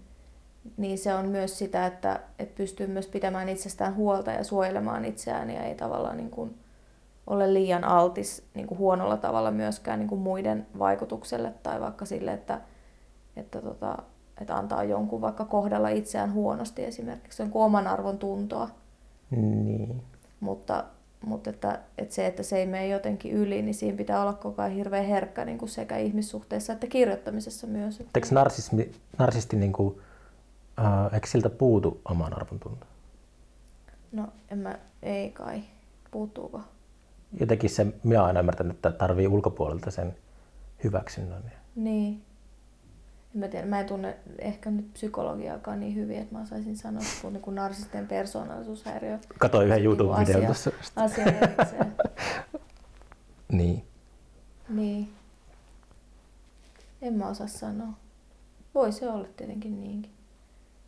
niin 0.77 0.97
se 0.97 1.15
on 1.15 1.27
myös 1.27 1.57
sitä, 1.57 1.85
että, 1.85 2.19
että 2.39 2.55
pystyy 2.57 2.87
myös 2.87 3.07
pitämään 3.07 3.49
itsestään 3.49 3.95
huolta 3.95 4.31
ja 4.31 4.43
suojelemaan 4.43 5.05
itseään 5.05 5.49
ja 5.49 5.63
ei 5.63 5.75
tavallaan 5.75 6.17
niin 6.17 6.31
kuin 6.31 6.57
ole 7.27 7.53
liian 7.53 7.83
altis 7.83 8.45
niin 8.53 8.67
kuin 8.67 8.77
huonolla 8.77 9.17
tavalla 9.17 9.51
myöskään 9.51 9.99
niin 9.99 10.09
kuin 10.09 10.21
muiden 10.21 10.67
vaikutukselle 10.79 11.53
tai 11.63 11.81
vaikka 11.81 12.05
sille, 12.05 12.33
että, 12.33 12.61
että, 13.35 13.61
tota, 13.61 13.97
että 14.41 14.55
antaa 14.55 14.83
jonkun 14.83 15.21
vaikka 15.21 15.45
kohdella 15.45 15.89
itseään 15.89 16.33
huonosti 16.33 16.85
esimerkiksi 16.85 17.41
jonkun 17.41 17.65
oman 17.65 17.87
arvon 17.87 18.17
tuntoa. 18.17 18.69
Niin. 19.31 20.12
Mutta, 20.43 20.83
mutta 21.25 21.49
että, 21.49 21.79
että 21.97 22.15
se, 22.15 22.27
että 22.27 22.43
se 22.43 22.57
ei 22.57 22.65
mene 22.65 22.87
jotenkin 22.87 23.31
yli, 23.31 23.61
niin 23.61 23.73
siinä 23.73 23.97
pitää 23.97 24.21
olla 24.21 24.33
koko 24.33 24.61
ajan 24.61 24.73
hirveän 24.73 25.05
herkkä 25.05 25.45
niin 25.45 25.57
kuin 25.57 25.69
sekä 25.69 25.97
ihmissuhteessa 25.97 26.73
että 26.73 26.87
kirjoittamisessa 26.87 27.67
myös. 27.67 27.99
Eikö 27.99 28.27
narsismi, 28.31 28.91
narsisti, 29.17 29.55
niin 29.55 29.73
kuin, 29.73 29.87
uh, 29.87 31.13
eikö 31.13 31.27
siltä 31.27 31.49
puutu 31.49 32.01
oman 32.05 32.33
arvon 32.33 32.59
tunto? 32.59 32.85
No, 34.11 34.27
en 34.51 34.57
mä, 34.57 34.79
ei 35.03 35.29
kai. 35.29 35.63
Puuttuuko? 36.11 36.61
Jotenkin 37.39 37.69
se, 37.69 37.85
minä 38.03 38.19
olen 38.19 38.27
aina 38.27 38.39
ymmärtänyt, 38.39 38.75
että 38.75 38.91
tarvii 38.91 39.27
ulkopuolelta 39.27 39.91
sen 39.91 40.15
hyväksynnän. 40.83 41.51
Niin. 41.75 42.21
En 43.33 43.39
mä 43.39 43.47
tiedä, 43.47 43.65
mä 43.67 43.79
en 43.79 43.85
tunne 43.85 44.17
ehkä 44.39 44.71
nyt 44.71 44.93
psykologiaakaan 44.93 45.79
niin 45.79 45.95
hyvin, 45.95 46.17
että 46.17 46.35
mä 46.35 46.41
osaisin 46.41 46.77
sanoa, 46.77 47.01
että 47.03 47.29
niin 47.39 47.55
narsisten 47.55 48.07
persoonallisuushäiriö 48.07 49.19
Katoin 49.39 49.67
yhden 49.67 49.83
Niin 49.83 49.97
kuin 49.97 49.99
YouTube-videon 50.07 50.45
asia. 50.45 50.45
tuossa. 50.45 50.71
asia 50.95 51.25
erikseen. 51.25 51.95
Niin. 53.51 53.85
Niin. 54.69 55.09
En 57.01 57.13
mä 57.13 57.27
osaa 57.27 57.47
sanoa. 57.47 57.93
Voi 58.75 58.91
se 58.91 59.09
olla 59.09 59.27
tietenkin 59.37 59.81
niinkin. 59.81 60.11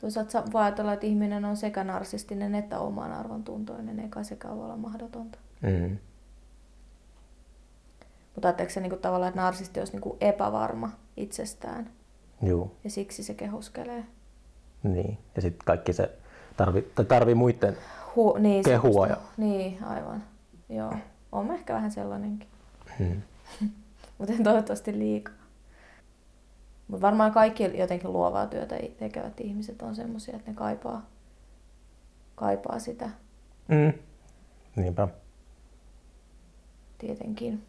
Toisaalta 0.01 0.31
sa- 0.31 0.43
voi 0.53 0.61
ajatella, 0.61 0.93
että 0.93 1.05
ihminen 1.05 1.45
on 1.45 1.57
sekä 1.57 1.83
narsistinen 1.83 2.55
että 2.55 2.79
oman 2.79 3.11
arvon 3.11 3.43
tuntoinen, 3.43 3.99
eikä 3.99 4.23
sekään 4.23 4.55
voi 4.57 4.65
olla 4.65 4.77
mahdotonta. 4.77 5.39
Mm. 5.61 5.97
Mutta 8.35 8.47
ajatteko 8.47 8.69
se 8.71 8.81
niinku 8.81 8.97
tavallaan, 8.97 9.29
että 9.29 9.41
narsisti 9.41 9.79
olisi 9.79 9.93
niinku 9.93 10.17
epävarma 10.21 10.89
itsestään 11.17 11.89
Juu. 12.41 12.75
ja 12.83 12.89
siksi 12.89 13.23
se 13.23 13.33
kehuskelee? 13.33 14.03
Niin. 14.83 15.17
Ja 15.35 15.41
sitten 15.41 15.65
kaikki 15.65 15.93
se 15.93 16.11
tarvii, 16.57 16.91
tai 16.95 17.05
tarvii 17.05 17.35
muiden 17.35 17.77
Hu- 18.15 18.39
niin, 18.39 18.63
Kehua 18.63 19.07
ja- 19.07 19.17
Niin, 19.37 19.83
aivan. 19.83 20.23
Joo. 20.69 20.93
On 21.31 21.51
ehkä 21.51 21.73
vähän 21.73 21.91
sellainenkin. 21.91 22.47
mm. 22.99 23.21
Mutta 24.17 24.33
toivottavasti 24.43 24.99
liikaa. 24.99 25.33
Mutta 26.87 27.01
varmaan 27.01 27.31
kaikki 27.31 27.77
jotenkin 27.77 28.13
luovaa 28.13 28.47
työtä 28.47 28.75
tekevät 28.97 29.39
ihmiset 29.41 29.81
on 29.81 29.95
semmoisia, 29.95 30.35
että 30.35 30.51
ne 30.51 30.55
kaipaa, 30.57 31.05
kaipaa 32.35 32.79
sitä 32.79 33.09
Mm. 33.67 33.93
Niinpä. 34.75 35.07
tietenkin. 36.97 37.63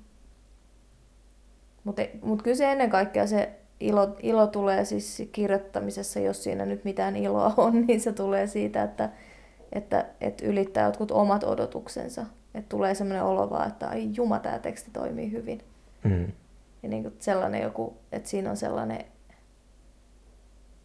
Mutta 1.85 2.03
mut 2.23 2.43
kyllä 2.43 2.57
se 2.57 2.73
ennen 2.73 2.91
kaikkea 2.91 3.27
se 3.27 3.61
ilo, 3.81 4.17
ilo 4.23 4.47
tulee 4.47 4.85
siis 4.85 5.23
kirjoittamisessa, 5.33 6.21
jos 6.21 6.45
siinä 6.45 6.67
nyt 6.67 6.85
mitään 6.85 7.17
iloa 7.17 7.55
on, 7.57 7.73
niin 7.87 8.01
se 8.01 8.13
tulee 8.13 8.47
siitä, 8.47 8.83
että, 8.83 9.11
että, 9.73 10.07
että 10.21 10.47
ylittää 10.47 10.87
jotkut 10.87 11.11
omat 11.11 11.45
odotuksensa. 11.45 12.27
Että 12.55 12.69
tulee 12.69 12.95
sellainen 12.95 13.25
olo 13.25 13.51
vaan, 13.51 13.69
että 13.69 13.89
ai 13.89 14.09
juma, 14.13 14.39
tämä 14.39 14.59
teksti 14.59 14.91
toimii 14.91 15.33
hyvin. 15.33 15.61
Mm. 16.05 16.33
Ja 16.83 16.89
niin 16.89 17.03
kuin 17.03 17.15
sellainen 17.19 17.63
joku, 17.63 17.97
että 18.13 18.29
siinä 18.29 18.51
on 18.51 18.57
sellainen, 18.57 19.05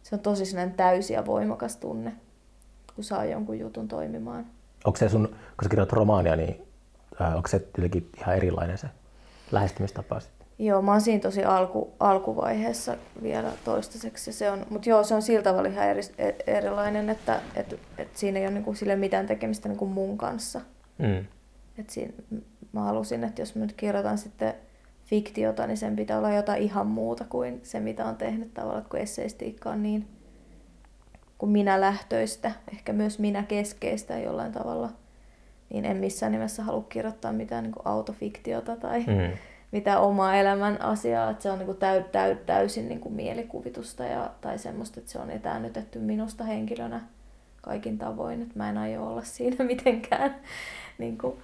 se 0.02 0.14
on 0.14 0.20
tosi 0.20 0.46
sellainen 0.46 0.74
täysi 0.74 1.12
ja 1.12 1.26
voimakas 1.26 1.76
tunne, 1.76 2.12
kun 2.94 3.04
saa 3.04 3.24
jonkun 3.24 3.58
jutun 3.58 3.88
toimimaan. 3.88 4.46
Onko 4.84 4.96
se 4.96 5.08
sun, 5.08 5.28
kun 5.28 5.62
sä 5.62 5.68
kirjoitat 5.68 5.92
romaania, 5.92 6.36
niin 6.36 6.66
äh, 7.20 7.36
onko 7.36 7.48
se 7.48 7.56
jotenkin 7.76 8.10
ihan 8.18 8.36
erilainen 8.36 8.78
se 8.78 8.86
lähestymistapa 9.52 10.20
sitten? 10.20 10.41
Joo, 10.62 10.82
mä 10.82 10.92
oon 10.92 11.00
siinä 11.00 11.20
tosi 11.20 11.44
alku, 11.44 11.94
alkuvaiheessa 12.00 12.96
vielä 13.22 13.52
toistaiseksi. 13.64 14.32
Se 14.32 14.50
on, 14.50 14.66
mutta 14.70 14.88
joo, 14.88 15.04
se 15.04 15.14
on 15.14 15.22
sillä 15.22 15.42
tavalla 15.42 15.68
ihan 15.68 15.86
eri, 15.86 16.00
e- 16.18 16.56
erilainen, 16.56 17.10
että 17.10 17.40
et, 17.56 17.80
et 17.98 18.16
siinä 18.16 18.38
ei 18.38 18.46
ole 18.46 18.54
niinku 18.54 18.74
sille 18.74 18.96
mitään 18.96 19.26
tekemistä 19.26 19.68
niinku 19.68 19.86
mun 19.86 20.18
kanssa. 20.18 20.60
Mm. 20.98 21.26
Et 21.78 21.90
siinä, 21.90 22.12
mä 22.72 22.80
halusin, 22.80 23.24
että 23.24 23.42
jos 23.42 23.54
mä 23.54 23.62
nyt 23.62 23.72
kirjoitan 23.72 24.18
sitten 24.18 24.54
fiktiota, 25.04 25.66
niin 25.66 25.76
sen 25.76 25.96
pitää 25.96 26.18
olla 26.18 26.32
jotain 26.32 26.62
ihan 26.62 26.86
muuta 26.86 27.24
kuin 27.24 27.60
se, 27.62 27.80
mitä 27.80 28.04
on 28.04 28.16
tehnyt 28.16 28.54
tavallaan, 28.54 28.86
kun 28.90 29.00
esseistiikka 29.00 29.70
on 29.70 29.82
niin 29.82 30.08
kuin 31.38 31.52
minä 31.52 31.80
lähtöistä, 31.80 32.52
ehkä 32.72 32.92
myös 32.92 33.18
minä 33.18 33.42
keskeistä 33.42 34.18
jollain 34.18 34.52
tavalla, 34.52 34.90
niin 35.70 35.84
en 35.84 35.96
missään 35.96 36.32
nimessä 36.32 36.62
halua 36.62 36.86
kirjoittaa 36.88 37.32
mitään 37.32 37.64
niin 37.64 37.72
kuin 37.72 37.86
autofiktiota 37.86 38.76
tai 38.76 39.00
Mm. 39.00 39.36
Mitään 39.72 40.00
omaa 40.00 40.34
elämän 40.34 40.80
asiaa, 40.82 41.30
että 41.30 41.42
se 41.42 41.50
on 41.50 41.58
niin 41.58 41.66
kuin 41.66 41.78
täy, 41.78 42.04
täy, 42.04 42.36
täysin 42.36 42.88
niin 42.88 43.00
kuin 43.00 43.14
mielikuvitusta 43.14 44.04
ja, 44.04 44.30
tai 44.40 44.58
semmoista, 44.58 45.00
että 45.00 45.12
se 45.12 45.18
on 45.18 45.30
etäännytetty 45.30 45.98
minusta 45.98 46.44
henkilönä 46.44 47.00
kaikin 47.62 47.98
tavoin, 47.98 48.42
että 48.42 48.54
mä 48.54 48.68
en 48.68 48.78
aio 48.78 49.06
olla 49.06 49.22
siinä 49.22 49.64
mitenkään 49.74 50.36
niin 50.98 51.18
kuin, 51.18 51.38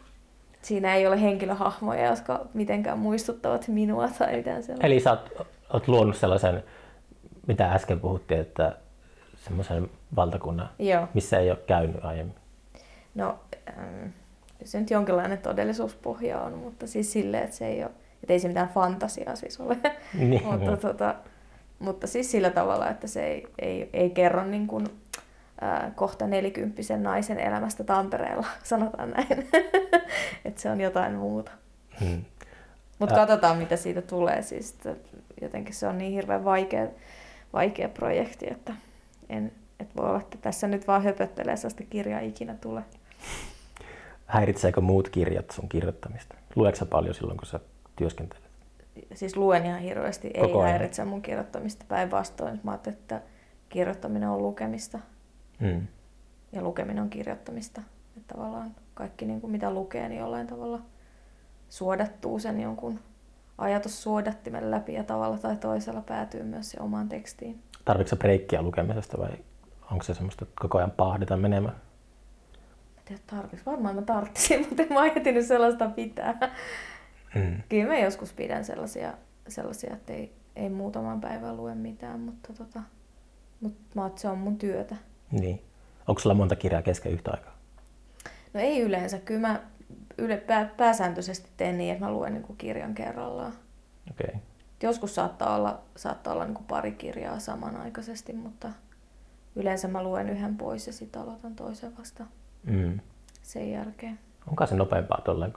siinä 0.62 0.94
ei 0.94 1.06
ole 1.06 1.22
henkilöhahmoja, 1.22 2.06
jotka 2.06 2.46
mitenkään 2.54 2.98
muistuttavat 2.98 3.68
minua 3.68 4.08
tai 4.08 4.36
mitään 4.36 4.62
sellaista. 4.62 4.86
Eli 4.86 5.00
sä 5.00 5.10
oot, 5.10 5.48
oot 5.72 5.88
luonut 5.88 6.16
sellaisen, 6.16 6.64
mitä 7.46 7.72
äsken 7.72 8.00
puhuttiin, 8.00 8.40
että 8.40 8.76
semmoisen 9.36 9.90
valtakunnan, 10.16 10.70
Joo. 10.78 11.08
missä 11.14 11.38
ei 11.38 11.50
ole 11.50 11.58
käynyt 11.66 12.04
aiemmin. 12.04 12.34
No, 13.14 13.38
ähm, 13.68 14.06
se 14.64 14.80
nyt 14.80 14.90
jonkinlainen 14.90 15.38
todellisuuspohja 15.38 16.40
on, 16.40 16.52
mutta 16.52 16.86
siis 16.86 17.12
silleen, 17.12 17.44
että 17.44 17.56
se 17.56 17.66
ei 17.66 17.84
ole, 17.84 17.90
että 18.28 18.34
ei 18.34 18.40
se 18.40 18.48
mitään 18.48 18.68
fantasiaa 18.68 19.36
siis 19.36 19.60
ole. 19.60 19.76
Niin. 20.14 20.44
mutta, 20.50 20.76
tota, 20.76 21.14
mutta 21.78 22.06
siis 22.06 22.30
sillä 22.30 22.50
tavalla, 22.50 22.90
että 22.90 23.06
se 23.06 23.26
ei, 23.26 23.46
ei, 23.58 23.90
ei 23.92 24.10
kerro 24.10 24.44
niin 24.44 24.66
kuin, 24.66 24.86
ää, 25.60 25.92
kohta 25.94 26.26
nelikymppisen 26.26 27.02
naisen 27.02 27.38
elämästä 27.38 27.84
Tampereella, 27.84 28.46
sanotaan 28.62 29.10
näin. 29.10 29.48
että 30.44 30.60
se 30.60 30.70
on 30.70 30.80
jotain 30.80 31.14
muuta. 31.14 31.50
Mm. 32.00 32.24
Mutta 32.98 33.14
katsotaan, 33.14 33.56
mitä 33.56 33.76
siitä 33.76 34.02
tulee. 34.02 34.42
Siis, 34.42 34.70
että 34.70 34.94
jotenkin 35.40 35.74
se 35.74 35.86
on 35.86 35.98
niin 35.98 36.12
hirveän 36.12 36.44
vaikea, 36.44 36.86
vaikea 37.52 37.88
projekti, 37.88 38.46
että 38.50 38.72
en, 39.28 39.52
et 39.80 39.96
voi 39.96 40.08
olla, 40.08 40.20
että 40.20 40.38
tässä 40.38 40.66
nyt 40.66 40.86
vaan 40.86 41.02
höpöttelee, 41.02 41.56
sellaista 41.56 41.84
kirjaa 41.90 42.20
ikinä 42.20 42.54
tulee. 42.54 42.82
Häiritseekö 44.26 44.80
muut 44.80 45.08
kirjat 45.08 45.50
sun 45.50 45.68
kirjoittamista? 45.68 46.34
Luetko 46.56 46.78
sä 46.78 46.86
paljon 46.86 47.14
silloin, 47.14 47.36
kun 47.36 47.46
sä 47.46 47.60
työskentelet? 47.99 48.49
Siis 49.14 49.36
luen 49.36 49.66
ihan 49.66 49.80
hirveästi, 49.80 50.30
ei 50.34 50.42
ajan. 50.42 50.62
häiritse 50.62 51.05
mun 51.05 51.22
kirjoittamista 51.22 51.84
päinvastoin. 51.88 52.61
Mä 52.62 52.70
ajattelin, 52.70 52.99
että 52.99 53.20
kirjoittaminen 53.68 54.28
on 54.28 54.42
lukemista 54.42 54.99
Mm. 55.61 55.86
ja 56.53 56.62
lukeminen 56.62 57.03
on 57.03 57.11
kirjoittamista. 57.11 57.82
Että 58.16 58.34
tavallaan 58.34 58.74
kaikki 58.94 59.26
niin 59.26 59.40
kuin 59.40 59.51
mitä 59.51 59.70
lukee, 59.70 60.09
niin 60.09 60.18
jollain 60.20 60.46
tavalla 60.46 60.80
suodattuu 61.68 62.38
sen 62.38 62.61
jonkun 62.61 63.01
ajatussuodattimen 63.59 64.70
läpi 64.70 64.94
ja 64.94 65.05
tavalla 65.05 65.38
tai 65.38 65.57
toisella 65.57 66.01
päätyy 66.01 66.42
myös 66.42 66.70
se 66.70 66.80
omaan 66.80 67.09
tekstiin. 67.09 67.62
Tarvitsetko 67.84 68.20
breikkiä 68.20 68.62
lukemisesta 68.62 69.18
vai 69.18 69.30
onko 69.90 70.05
se 70.05 70.14
semmoista, 70.14 70.44
että 70.44 70.55
koko 70.61 70.78
ajan 70.78 70.90
pahdita 70.90 71.36
menemään? 71.36 71.74
Mä 72.96 73.03
tiedä, 73.05 73.22
tarvis. 73.26 73.66
Varmaan 73.66 73.94
mä 73.94 74.03
tarttisin, 74.03 74.61
mutta 74.68 74.82
en 74.82 74.92
mä 74.92 75.01
ajatellut 75.01 75.44
sellaista 75.46 75.88
pitää. 75.90 76.38
Mm. 77.34 77.62
Kyllä 77.68 77.86
mä 77.86 77.98
joskus 77.98 78.32
pidän 78.32 78.64
sellaisia, 78.64 79.14
sellaisia 79.48 79.94
että 79.94 80.12
ei, 80.12 80.32
ei 80.56 80.68
muutaman 80.68 81.20
päivän 81.20 81.56
lue 81.56 81.74
mitään, 81.74 82.20
mutta, 82.20 82.52
tota, 82.52 82.80
mutta 83.60 83.80
mä 83.94 84.10
se 84.16 84.28
on 84.28 84.38
mun 84.38 84.58
työtä. 84.58 84.96
Niin. 85.30 85.62
Onko 86.08 86.18
sulla 86.20 86.34
monta 86.34 86.56
kirjaa 86.56 86.82
kesken 86.82 87.12
yhtä 87.12 87.30
aikaa? 87.30 87.58
No 88.54 88.60
ei 88.60 88.80
yleensä. 88.80 89.18
Kyllä 89.18 89.40
mä 89.40 89.60
yle, 90.18 90.36
pää, 90.36 90.64
pääsääntöisesti 90.76 91.50
teen 91.56 91.78
niin, 91.78 91.92
että 91.92 92.04
mä 92.04 92.12
luen 92.12 92.32
niin 92.32 92.42
kuin 92.42 92.56
kirjan 92.56 92.94
kerrallaan. 92.94 93.52
Okei. 94.10 94.26
Okay. 94.28 94.40
Joskus 94.82 95.14
saattaa 95.14 95.56
olla, 95.56 95.80
saattaa 95.96 96.32
olla 96.32 96.44
niin 96.44 96.54
kuin 96.54 96.66
pari 96.66 96.92
kirjaa 96.92 97.38
samanaikaisesti, 97.38 98.32
mutta 98.32 98.68
yleensä 99.56 99.88
mä 99.88 100.02
luen 100.02 100.28
yhden 100.28 100.56
pois 100.56 100.86
ja 100.86 100.92
sitten 100.92 101.22
aloitan 101.22 101.54
toisen 101.54 101.96
vasta 101.98 102.24
Mm. 102.64 103.00
sen 103.42 103.70
jälkeen. 103.70 104.18
Onko 104.46 104.66
se 104.66 104.74
nopeampaa 104.74 105.20
tolleen? 105.24 105.52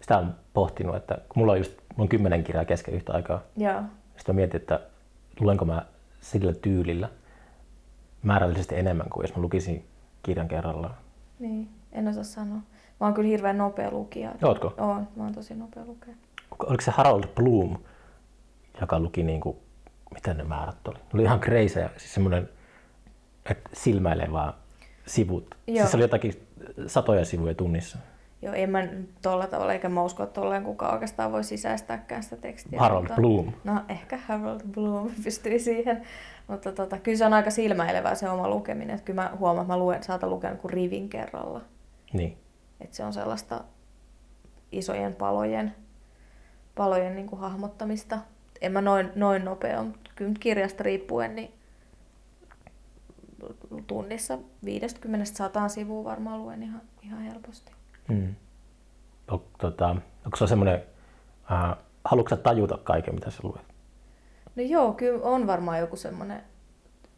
Sitä 0.00 0.18
on 0.18 0.34
pohtinut, 0.52 0.96
että 0.96 1.14
kun 1.14 1.42
mulla 1.42 1.52
on 1.52 1.58
just 1.58 1.72
mulla 1.96 2.02
on 2.02 2.08
kymmenen 2.08 2.44
kirjaa 2.44 2.64
kesken 2.64 2.94
yhtä 2.94 3.12
aikaa, 3.12 3.42
Joo. 3.56 3.82
sitten 4.16 4.34
mä 4.34 4.36
mietin, 4.36 4.60
että 4.60 4.80
luenko 5.40 5.64
mä 5.64 5.86
sillä 6.20 6.52
tyylillä 6.52 7.08
määrällisesti 8.22 8.78
enemmän 8.78 9.10
kuin 9.10 9.24
jos 9.24 9.36
mä 9.36 9.42
lukisin 9.42 9.84
kirjan 10.22 10.48
kerrallaan. 10.48 10.94
Niin, 11.38 11.68
en 11.92 12.08
osaa 12.08 12.24
sanoa. 12.24 12.58
Mä 13.00 13.06
oon 13.06 13.14
kyllä 13.14 13.28
hirveän 13.28 13.58
nopea 13.58 13.90
lukija. 13.90 14.32
Ootko? 14.42 14.74
Oon, 14.78 15.08
mä 15.16 15.22
oon 15.22 15.34
tosi 15.34 15.54
nopea 15.54 15.84
lukija. 15.84 16.16
Oliko 16.58 16.80
se 16.80 16.90
Harold 16.90 17.24
Bloom, 17.34 17.76
joka 18.80 19.00
luki 19.00 19.22
niin 19.22 19.40
kuin, 19.40 19.56
miten 20.14 20.36
ne 20.36 20.44
määrät 20.44 20.88
oli? 20.88 20.96
Ne 20.96 21.04
oli 21.14 21.22
ihan 21.22 21.40
crazy, 21.40 21.80
siis 21.96 22.14
semmoinen, 22.14 22.48
että 23.50 23.70
silmäilee 23.72 24.32
vaan 24.32 24.54
sivut. 25.06 25.54
Joo. 25.66 25.76
Siis 25.76 25.90
se 25.90 25.96
oli 25.96 26.04
jotakin 26.04 26.46
satoja 26.86 27.24
sivuja 27.24 27.54
tunnissa. 27.54 27.98
Joo, 28.42 28.54
en 28.54 28.70
mä 28.70 28.82
nyt 28.82 29.10
tolla 29.22 29.46
tavalla, 29.46 29.72
eikä 29.72 29.88
mä 29.88 30.02
usko, 30.02 30.22
että 30.22 30.40
tolleen 30.40 30.64
kukaan 30.64 30.92
oikeastaan 30.92 31.32
voi 31.32 31.44
sisäistääkään 31.44 32.22
sitä 32.22 32.36
tekstiä. 32.36 32.80
Harold 32.80 33.00
mutta, 33.02 33.14
Bloom. 33.14 33.52
No 33.64 33.80
ehkä 33.88 34.16
Harold 34.16 34.60
Bloom 34.74 35.10
pystyy 35.24 35.58
siihen, 35.58 36.02
mutta 36.48 36.72
tota, 36.72 36.98
kyllä 36.98 37.18
se 37.18 37.26
on 37.26 37.32
aika 37.32 37.50
silmäilevää 37.50 38.14
se 38.14 38.30
oma 38.30 38.48
lukeminen. 38.48 38.94
Että 38.94 39.04
kyllä 39.04 39.22
mä 39.22 39.36
huomaan, 39.38 39.64
että 39.64 39.72
mä 39.72 39.78
luen, 39.78 40.02
saatan 40.02 40.30
lukea 40.30 40.54
kuin 40.54 40.72
rivin 40.72 41.08
kerralla. 41.08 41.60
Niin. 42.12 42.38
Että 42.80 42.96
se 42.96 43.04
on 43.04 43.12
sellaista 43.12 43.64
isojen 44.72 45.14
palojen, 45.14 45.74
palojen 46.74 47.16
niin 47.16 47.26
kuin 47.26 47.40
hahmottamista. 47.40 48.18
En 48.60 48.72
mä 48.72 48.80
noin, 48.80 49.12
noin 49.14 49.44
nopea, 49.44 49.82
mutta 49.82 50.10
kyllä 50.16 50.34
kirjasta 50.40 50.82
riippuen, 50.82 51.34
niin 51.34 51.54
tunnissa 53.86 54.36
50-100 54.36 54.38
sivua 55.68 56.04
varmaan 56.04 56.42
luen 56.42 56.62
ihan, 56.62 56.82
ihan 57.02 57.22
helposti. 57.22 57.72
Mm. 58.10 58.34
On, 59.30 59.42
tota, 59.58 59.96
onko 60.24 60.36
se 60.36 60.46
semmoinen, 60.46 60.82
äh, 61.52 61.76
haluatko 62.04 62.36
sä 62.36 62.42
tajuta 62.42 62.78
kaiken, 62.78 63.14
mitä 63.14 63.30
sä 63.30 63.38
luet? 63.42 63.62
No 64.56 64.62
joo, 64.62 64.92
kyllä 64.92 65.22
on 65.22 65.46
varmaan 65.46 65.78
joku 65.78 65.96
semmoinen, 65.96 66.42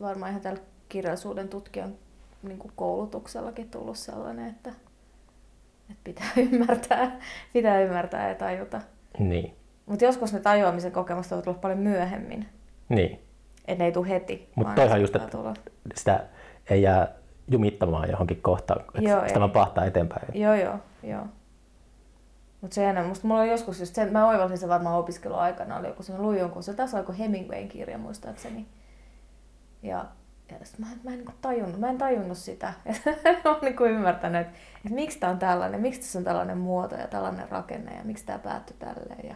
varmaan 0.01 0.31
ihan 0.31 0.43
tällä 0.43 0.61
kirjallisuuden 0.89 1.49
tutkijan 1.49 1.95
niin 2.43 2.59
kuin 2.59 2.73
koulutuksellakin 2.77 3.71
tullut 3.71 3.97
sellainen, 3.97 4.49
että, 4.49 4.71
että 5.91 6.01
pitää 6.05 6.29
ymmärtää, 6.53 7.19
pitää 7.53 7.81
ymmärtää 7.81 8.29
ja 8.29 8.35
tajuta. 8.35 8.81
Niin. 9.19 9.57
Mutta 9.87 10.05
joskus 10.05 10.33
ne 10.33 10.41
tajuamisen 10.41 10.93
kokemukset 10.93 11.31
voivat 11.31 11.45
tulla 11.45 11.59
paljon 11.59 11.79
myöhemmin. 11.79 12.49
Niin. 12.89 13.19
Että 13.67 13.83
ne 13.83 13.85
ei 13.85 13.93
tule 13.93 14.09
heti. 14.09 14.49
Mutta 14.55 14.75
toihan 14.75 15.01
just, 15.01 15.17
että 15.17 15.39
sitä 15.95 16.25
ei 16.71 16.83
jää 16.83 17.15
jumittamaan 17.53 18.11
johonkin 18.11 18.43
kohtaan, 18.43 18.81
että 18.81 19.11
Joo, 19.11 19.21
sitä 19.21 19.35
ei. 19.35 19.41
vaan 19.41 19.51
pahtaa 19.51 19.85
eteenpäin. 19.85 20.41
Joo, 20.41 20.55
joo, 20.55 20.79
joo. 21.03 21.27
Mutta 22.61 22.75
se 22.75 22.89
enää, 22.91 23.05
musta 23.05 23.27
mulla 23.29 23.41
oli 23.41 23.51
joskus 23.51 23.81
just 23.81 23.95
sen, 23.95 24.13
mä 24.13 24.29
oivalsin 24.29 24.59
se 24.59 24.69
varmaan 24.69 24.99
opiskeluaikana, 24.99 25.77
oli 25.79 25.87
joku 25.87 26.03
semmoinen 26.03 26.27
luin 26.27 26.39
jonkun, 26.41 26.63
se 26.63 26.75
taas 26.75 26.95
oli 26.95 27.01
joku 27.01 27.15
Hemingwayn 27.19 27.69
kirja 27.69 27.99
muistaakseni. 27.99 28.67
Ja, 29.83 30.05
ja 30.51 30.57
sit 30.63 30.79
mä, 30.79 30.87
en- 30.93 31.01
mä, 31.05 31.11
en 31.11 31.17
niinku 31.17 31.33
tajunnut, 31.41 31.81
mä 31.81 31.91
en 31.91 31.99
tajunnut 31.99 32.39
sitä. 32.39 32.73
mä 33.45 33.51
oon 33.51 33.59
niinku 33.63 33.85
ymmärtänyt, 33.85 34.41
että, 34.41 34.53
että 34.77 34.95
miksi 34.95 35.19
tää 35.19 35.31
on 35.31 35.39
tällainen, 35.39 35.81
miksi 35.81 36.01
tässä 36.01 36.19
on 36.19 36.25
tällainen 36.25 36.59
muoto 36.59 36.95
ja 36.95 37.07
tällainen 37.07 37.49
rakenne 37.51 37.97
ja 37.97 38.05
miksi 38.05 38.27
tää 38.27 38.39
päättyi 38.39 38.77
tälleen. 38.79 39.29
Ja 39.29 39.35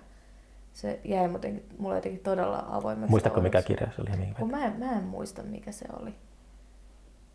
se 0.72 1.00
jäi 1.04 1.32
jotenkin, 1.32 1.68
mulle 1.78 1.94
jotenkin 1.94 2.20
todella 2.20 2.66
avoimeksi. 2.70 3.10
Muistatko 3.10 3.40
mikä 3.40 3.62
kirja 3.62 3.86
se 3.96 4.02
oli 4.02 4.10
Hemingway? 4.10 4.40
Kun 4.40 4.50
mä, 4.50 4.64
en, 4.64 4.78
mä 4.78 4.92
en 4.92 5.04
muista, 5.04 5.42
mikä 5.42 5.72
se 5.72 5.84
oli. 6.00 6.14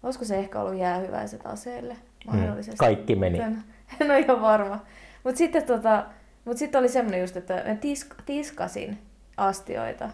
Olisiko 0.04 0.26
se 0.26 0.36
ehkä 0.38 0.60
ollut 0.62 0.80
jäähyväiset 0.80 1.42
aseelle? 1.46 1.96
Mahdollisesti. 2.26 2.72
Mm. 2.72 2.78
Kaikki 2.78 3.16
meni. 3.16 3.40
En, 3.40 3.64
en 4.02 4.12
ole 4.12 4.20
ihan 4.20 4.42
varma. 4.42 4.86
Mutta 5.24 5.38
sitten 5.38 5.64
tota, 5.64 6.06
mut 6.46 6.58
sit 6.58 6.76
oli 6.76 6.90
semmoinen 6.90 7.22
just, 7.22 7.38
että 7.38 7.64
mä 7.68 7.76
tisk, 7.76 8.16
tiskasin 8.26 8.98
astioita. 9.38 10.10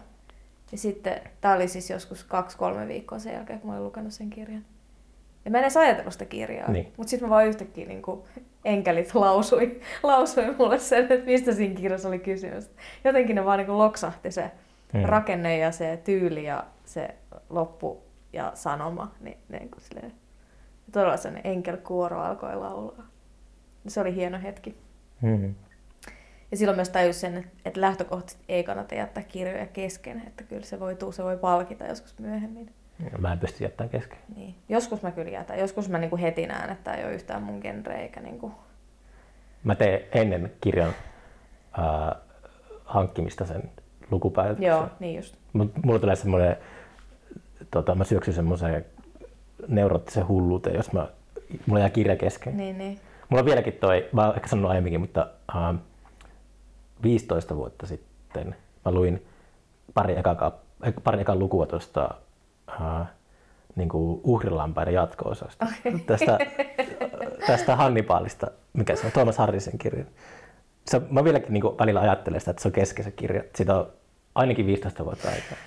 Ja 0.72 0.78
sitten, 0.78 1.20
tää 1.40 1.54
oli 1.54 1.68
siis 1.68 1.90
joskus 1.90 2.24
kaksi-kolme 2.24 2.88
viikkoa 2.88 3.18
sen 3.18 3.32
jälkeen, 3.34 3.60
kun 3.60 3.70
mä 3.70 3.76
olin 3.76 3.84
lukenut 3.86 4.12
sen 4.12 4.30
kirjan. 4.30 4.64
Ja 5.44 5.50
mä 5.50 5.58
en 5.58 5.64
edes 5.64 5.76
ajatellut 5.76 6.12
sitä 6.12 6.24
kirjaa. 6.24 6.70
Niin. 6.70 6.92
Mutta 6.96 7.10
sitten 7.10 7.28
mä 7.28 7.34
vaan 7.34 7.46
yhtäkkiä 7.46 7.86
niin 7.86 8.02
kuin 8.02 8.20
enkelit 8.64 9.14
lausui, 9.14 9.80
lausui 10.02 10.54
mulle 10.58 10.78
sen, 10.78 11.02
että 11.12 11.26
mistä 11.26 11.52
siinä 11.54 11.74
kirjassa 11.74 12.08
oli 12.08 12.18
kysymys. 12.18 12.70
Jotenkin 13.04 13.36
ne 13.36 13.44
vaan 13.44 13.58
niin 13.58 13.66
kuin 13.66 13.78
loksahti 13.78 14.30
se 14.30 14.50
Mm. 14.92 15.02
rakenne 15.04 15.58
ja 15.58 15.72
se 15.72 16.00
tyyli 16.04 16.44
ja 16.44 16.64
se 16.84 17.08
loppu 17.50 18.02
ja 18.32 18.52
sanoma. 18.54 19.14
Niin, 19.20 19.38
niin 19.48 19.70
kuin 19.70 19.80
silleen, 19.80 20.12
todella 20.92 21.16
sen 21.16 21.40
enkelkuoro 21.44 22.20
alkoi 22.20 22.56
laulaa. 22.56 23.06
Se 23.86 24.00
oli 24.00 24.14
hieno 24.14 24.38
hetki. 24.42 24.76
Mm. 25.20 25.54
Ja 26.50 26.56
silloin 26.56 26.76
myös 26.76 26.88
tajus 26.88 27.20
sen, 27.20 27.50
että, 27.64 27.80
lähtökohtaisesti 27.80 28.44
ei 28.48 28.64
kannata 28.64 28.94
jättää 28.94 29.22
kirjoja 29.22 29.66
kesken, 29.66 30.22
että 30.26 30.44
kyllä 30.44 30.64
se 30.64 30.80
voi, 30.80 30.96
tuu, 30.96 31.12
se 31.12 31.24
voi 31.24 31.36
palkita 31.36 31.84
joskus 31.86 32.18
myöhemmin. 32.18 32.74
Mä 33.18 33.32
en 33.32 33.38
pysty 33.38 33.64
jättämään 33.64 33.90
kesken. 33.90 34.18
Niin. 34.36 34.54
Joskus 34.68 35.02
mä 35.02 35.10
kyllä 35.10 35.30
jätän, 35.30 35.58
joskus 35.58 35.88
mä 35.88 35.98
niinku 35.98 36.16
heti 36.16 36.46
näen, 36.46 36.70
että 36.70 36.94
ei 36.94 37.04
ole 37.04 37.14
yhtään 37.14 37.42
mun 37.42 37.58
genre 37.60 38.02
eikä 38.02 38.20
niinku... 38.20 38.52
Mä 39.64 39.74
teen 39.74 40.00
ennen 40.14 40.52
kirjan 40.60 40.92
ää, 41.72 42.16
hankkimista 42.84 43.46
sen 43.46 43.70
lukupäätöksen. 44.10 44.66
Joo, 44.66 44.88
niin 45.00 45.16
just. 45.16 45.36
Mut 45.52 45.72
mulla 45.84 45.98
tulee 45.98 46.16
semmoinen, 46.16 46.56
tota, 47.70 47.94
mä 47.94 48.04
syöksyn 48.04 48.34
semmoiseen 48.34 48.84
neuroottisen 49.68 50.28
hulluuteen, 50.28 50.76
jos 50.76 50.92
mä, 50.92 51.08
mulla 51.66 51.80
jää 51.80 51.90
kirja 51.90 52.16
kesken. 52.16 52.56
Niin, 52.56 52.78
niin. 52.78 53.00
Mulla 53.28 53.40
on 53.40 53.46
vieläkin 53.46 53.72
toi, 53.72 54.08
mä 54.12 54.26
oon 54.26 54.34
ehkä 54.36 54.48
sanonut 54.48 54.70
aiemminkin, 54.70 55.00
mutta 55.00 55.26
uh, 55.54 55.78
15 57.02 57.56
vuotta 57.56 57.86
sitten 57.86 58.56
mä 58.84 58.92
luin 58.92 59.26
pari 59.94 60.18
eka, 60.18 60.58
pari 61.04 61.20
eka 61.20 61.36
lukua 61.36 61.66
tuosta 61.66 62.14
uh, 62.80 63.06
niin 63.76 63.88
uhrilampaiden 64.22 64.94
jatko-osasta. 64.94 65.66
Okei. 65.66 65.98
Tästä, 65.98 66.38
tästä 67.46 67.76
Hannibalista, 67.76 68.50
mikä 68.72 68.96
se 68.96 69.06
on, 69.06 69.12
Thomas 69.12 69.38
Harrisen 69.38 69.78
kirja. 69.78 70.04
Se, 70.86 71.00
mä 71.10 71.24
vieläkin 71.24 71.52
niin 71.52 71.64
välillä 71.64 72.00
ajattelen 72.00 72.40
sitä, 72.40 72.50
että 72.50 72.62
se 72.62 72.68
on 72.68 72.72
kesken 72.72 73.04
se 73.04 73.10
kirja. 73.10 73.44
Siitä 73.54 73.78
on 73.78 73.92
ainakin 74.34 74.66
15 74.66 75.04
vuotta 75.04 75.28
aikaa. 75.28 75.58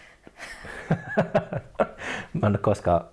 mä 2.42 2.48
en 2.48 2.52
ole 2.54 2.58
koskaan, 2.58 3.06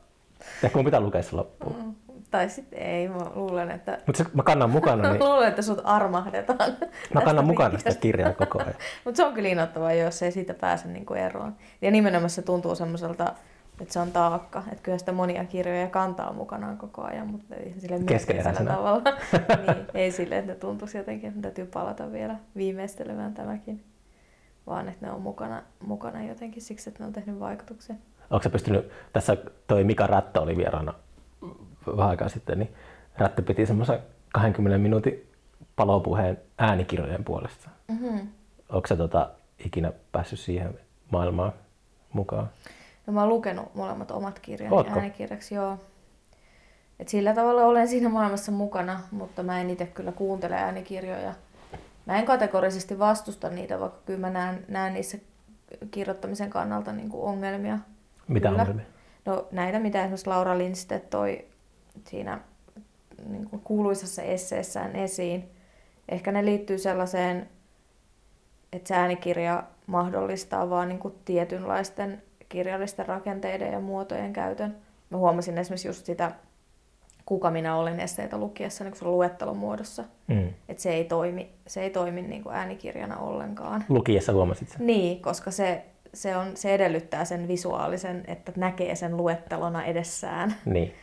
ehkä 0.62 0.78
mun 0.78 0.84
pitää 0.84 1.00
lukea 1.00 1.22
se 1.22 1.36
loppuun. 1.36 1.76
Mm. 1.84 1.94
Tai 2.30 2.48
sitten 2.48 2.78
ei, 2.78 3.08
mä 3.08 3.16
luulen, 3.34 3.70
että... 3.70 3.98
Mutta 4.06 4.24
mä 4.34 4.42
kannan 4.42 4.70
mukana, 4.70 5.02
niin 5.12 5.24
luulen, 5.24 5.48
että 5.48 5.62
sut 5.62 5.80
armahdetaan. 5.84 6.76
mä 7.14 7.20
kannan 7.20 7.44
mukana 7.44 7.78
sitä 7.78 7.94
kirjaa 7.94 8.32
koko 8.32 8.58
ajan. 8.58 8.74
Mutta 9.04 9.16
se 9.16 9.24
on 9.24 9.34
kyllä 9.34 9.48
innoittavaa, 9.48 9.92
jos 9.92 10.22
ei 10.22 10.32
siitä 10.32 10.54
pääse 10.54 10.88
niinku 10.88 11.14
eroon. 11.14 11.56
Ja 11.82 11.90
nimenomaan 11.90 12.30
se 12.30 12.42
tuntuu 12.42 12.74
semmoiselta, 12.74 13.32
että 13.80 13.92
se 13.92 14.00
on 14.00 14.12
taakka. 14.12 14.62
Että 14.72 14.82
kyllä 14.82 14.98
sitä 14.98 15.12
monia 15.12 15.44
kirjoja 15.44 15.88
kantaa 15.88 16.32
mukanaan 16.32 16.78
koko 16.78 17.02
ajan, 17.02 17.26
mutta 17.26 17.54
ei 17.54 17.74
sille 17.78 17.98
Keskeneräisenä. 18.06 18.74
tavalla. 18.74 19.02
niin, 19.66 19.86
ei 19.94 20.12
sille, 20.12 20.38
että 20.38 20.52
ne 20.52 20.58
tuntuisi 20.58 20.98
jotenkin, 20.98 21.28
että 21.28 21.42
täytyy 21.42 21.66
palata 21.66 22.12
vielä 22.12 22.36
viimeistelemään 22.56 23.34
tämäkin. 23.34 23.84
Vaan 24.68 24.88
että 24.88 25.06
ne 25.06 25.12
on 25.12 25.20
mukana, 25.22 25.62
mukana 25.86 26.24
jotenkin 26.24 26.62
siksi, 26.62 26.90
että 26.90 27.02
ne 27.02 27.06
on 27.06 27.12
tehnyt 27.12 27.40
vaikutuksen. 27.40 27.98
Onko 28.30 28.42
sä 28.42 28.50
pystynyt, 28.50 28.90
tässä 29.12 29.36
toi 29.66 29.84
Mika 29.84 30.06
Rättö 30.06 30.40
oli 30.40 30.56
vieraana 30.56 30.94
vähän 31.96 32.08
aikaa 32.08 32.28
sitten, 32.28 32.58
niin 32.58 32.74
Rättö 33.18 33.42
piti 33.42 33.66
semmoisen 33.66 33.98
20 34.32 34.78
minuutin 34.78 35.32
palopuheen 35.76 36.38
äänikirjojen 36.58 37.24
puolesta. 37.24 37.70
Mm-hmm. 37.88 38.28
Onko 38.68 38.86
sä 38.86 38.96
tota, 38.96 39.30
ikinä 39.66 39.92
päässyt 40.12 40.38
siihen 40.38 40.78
maailmaan 41.10 41.52
mukaan? 42.12 42.50
No 43.06 43.12
mä 43.12 43.20
oon 43.20 43.28
lukenut 43.28 43.74
molemmat 43.74 44.10
omat 44.10 44.38
kirjani 44.38 44.74
Ootko? 44.74 44.98
äänikirjaksi, 44.98 45.54
joo. 45.54 45.78
Et 47.00 47.08
sillä 47.08 47.34
tavalla 47.34 47.64
olen 47.64 47.88
siinä 47.88 48.08
maailmassa 48.08 48.52
mukana, 48.52 49.00
mutta 49.10 49.42
mä 49.42 49.60
en 49.60 49.70
itse 49.70 49.86
kyllä 49.86 50.12
kuuntele 50.12 50.54
äänikirjoja. 50.54 51.34
Mä 52.08 52.18
en 52.18 52.26
kategorisesti 52.26 52.98
vastusta 52.98 53.48
niitä, 53.48 53.80
vaikka 53.80 53.98
kyllä 54.06 54.18
mä 54.20 54.30
näen, 54.30 54.64
näen 54.68 54.94
niissä 54.94 55.18
kirjoittamisen 55.90 56.50
kannalta 56.50 56.92
niin 56.92 57.08
kuin 57.08 57.22
ongelmia. 57.22 57.78
Mitä 58.28 58.48
Kyllä. 58.48 58.62
ongelmia? 58.62 58.86
No 59.24 59.48
näitä, 59.52 59.78
mitä 59.78 60.00
esimerkiksi 60.00 60.26
Laura 60.26 60.58
Lindstedt 60.58 61.10
toi 61.10 61.44
siinä 62.06 62.40
niin 63.28 63.50
kuin 63.50 63.62
kuuluisassa 63.62 64.22
esseessään 64.22 64.96
esiin. 64.96 65.50
Ehkä 66.08 66.32
ne 66.32 66.44
liittyy 66.44 66.78
sellaiseen, 66.78 67.48
että 68.72 68.88
se 68.88 68.94
äänikirja 68.94 69.62
mahdollistaa 69.86 70.70
vaan 70.70 70.88
niin 70.88 70.98
kuin 70.98 71.14
tietynlaisten 71.24 72.22
kirjallisten 72.48 73.06
rakenteiden 73.06 73.72
ja 73.72 73.80
muotojen 73.80 74.32
käytön. 74.32 74.76
Mä 75.10 75.18
huomasin 75.18 75.58
esimerkiksi 75.58 75.88
just 75.88 76.06
sitä, 76.06 76.32
kuka 77.28 77.50
minä 77.50 77.76
olen 77.76 78.00
esseitä 78.00 78.38
lukiessa 78.38 78.84
niin 78.84 78.94
kuin 78.98 79.10
luettelon 79.10 79.56
muodossa. 79.56 80.04
Mm. 80.26 80.48
Että 80.68 80.82
se 80.82 80.90
ei 80.90 81.04
toimi, 81.04 81.50
se 81.66 81.82
ei 81.82 81.90
toimi 81.90 82.22
niin 82.22 82.42
kuin 82.42 82.54
äänikirjana 82.54 83.16
ollenkaan. 83.16 83.84
Lukiessa 83.88 84.32
huomasit 84.32 84.68
sen? 84.68 84.86
Niin, 84.86 85.22
koska 85.22 85.50
se, 85.50 85.84
se, 86.14 86.36
on, 86.36 86.56
se 86.56 86.74
edellyttää 86.74 87.24
sen 87.24 87.48
visuaalisen, 87.48 88.24
että 88.26 88.52
näkee 88.56 88.94
sen 88.94 89.16
luettelona 89.16 89.84
edessään. 89.84 90.54
Niin. 90.64 90.94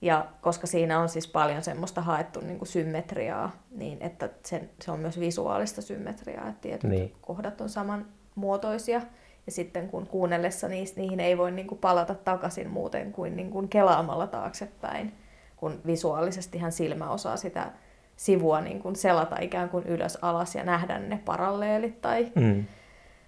Ja 0.00 0.26
koska 0.40 0.66
siinä 0.66 1.00
on 1.00 1.08
siis 1.08 1.28
paljon 1.28 1.62
semmoista 1.62 2.00
haettu 2.00 2.40
niin 2.40 2.58
kuin 2.58 2.68
symmetriaa, 2.68 3.50
niin 3.70 3.98
että 4.00 4.28
se, 4.44 4.68
se 4.80 4.90
on 4.90 5.00
myös 5.00 5.20
visuaalista 5.20 5.82
symmetriaa, 5.82 6.48
että 6.48 6.60
tietyt 6.60 6.90
Niin. 6.90 7.12
kohdat 7.20 7.60
on 7.60 7.68
samanmuotoisia. 7.68 9.00
Ja 9.46 9.52
sitten 9.52 9.88
kun 9.88 10.06
kuunnellessa 10.06 10.68
niistä, 10.68 11.00
niihin 11.00 11.20
ei 11.20 11.38
voi 11.38 11.50
niin 11.52 11.66
kuin 11.66 11.78
palata 11.78 12.14
takaisin 12.14 12.70
muuten 12.70 13.12
kuin, 13.12 13.36
niin 13.36 13.50
kuin 13.50 13.68
kelaamalla 13.68 14.26
taaksepäin, 14.26 15.12
kun 15.60 15.80
visuaalisestihan 15.86 16.72
silmä 16.72 17.10
osaa 17.10 17.36
sitä 17.36 17.70
sivua 18.16 18.60
niin 18.60 18.82
kuin 18.82 18.96
selata 18.96 19.36
ikään 19.40 19.68
kuin 19.68 19.84
ylös 19.86 20.18
alas 20.22 20.54
ja 20.54 20.64
nähdä 20.64 20.98
ne 20.98 21.20
paralleelit 21.24 22.00
tai, 22.00 22.32
Mm. 22.34 22.64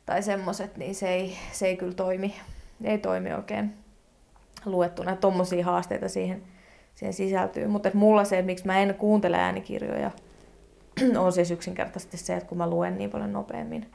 tai 0.06 0.22
semmoiset, 0.22 0.76
niin 0.76 0.94
se 0.94 1.08
ei, 1.08 1.36
se 1.52 1.66
ei 1.66 1.76
kyllä 1.76 1.94
toimi, 1.94 2.34
ei 2.84 2.98
toimi 2.98 3.32
oikein 3.32 3.74
luettuna. 4.64 5.16
Tuommoisia 5.16 5.64
haasteita 5.64 6.08
siihen, 6.08 6.42
siihen 6.94 7.12
sisältyy. 7.14 7.66
Mutta 7.66 7.90
mulla 7.94 8.24
se, 8.24 8.42
miksi 8.42 8.66
mä 8.66 8.78
en 8.78 8.94
kuuntele 8.94 9.36
äänikirjoja, 9.36 10.10
on 11.18 11.32
siis 11.32 11.50
yksinkertaisesti 11.50 12.16
se, 12.16 12.34
että 12.36 12.48
kun 12.48 12.58
mä 12.58 12.70
luen 12.70 12.98
niin 12.98 13.10
paljon 13.10 13.32
nopeammin. 13.32 13.90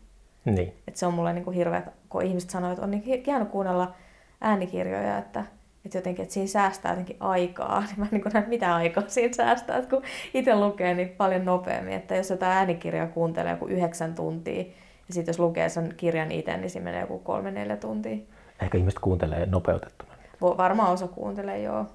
Niin. 0.46 0.74
Et 0.88 0.96
se 0.96 1.06
on 1.06 1.14
mulle 1.14 1.34
niin 1.34 1.44
kuin 1.44 1.56
hirveä, 1.56 1.84
kun 2.10 2.22
ihmiset 2.24 2.50
sanoo, 2.50 2.72
että 2.72 2.84
on 2.84 2.92
niin 2.92 3.24
hieno 3.26 3.46
kuunnella 3.46 3.94
äänikirjoja, 4.42 5.18
että, 5.18 5.44
että 5.86 5.98
jotenkin, 5.98 6.24
että 6.24 6.34
siinä 6.34 6.48
säästää 6.48 6.92
jotenkin 6.92 7.18
aikaa. 7.20 7.80
Niin 7.88 8.00
mä 8.00 8.06
en 8.06 8.10
niin 8.12 8.34
näe, 8.34 8.44
mitä 8.48 8.76
aikaa 8.76 9.04
siinä 9.08 9.34
säästää, 9.34 9.78
että 9.78 9.90
kun 9.90 10.04
itse 10.34 10.56
lukee 10.56 10.94
niin 10.94 11.10
paljon 11.10 11.46
nopeammin. 11.46 11.94
Että 11.94 12.16
jos 12.16 12.30
jotain 12.30 12.52
äänikirjaa 12.52 13.08
kuuntelee 13.08 13.52
joku 13.52 13.66
yhdeksän 13.68 14.16
tuntia, 14.16 14.62
ja 15.08 15.14
sitten 15.14 15.30
jos 15.34 15.40
lukee 15.40 15.70
sen 15.70 15.94
kirjan 15.98 16.32
itse, 16.32 16.58
niin 16.58 16.70
siinä 16.70 16.84
menee 16.84 17.02
joku 17.02 17.20
kolme-neljä 17.20 17.78
tuntia. 17.78 18.18
Ehkä 18.62 18.78
ihmiset 18.78 19.00
kuuntelee 19.00 19.46
nopeutettuna. 19.46 20.12
Varmaan 20.42 20.92
osa 20.94 21.08
kuuntelee 21.08 21.62
joo, 21.62 21.86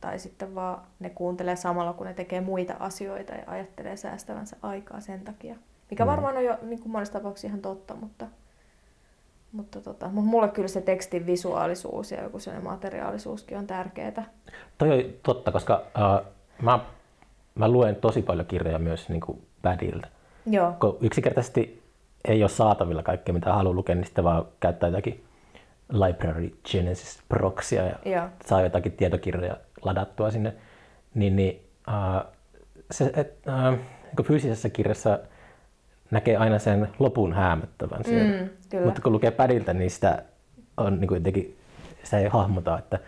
tai 0.00 0.18
sitten 0.18 0.54
vaan 0.54 0.80
ne 1.00 1.10
kuuntelee 1.10 1.56
samalla, 1.56 1.92
kun 1.92 2.06
ne 2.06 2.14
tekee 2.14 2.40
muita 2.40 2.74
asioita 2.78 3.32
ja 3.34 3.42
ajattelee 3.46 3.96
säästävänsä 3.96 4.56
aikaa 4.62 5.00
sen 5.00 5.20
takia. 5.20 5.54
Mikä 5.90 6.04
Mm. 6.04 6.10
varmaan 6.10 6.36
on 6.36 6.44
jo 6.44 6.58
niin 6.62 6.80
kuin 6.80 6.92
monessa 6.92 7.12
tapauksessa 7.12 7.48
ihan 7.48 7.60
totta, 7.60 7.94
mutta, 7.94 8.26
mutta, 9.56 9.80
tota, 9.80 10.08
mutta 10.08 10.30
mulle 10.30 10.48
kyllä 10.48 10.68
se 10.68 10.80
tekstin 10.80 11.26
visuaalisuus 11.26 12.12
ja 12.12 12.22
joku 12.22 12.38
sellainen 12.38 12.70
materiaalisuuskin 12.70 13.58
on 13.58 13.66
tärkeää. 13.66 14.24
Toi 14.78 14.90
on 14.90 15.04
totta, 15.22 15.52
koska 15.52 15.82
uh, 15.96 16.32
mä, 16.62 16.78
mä 17.54 17.68
luen 17.68 17.96
tosi 17.96 18.22
paljon 18.22 18.46
kirjoja 18.46 18.78
myös 18.78 19.08
niin 19.08 19.20
kuin 19.20 19.46
Badilta. 19.62 20.08
Joo, 20.46 20.72
Kun 20.80 20.98
yksinkertaisesti 21.00 21.82
ei 22.24 22.42
ole 22.42 22.48
saatavilla 22.48 23.02
kaikkea, 23.02 23.32
mitä 23.32 23.52
haluaa 23.52 23.74
lukea, 23.74 23.94
niin 23.94 24.04
sitten 24.04 24.24
vaan 24.24 24.44
käyttää 24.60 24.88
jotakin 24.88 25.24
Library 25.92 26.50
Genesis 26.72 27.22
Proxia 27.28 27.84
ja 27.84 27.96
joo, 28.04 28.28
saa 28.46 28.62
jotakin 28.62 28.92
tietokirjoja 28.92 29.56
ladattua 29.82 30.30
sinne. 30.30 30.54
Niin, 31.14 31.36
niin 31.36 31.68
uh, 31.88 32.32
se, 32.90 33.12
et, 33.14 33.38
uh, 33.46 33.78
niin 34.16 34.26
fyysisessä 34.26 34.68
kirjassa 34.68 35.18
näkee 36.10 36.36
aina 36.36 36.58
sen 36.58 36.88
lopun 36.98 37.32
häämöttävän 37.32 38.04
siellä. 38.04 38.40
mm, 38.42 38.48
kyllä. 38.70 38.84
Mutta 38.84 39.02
kun 39.02 39.12
lukee 39.12 39.30
pädiltä, 39.30 39.74
niin 39.74 39.90
sitä 39.90 40.22
on 40.76 41.00
niin 41.00 41.08
kuin 41.08 41.16
jotenkin, 41.18 41.56
sitä 42.02 42.18
ei 42.18 42.28
hahmota, 42.28 42.78
että 42.78 42.98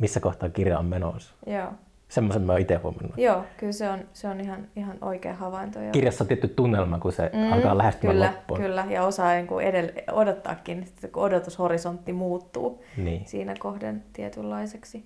missä 0.00 0.20
kohtaa 0.20 0.48
kirja 0.48 0.78
on 0.78 0.86
menossa. 0.86 1.34
Joo. 1.46 1.68
Semmoisen 2.08 2.42
mä 2.42 2.58
itse 2.58 2.74
huomannut. 2.74 3.12
Joo, 3.18 3.44
kyllä 3.56 3.72
se 3.72 3.90
on, 3.90 3.98
se 4.12 4.28
on 4.28 4.40
ihan, 4.40 4.66
ihan 4.76 4.96
oikea 5.00 5.34
havainto. 5.34 5.80
Ja... 5.80 5.90
Kirjassa 5.90 6.24
on 6.24 6.28
tietty 6.28 6.48
tunnelma, 6.48 6.98
kun 6.98 7.12
se 7.12 7.30
mm, 7.32 7.52
alkaa 7.52 7.78
lähestymään 7.78 8.14
kyllä, 8.16 8.26
loppuun. 8.26 8.60
Kyllä, 8.60 8.86
ja 8.90 9.04
osaa 9.04 9.32
niin 9.32 9.46
kuin 9.46 9.66
edelle, 9.66 9.94
odottaakin, 10.12 10.82
että 10.82 11.08
kun 11.08 11.22
odotushorisontti 11.22 12.12
muuttuu 12.12 12.84
Niin. 12.96 13.26
siinä 13.26 13.54
kohden 13.58 14.02
tietynlaiseksi. 14.12 15.04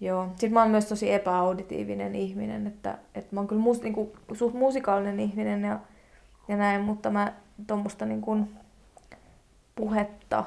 Joo. 0.00 0.28
Sitten 0.30 0.52
mä 0.52 0.62
oon 0.62 0.70
myös 0.70 0.86
tosi 0.86 1.12
epäauditiivinen 1.12 2.14
ihminen, 2.14 2.66
että, 2.66 2.98
että 3.14 3.28
mä 3.34 3.40
oon 3.40 3.48
kyllä 3.48 3.62
mus, 3.62 3.82
niin 3.82 3.94
kuin, 3.94 4.12
suht 4.32 4.54
musikaalinen 4.54 5.20
ihminen 5.20 5.62
ja, 5.64 5.78
ja 6.48 6.56
näin, 6.56 6.80
mutta 6.80 7.10
mä 7.10 7.32
tuommoista 7.66 8.06
niin 8.06 8.20
kuin 8.20 8.56
puhetta 9.76 10.44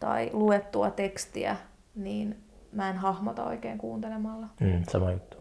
tai 0.00 0.30
luettua 0.32 0.90
tekstiä, 0.90 1.56
niin 1.94 2.36
mä 2.72 2.90
en 2.90 2.96
hahmota 2.96 3.44
oikein 3.44 3.78
kuuntelemalla. 3.78 4.46
Mm, 4.60 4.82
sama 4.90 5.12
juttu. 5.12 5.36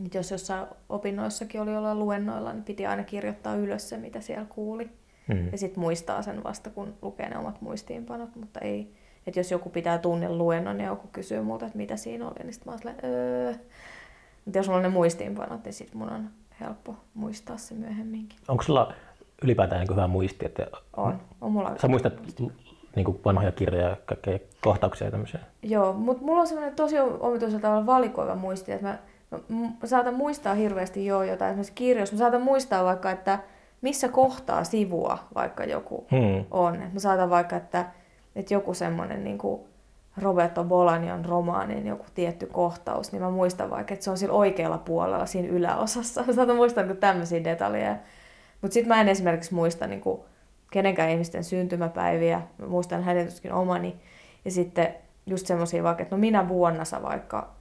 Nyt 0.00 0.14
jos 0.14 0.30
jossain 0.30 0.66
opinnoissakin 0.88 1.60
oli 1.60 1.76
olla 1.76 1.94
luennoilla, 1.94 2.52
niin 2.52 2.64
piti 2.64 2.86
aina 2.86 3.04
kirjoittaa 3.04 3.54
ylös 3.54 3.88
se, 3.88 3.96
mitä 3.96 4.20
siellä 4.20 4.46
kuuli. 4.48 4.90
Mm. 5.28 5.48
Ja 5.52 5.58
sitten 5.58 5.80
muistaa 5.80 6.22
sen 6.22 6.44
vasta, 6.44 6.70
kun 6.70 6.94
lukee 7.02 7.28
ne 7.28 7.38
omat 7.38 7.60
muistiinpanot, 7.60 8.36
mutta 8.36 8.60
ei, 8.60 8.94
että 9.26 9.40
jos 9.40 9.50
joku 9.50 9.70
pitää 9.70 9.98
tunnin 9.98 10.38
luennon 10.38 10.80
ja 10.80 10.86
joku 10.86 11.08
kysyy 11.12 11.42
multa, 11.42 11.66
että 11.66 11.78
mitä 11.78 11.96
siinä 11.96 12.26
oli, 12.26 12.38
niin 12.42 12.52
sitten 12.52 12.68
mä 12.68 12.72
oon 12.72 12.78
silleen, 12.78 12.98
öö. 13.04 13.54
Mutta 14.44 14.58
jos 14.58 14.66
mulla 14.66 14.76
on 14.76 14.82
ne 14.82 14.88
muistiinpanot, 14.88 15.64
niin 15.64 15.72
sitten 15.72 15.98
mun 15.98 16.10
on 16.10 16.30
helppo 16.60 16.94
muistaa 17.14 17.56
se 17.56 17.74
myöhemminkin. 17.74 18.38
Onko 18.48 18.62
sulla 18.62 18.92
ylipäätään 19.42 19.80
niin 19.80 19.90
hyvä 19.96 20.06
muisti, 20.06 20.46
että 20.46 20.66
On, 20.96 21.20
on 21.40 21.52
mulla 21.52 21.72
sä 21.80 21.88
muistat 21.88 22.14
niin 22.96 23.04
kuin 23.04 23.20
vanhoja 23.24 23.52
kirjoja 23.52 23.88
ja 23.88 23.96
kaikkea 24.06 24.38
kohtauksia 24.60 25.06
ja 25.06 25.10
tämmöisiä? 25.10 25.40
Joo, 25.62 25.92
mutta 25.92 26.24
mulla 26.24 26.40
on 26.40 26.46
semmoinen 26.46 26.74
tosi 26.76 26.98
omituisella 27.00 27.62
tavalla 27.62 27.86
valikoiva 27.86 28.34
muisti, 28.34 28.72
että 28.72 28.86
mä, 28.86 28.98
mä, 29.30 29.38
mä 29.58 29.86
saatan 29.88 30.14
muistaa 30.14 30.54
hirveästi 30.54 31.06
jo 31.06 31.22
jotain 31.22 31.50
esimerkiksi 31.50 31.72
kirjoissa. 31.72 32.14
Mä 32.14 32.18
saatan 32.18 32.42
muistaa 32.42 32.84
vaikka, 32.84 33.10
että 33.10 33.38
missä 33.80 34.08
kohtaa 34.08 34.64
sivua 34.64 35.18
vaikka 35.34 35.64
joku 35.64 36.06
Hmm. 36.10 36.44
on. 36.50 36.82
Et 36.82 36.92
mä 36.92 37.00
saatan 37.00 37.30
vaikka, 37.30 37.56
että, 37.56 37.86
että 38.36 38.54
joku 38.54 38.74
semmoinen 38.74 39.24
niin 39.24 39.38
kuin 39.38 39.60
Roberto 40.18 40.64
Bolanion 40.64 41.24
romaanin 41.24 41.86
joku 41.86 42.04
tietty 42.14 42.46
kohtaus, 42.46 43.12
niin 43.12 43.22
mä 43.22 43.30
muistan 43.30 43.70
vaikka, 43.70 43.94
että 43.94 44.04
se 44.04 44.10
on 44.10 44.18
sillä 44.18 44.34
oikealla 44.34 44.78
puolella 44.78 45.26
siinä 45.26 45.48
yläosassa. 45.48 46.24
Mä 46.46 46.54
muistaa 46.54 46.84
niin 46.84 46.96
tämmöisiä 46.96 47.44
detaljeja. 47.44 47.96
Mutta 48.62 48.74
sitten 48.74 48.88
mä 48.88 49.00
en 49.00 49.08
esimerkiksi 49.08 49.54
muista 49.54 49.86
niin 49.86 50.00
kuin 50.00 50.20
kenenkään 50.70 51.10
ihmisten 51.10 51.44
syntymäpäiviä. 51.44 52.42
Mä 52.58 52.66
muistan 52.66 53.02
hänen 53.02 53.26
tuskin 53.26 53.52
omani. 53.52 53.96
Ja 54.44 54.50
sitten 54.50 54.94
just 55.26 55.46
semmoisia 55.46 55.82
vaikka, 55.82 56.02
että 56.02 56.16
no 56.16 56.20
minä 56.20 56.48
vuonna 56.48 56.84
sä 56.84 57.02
vaikka 57.02 57.54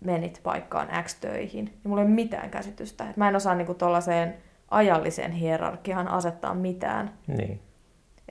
menit 0.00 0.40
paikkaan 0.42 0.88
X 1.04 1.14
töihin. 1.14 1.64
Ja 1.84 1.88
mulla 1.88 2.02
ei 2.02 2.06
ole 2.06 2.14
mitään 2.14 2.50
käsitystä. 2.50 3.10
Et 3.10 3.16
mä 3.16 3.28
en 3.28 3.36
osaa 3.36 3.54
niinku 3.54 3.74
tollaiseen 3.74 4.34
ajalliseen 4.70 5.32
hierarkiaan 5.32 6.08
asettaa 6.08 6.54
mitään. 6.54 7.10
Niin. 7.26 7.60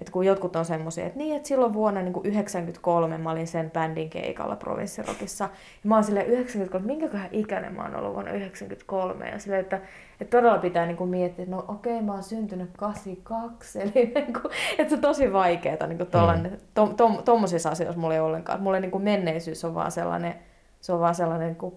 Et 0.02 0.10
kun 0.10 0.26
jotkut 0.26 0.56
on 0.56 0.66
semmoisia, 0.66 1.06
että 1.06 1.18
niin, 1.18 1.36
että 1.36 1.48
silloin 1.48 1.74
vuonna 1.74 2.02
niin 2.02 2.14
93 2.24 3.18
mä 3.18 3.32
olin 3.32 3.48
sen 3.48 3.72
bändin 3.72 4.10
keikalla 4.10 4.56
provinssirokissa. 4.56 5.44
Ja 5.44 5.90
mä 5.90 5.96
oon 5.96 6.04
silleen 6.04 6.26
93, 6.26 6.86
minkäköhän 6.86 7.30
ikäinen 7.32 7.76
mä 7.76 7.82
oon 7.82 7.96
ollut 7.96 8.14
vuonna 8.14 8.32
93. 8.32 9.30
Ja 9.30 9.40
silleen, 9.40 9.62
että, 9.62 9.82
että 10.22 10.38
todella 10.38 10.58
pitää 10.58 10.86
niin 10.86 10.98
kuin 10.98 11.10
miettiä, 11.10 11.44
että 11.44 11.56
no 11.56 11.66
okei, 11.68 12.02
mä 12.02 12.14
oon 12.14 12.24
syntynyt 12.24 12.70
82. 12.78 13.80
Eli 13.82 13.92
niin 13.96 14.34
kuin, 14.34 14.54
että 14.78 14.90
se 14.90 14.96
on 14.96 15.02
tosi 15.02 15.34
vaikeeta 15.34 15.88
niin 15.88 16.00
mm. 16.00 16.58
to, 16.74 16.88
to, 16.88 17.22
tommosissa 17.26 17.70
asioissa 17.70 18.00
mulla 18.00 18.14
ei 18.14 18.20
ollenkaan. 18.20 18.62
Mulle 18.62 18.80
niin 18.80 18.92
kuin 18.92 19.04
menneisyys 19.04 19.66
on 19.66 19.76
vaan 19.76 19.92
sellainen, 19.92 20.36
se 20.82 20.94
on 20.94 21.00
vaan 21.00 21.16
sellainen 21.16 21.48
niin 21.48 21.56
kuin, 21.56 21.76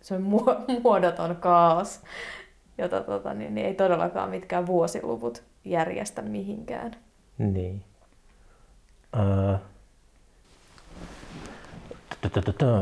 se 0.00 0.14
on 0.14 0.22
muodoton 0.82 1.36
kaos, 1.36 2.00
jota 2.78 3.00
tota, 3.00 3.34
niin, 3.34 3.54
niin 3.54 3.66
ei 3.66 3.74
todellakaan 3.74 4.30
mitkään 4.30 4.66
vuosiluvut 4.66 5.42
järjestä 5.64 6.22
mihinkään. 6.22 6.96
Niin. 7.40 7.84
Öö. 9.18 9.56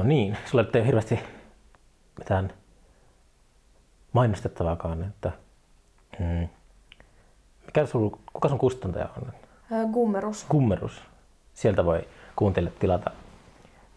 Niin, 0.04 0.36
sulla 0.46 0.64
ei 0.64 0.70
ole 0.80 0.86
hirveästi 0.86 1.18
mitään 2.18 2.52
mainostettavaakaan, 4.12 5.02
että 5.02 5.32
mm, 6.18 6.48
mikä 7.66 7.86
sul, 7.86 8.10
kuka 8.32 8.48
sun 8.48 8.58
kustantaja 8.58 9.08
on? 9.16 9.32
Gummerus. 9.92 10.46
Gummerus. 10.50 11.02
Sieltä 11.54 11.84
voi 11.84 12.08
kuuntelijat 12.36 12.78
tilata 12.78 13.10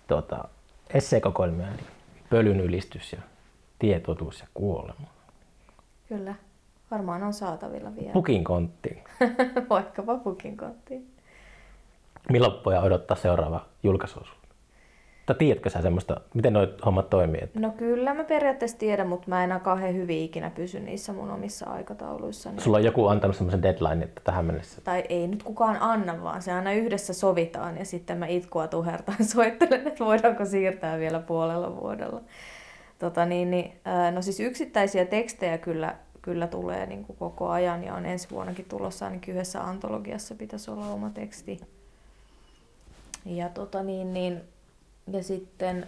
tuota, 0.07 0.47
esseekokoelmia, 0.89 1.67
eli 1.67 1.83
pölyn 2.29 2.59
ylistys 2.59 3.13
ja 3.13 3.21
tietotuus 3.79 4.39
ja 4.39 4.47
kuolema. 4.53 5.07
Kyllä. 6.07 6.35
Varmaan 6.91 7.23
on 7.23 7.33
saatavilla 7.33 7.95
vielä. 7.95 8.11
Pukin 8.11 8.43
konttiin. 8.43 9.03
Vaikkapa 9.69 10.17
pukin 10.17 10.57
konttiin. 10.57 11.07
Milloin 12.29 12.53
voi 12.65 12.77
odottaa 12.77 13.17
seuraava 13.17 13.65
julkaisu? 13.83 14.19
Tai 15.25 15.35
tiedätkö 15.35 15.69
sä 15.69 15.81
semmoista, 15.81 16.21
miten 16.33 16.53
nuo 16.53 16.67
hommat 16.85 17.09
toimii? 17.09 17.43
Että... 17.43 17.59
No 17.59 17.71
kyllä 17.71 18.13
mä 18.13 18.23
periaatteessa 18.23 18.77
tiedän, 18.77 19.07
mutta 19.07 19.29
mä 19.29 19.43
en 19.43 19.61
kauhean 19.63 19.95
hyvin 19.95 20.19
ikinä 20.19 20.49
pysy 20.49 20.79
niissä 20.79 21.13
mun 21.13 21.31
omissa 21.31 21.69
aikatauluissa. 21.69 22.51
Niin... 22.51 22.61
Sulla 22.61 22.77
on 22.77 22.83
joku 22.83 23.07
antanut 23.07 23.35
semmoisen 23.35 23.63
deadline, 23.63 24.03
että 24.03 24.21
tähän 24.23 24.45
mennessä. 24.45 24.81
Tai 24.81 25.03
ei 25.09 25.27
nyt 25.27 25.43
kukaan 25.43 25.77
anna, 25.79 26.23
vaan 26.23 26.41
se 26.41 26.51
aina 26.51 26.71
yhdessä 26.71 27.13
sovitaan 27.13 27.77
ja 27.77 27.85
sitten 27.85 28.17
mä 28.17 28.27
itkua 28.27 28.67
tuhertaan 28.67 29.25
soittelen, 29.35 29.87
että 29.87 30.05
voidaanko 30.05 30.45
siirtää 30.45 30.99
vielä 30.99 31.19
puolella 31.19 31.81
vuodella. 31.81 32.21
Tota 32.99 33.25
niin, 33.25 33.51
niin, 33.51 33.73
no 34.13 34.21
siis 34.21 34.39
yksittäisiä 34.39 35.05
tekstejä 35.05 35.57
kyllä, 35.57 35.95
kyllä 36.21 36.47
tulee 36.47 36.85
niin 36.85 37.05
kuin 37.05 37.17
koko 37.17 37.49
ajan 37.49 37.83
ja 37.83 37.95
on 37.95 38.05
ensi 38.05 38.29
vuonnakin 38.31 38.65
tulossa 38.65 39.05
ainakin 39.05 39.33
yhdessä 39.33 39.63
antologiassa 39.63 40.35
pitäisi 40.35 40.71
olla 40.71 40.87
oma 40.87 41.09
teksti. 41.09 41.59
Ja 43.25 43.49
tota 43.49 43.83
niin, 43.83 44.13
niin 44.13 44.41
ja 45.11 45.23
sitten, 45.23 45.87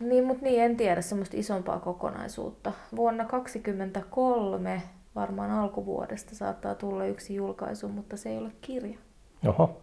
niin, 0.00 0.24
mutta 0.24 0.44
niin, 0.44 0.62
en 0.62 0.76
tiedä 0.76 1.02
semmoista 1.02 1.36
isompaa 1.36 1.78
kokonaisuutta. 1.78 2.72
Vuonna 2.96 3.24
2023 3.24 4.82
varmaan 5.14 5.50
alkuvuodesta 5.50 6.34
saattaa 6.34 6.74
tulla 6.74 7.06
yksi 7.06 7.34
julkaisu, 7.34 7.88
mutta 7.88 8.16
se 8.16 8.28
ei 8.28 8.38
ole 8.38 8.50
kirja. 8.60 8.98
Oho, 9.46 9.82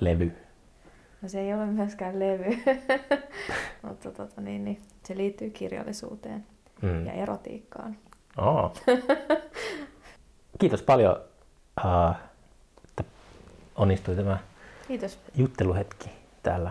levy. 0.00 0.32
No 1.22 1.28
se 1.28 1.40
ei 1.40 1.54
ole 1.54 1.66
myöskään 1.66 2.18
levy, 2.18 2.58
mutta 3.88 4.10
tota, 4.10 4.40
niin, 4.40 4.64
niin, 4.64 4.82
se 5.04 5.16
liittyy 5.16 5.50
kirjallisuuteen 5.50 6.46
mm. 6.82 7.06
ja 7.06 7.12
erotiikkaan. 7.12 7.96
Oh. 8.38 8.72
Kiitos 10.60 10.82
paljon, 10.82 11.16
uh, 11.84 12.16
että 12.88 13.04
onnistui 13.76 14.16
tämä 14.16 14.38
Kiitos. 14.88 15.18
jutteluhetki 15.34 16.10
täällä 16.42 16.70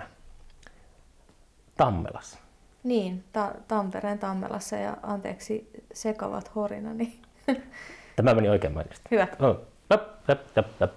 Tammelassa. 1.78 2.40
Niin, 2.84 3.24
ta- 3.34 3.56
Tampereen 3.68 4.20
Tammelassa 4.20 4.76
ja 4.76 4.98
anteeksi 5.04 5.70
sekavat 5.94 6.56
horinani. 6.56 7.20
Tämä 8.16 8.34
meni 8.34 8.50
oikein 8.50 8.74
mainiosti. 8.74 9.06
Hyvä. 9.12 9.28
No, 9.40 9.62
läp, 9.90 10.02
läp, 10.28 10.40
läp, 10.56 10.68
läp. 10.80 10.92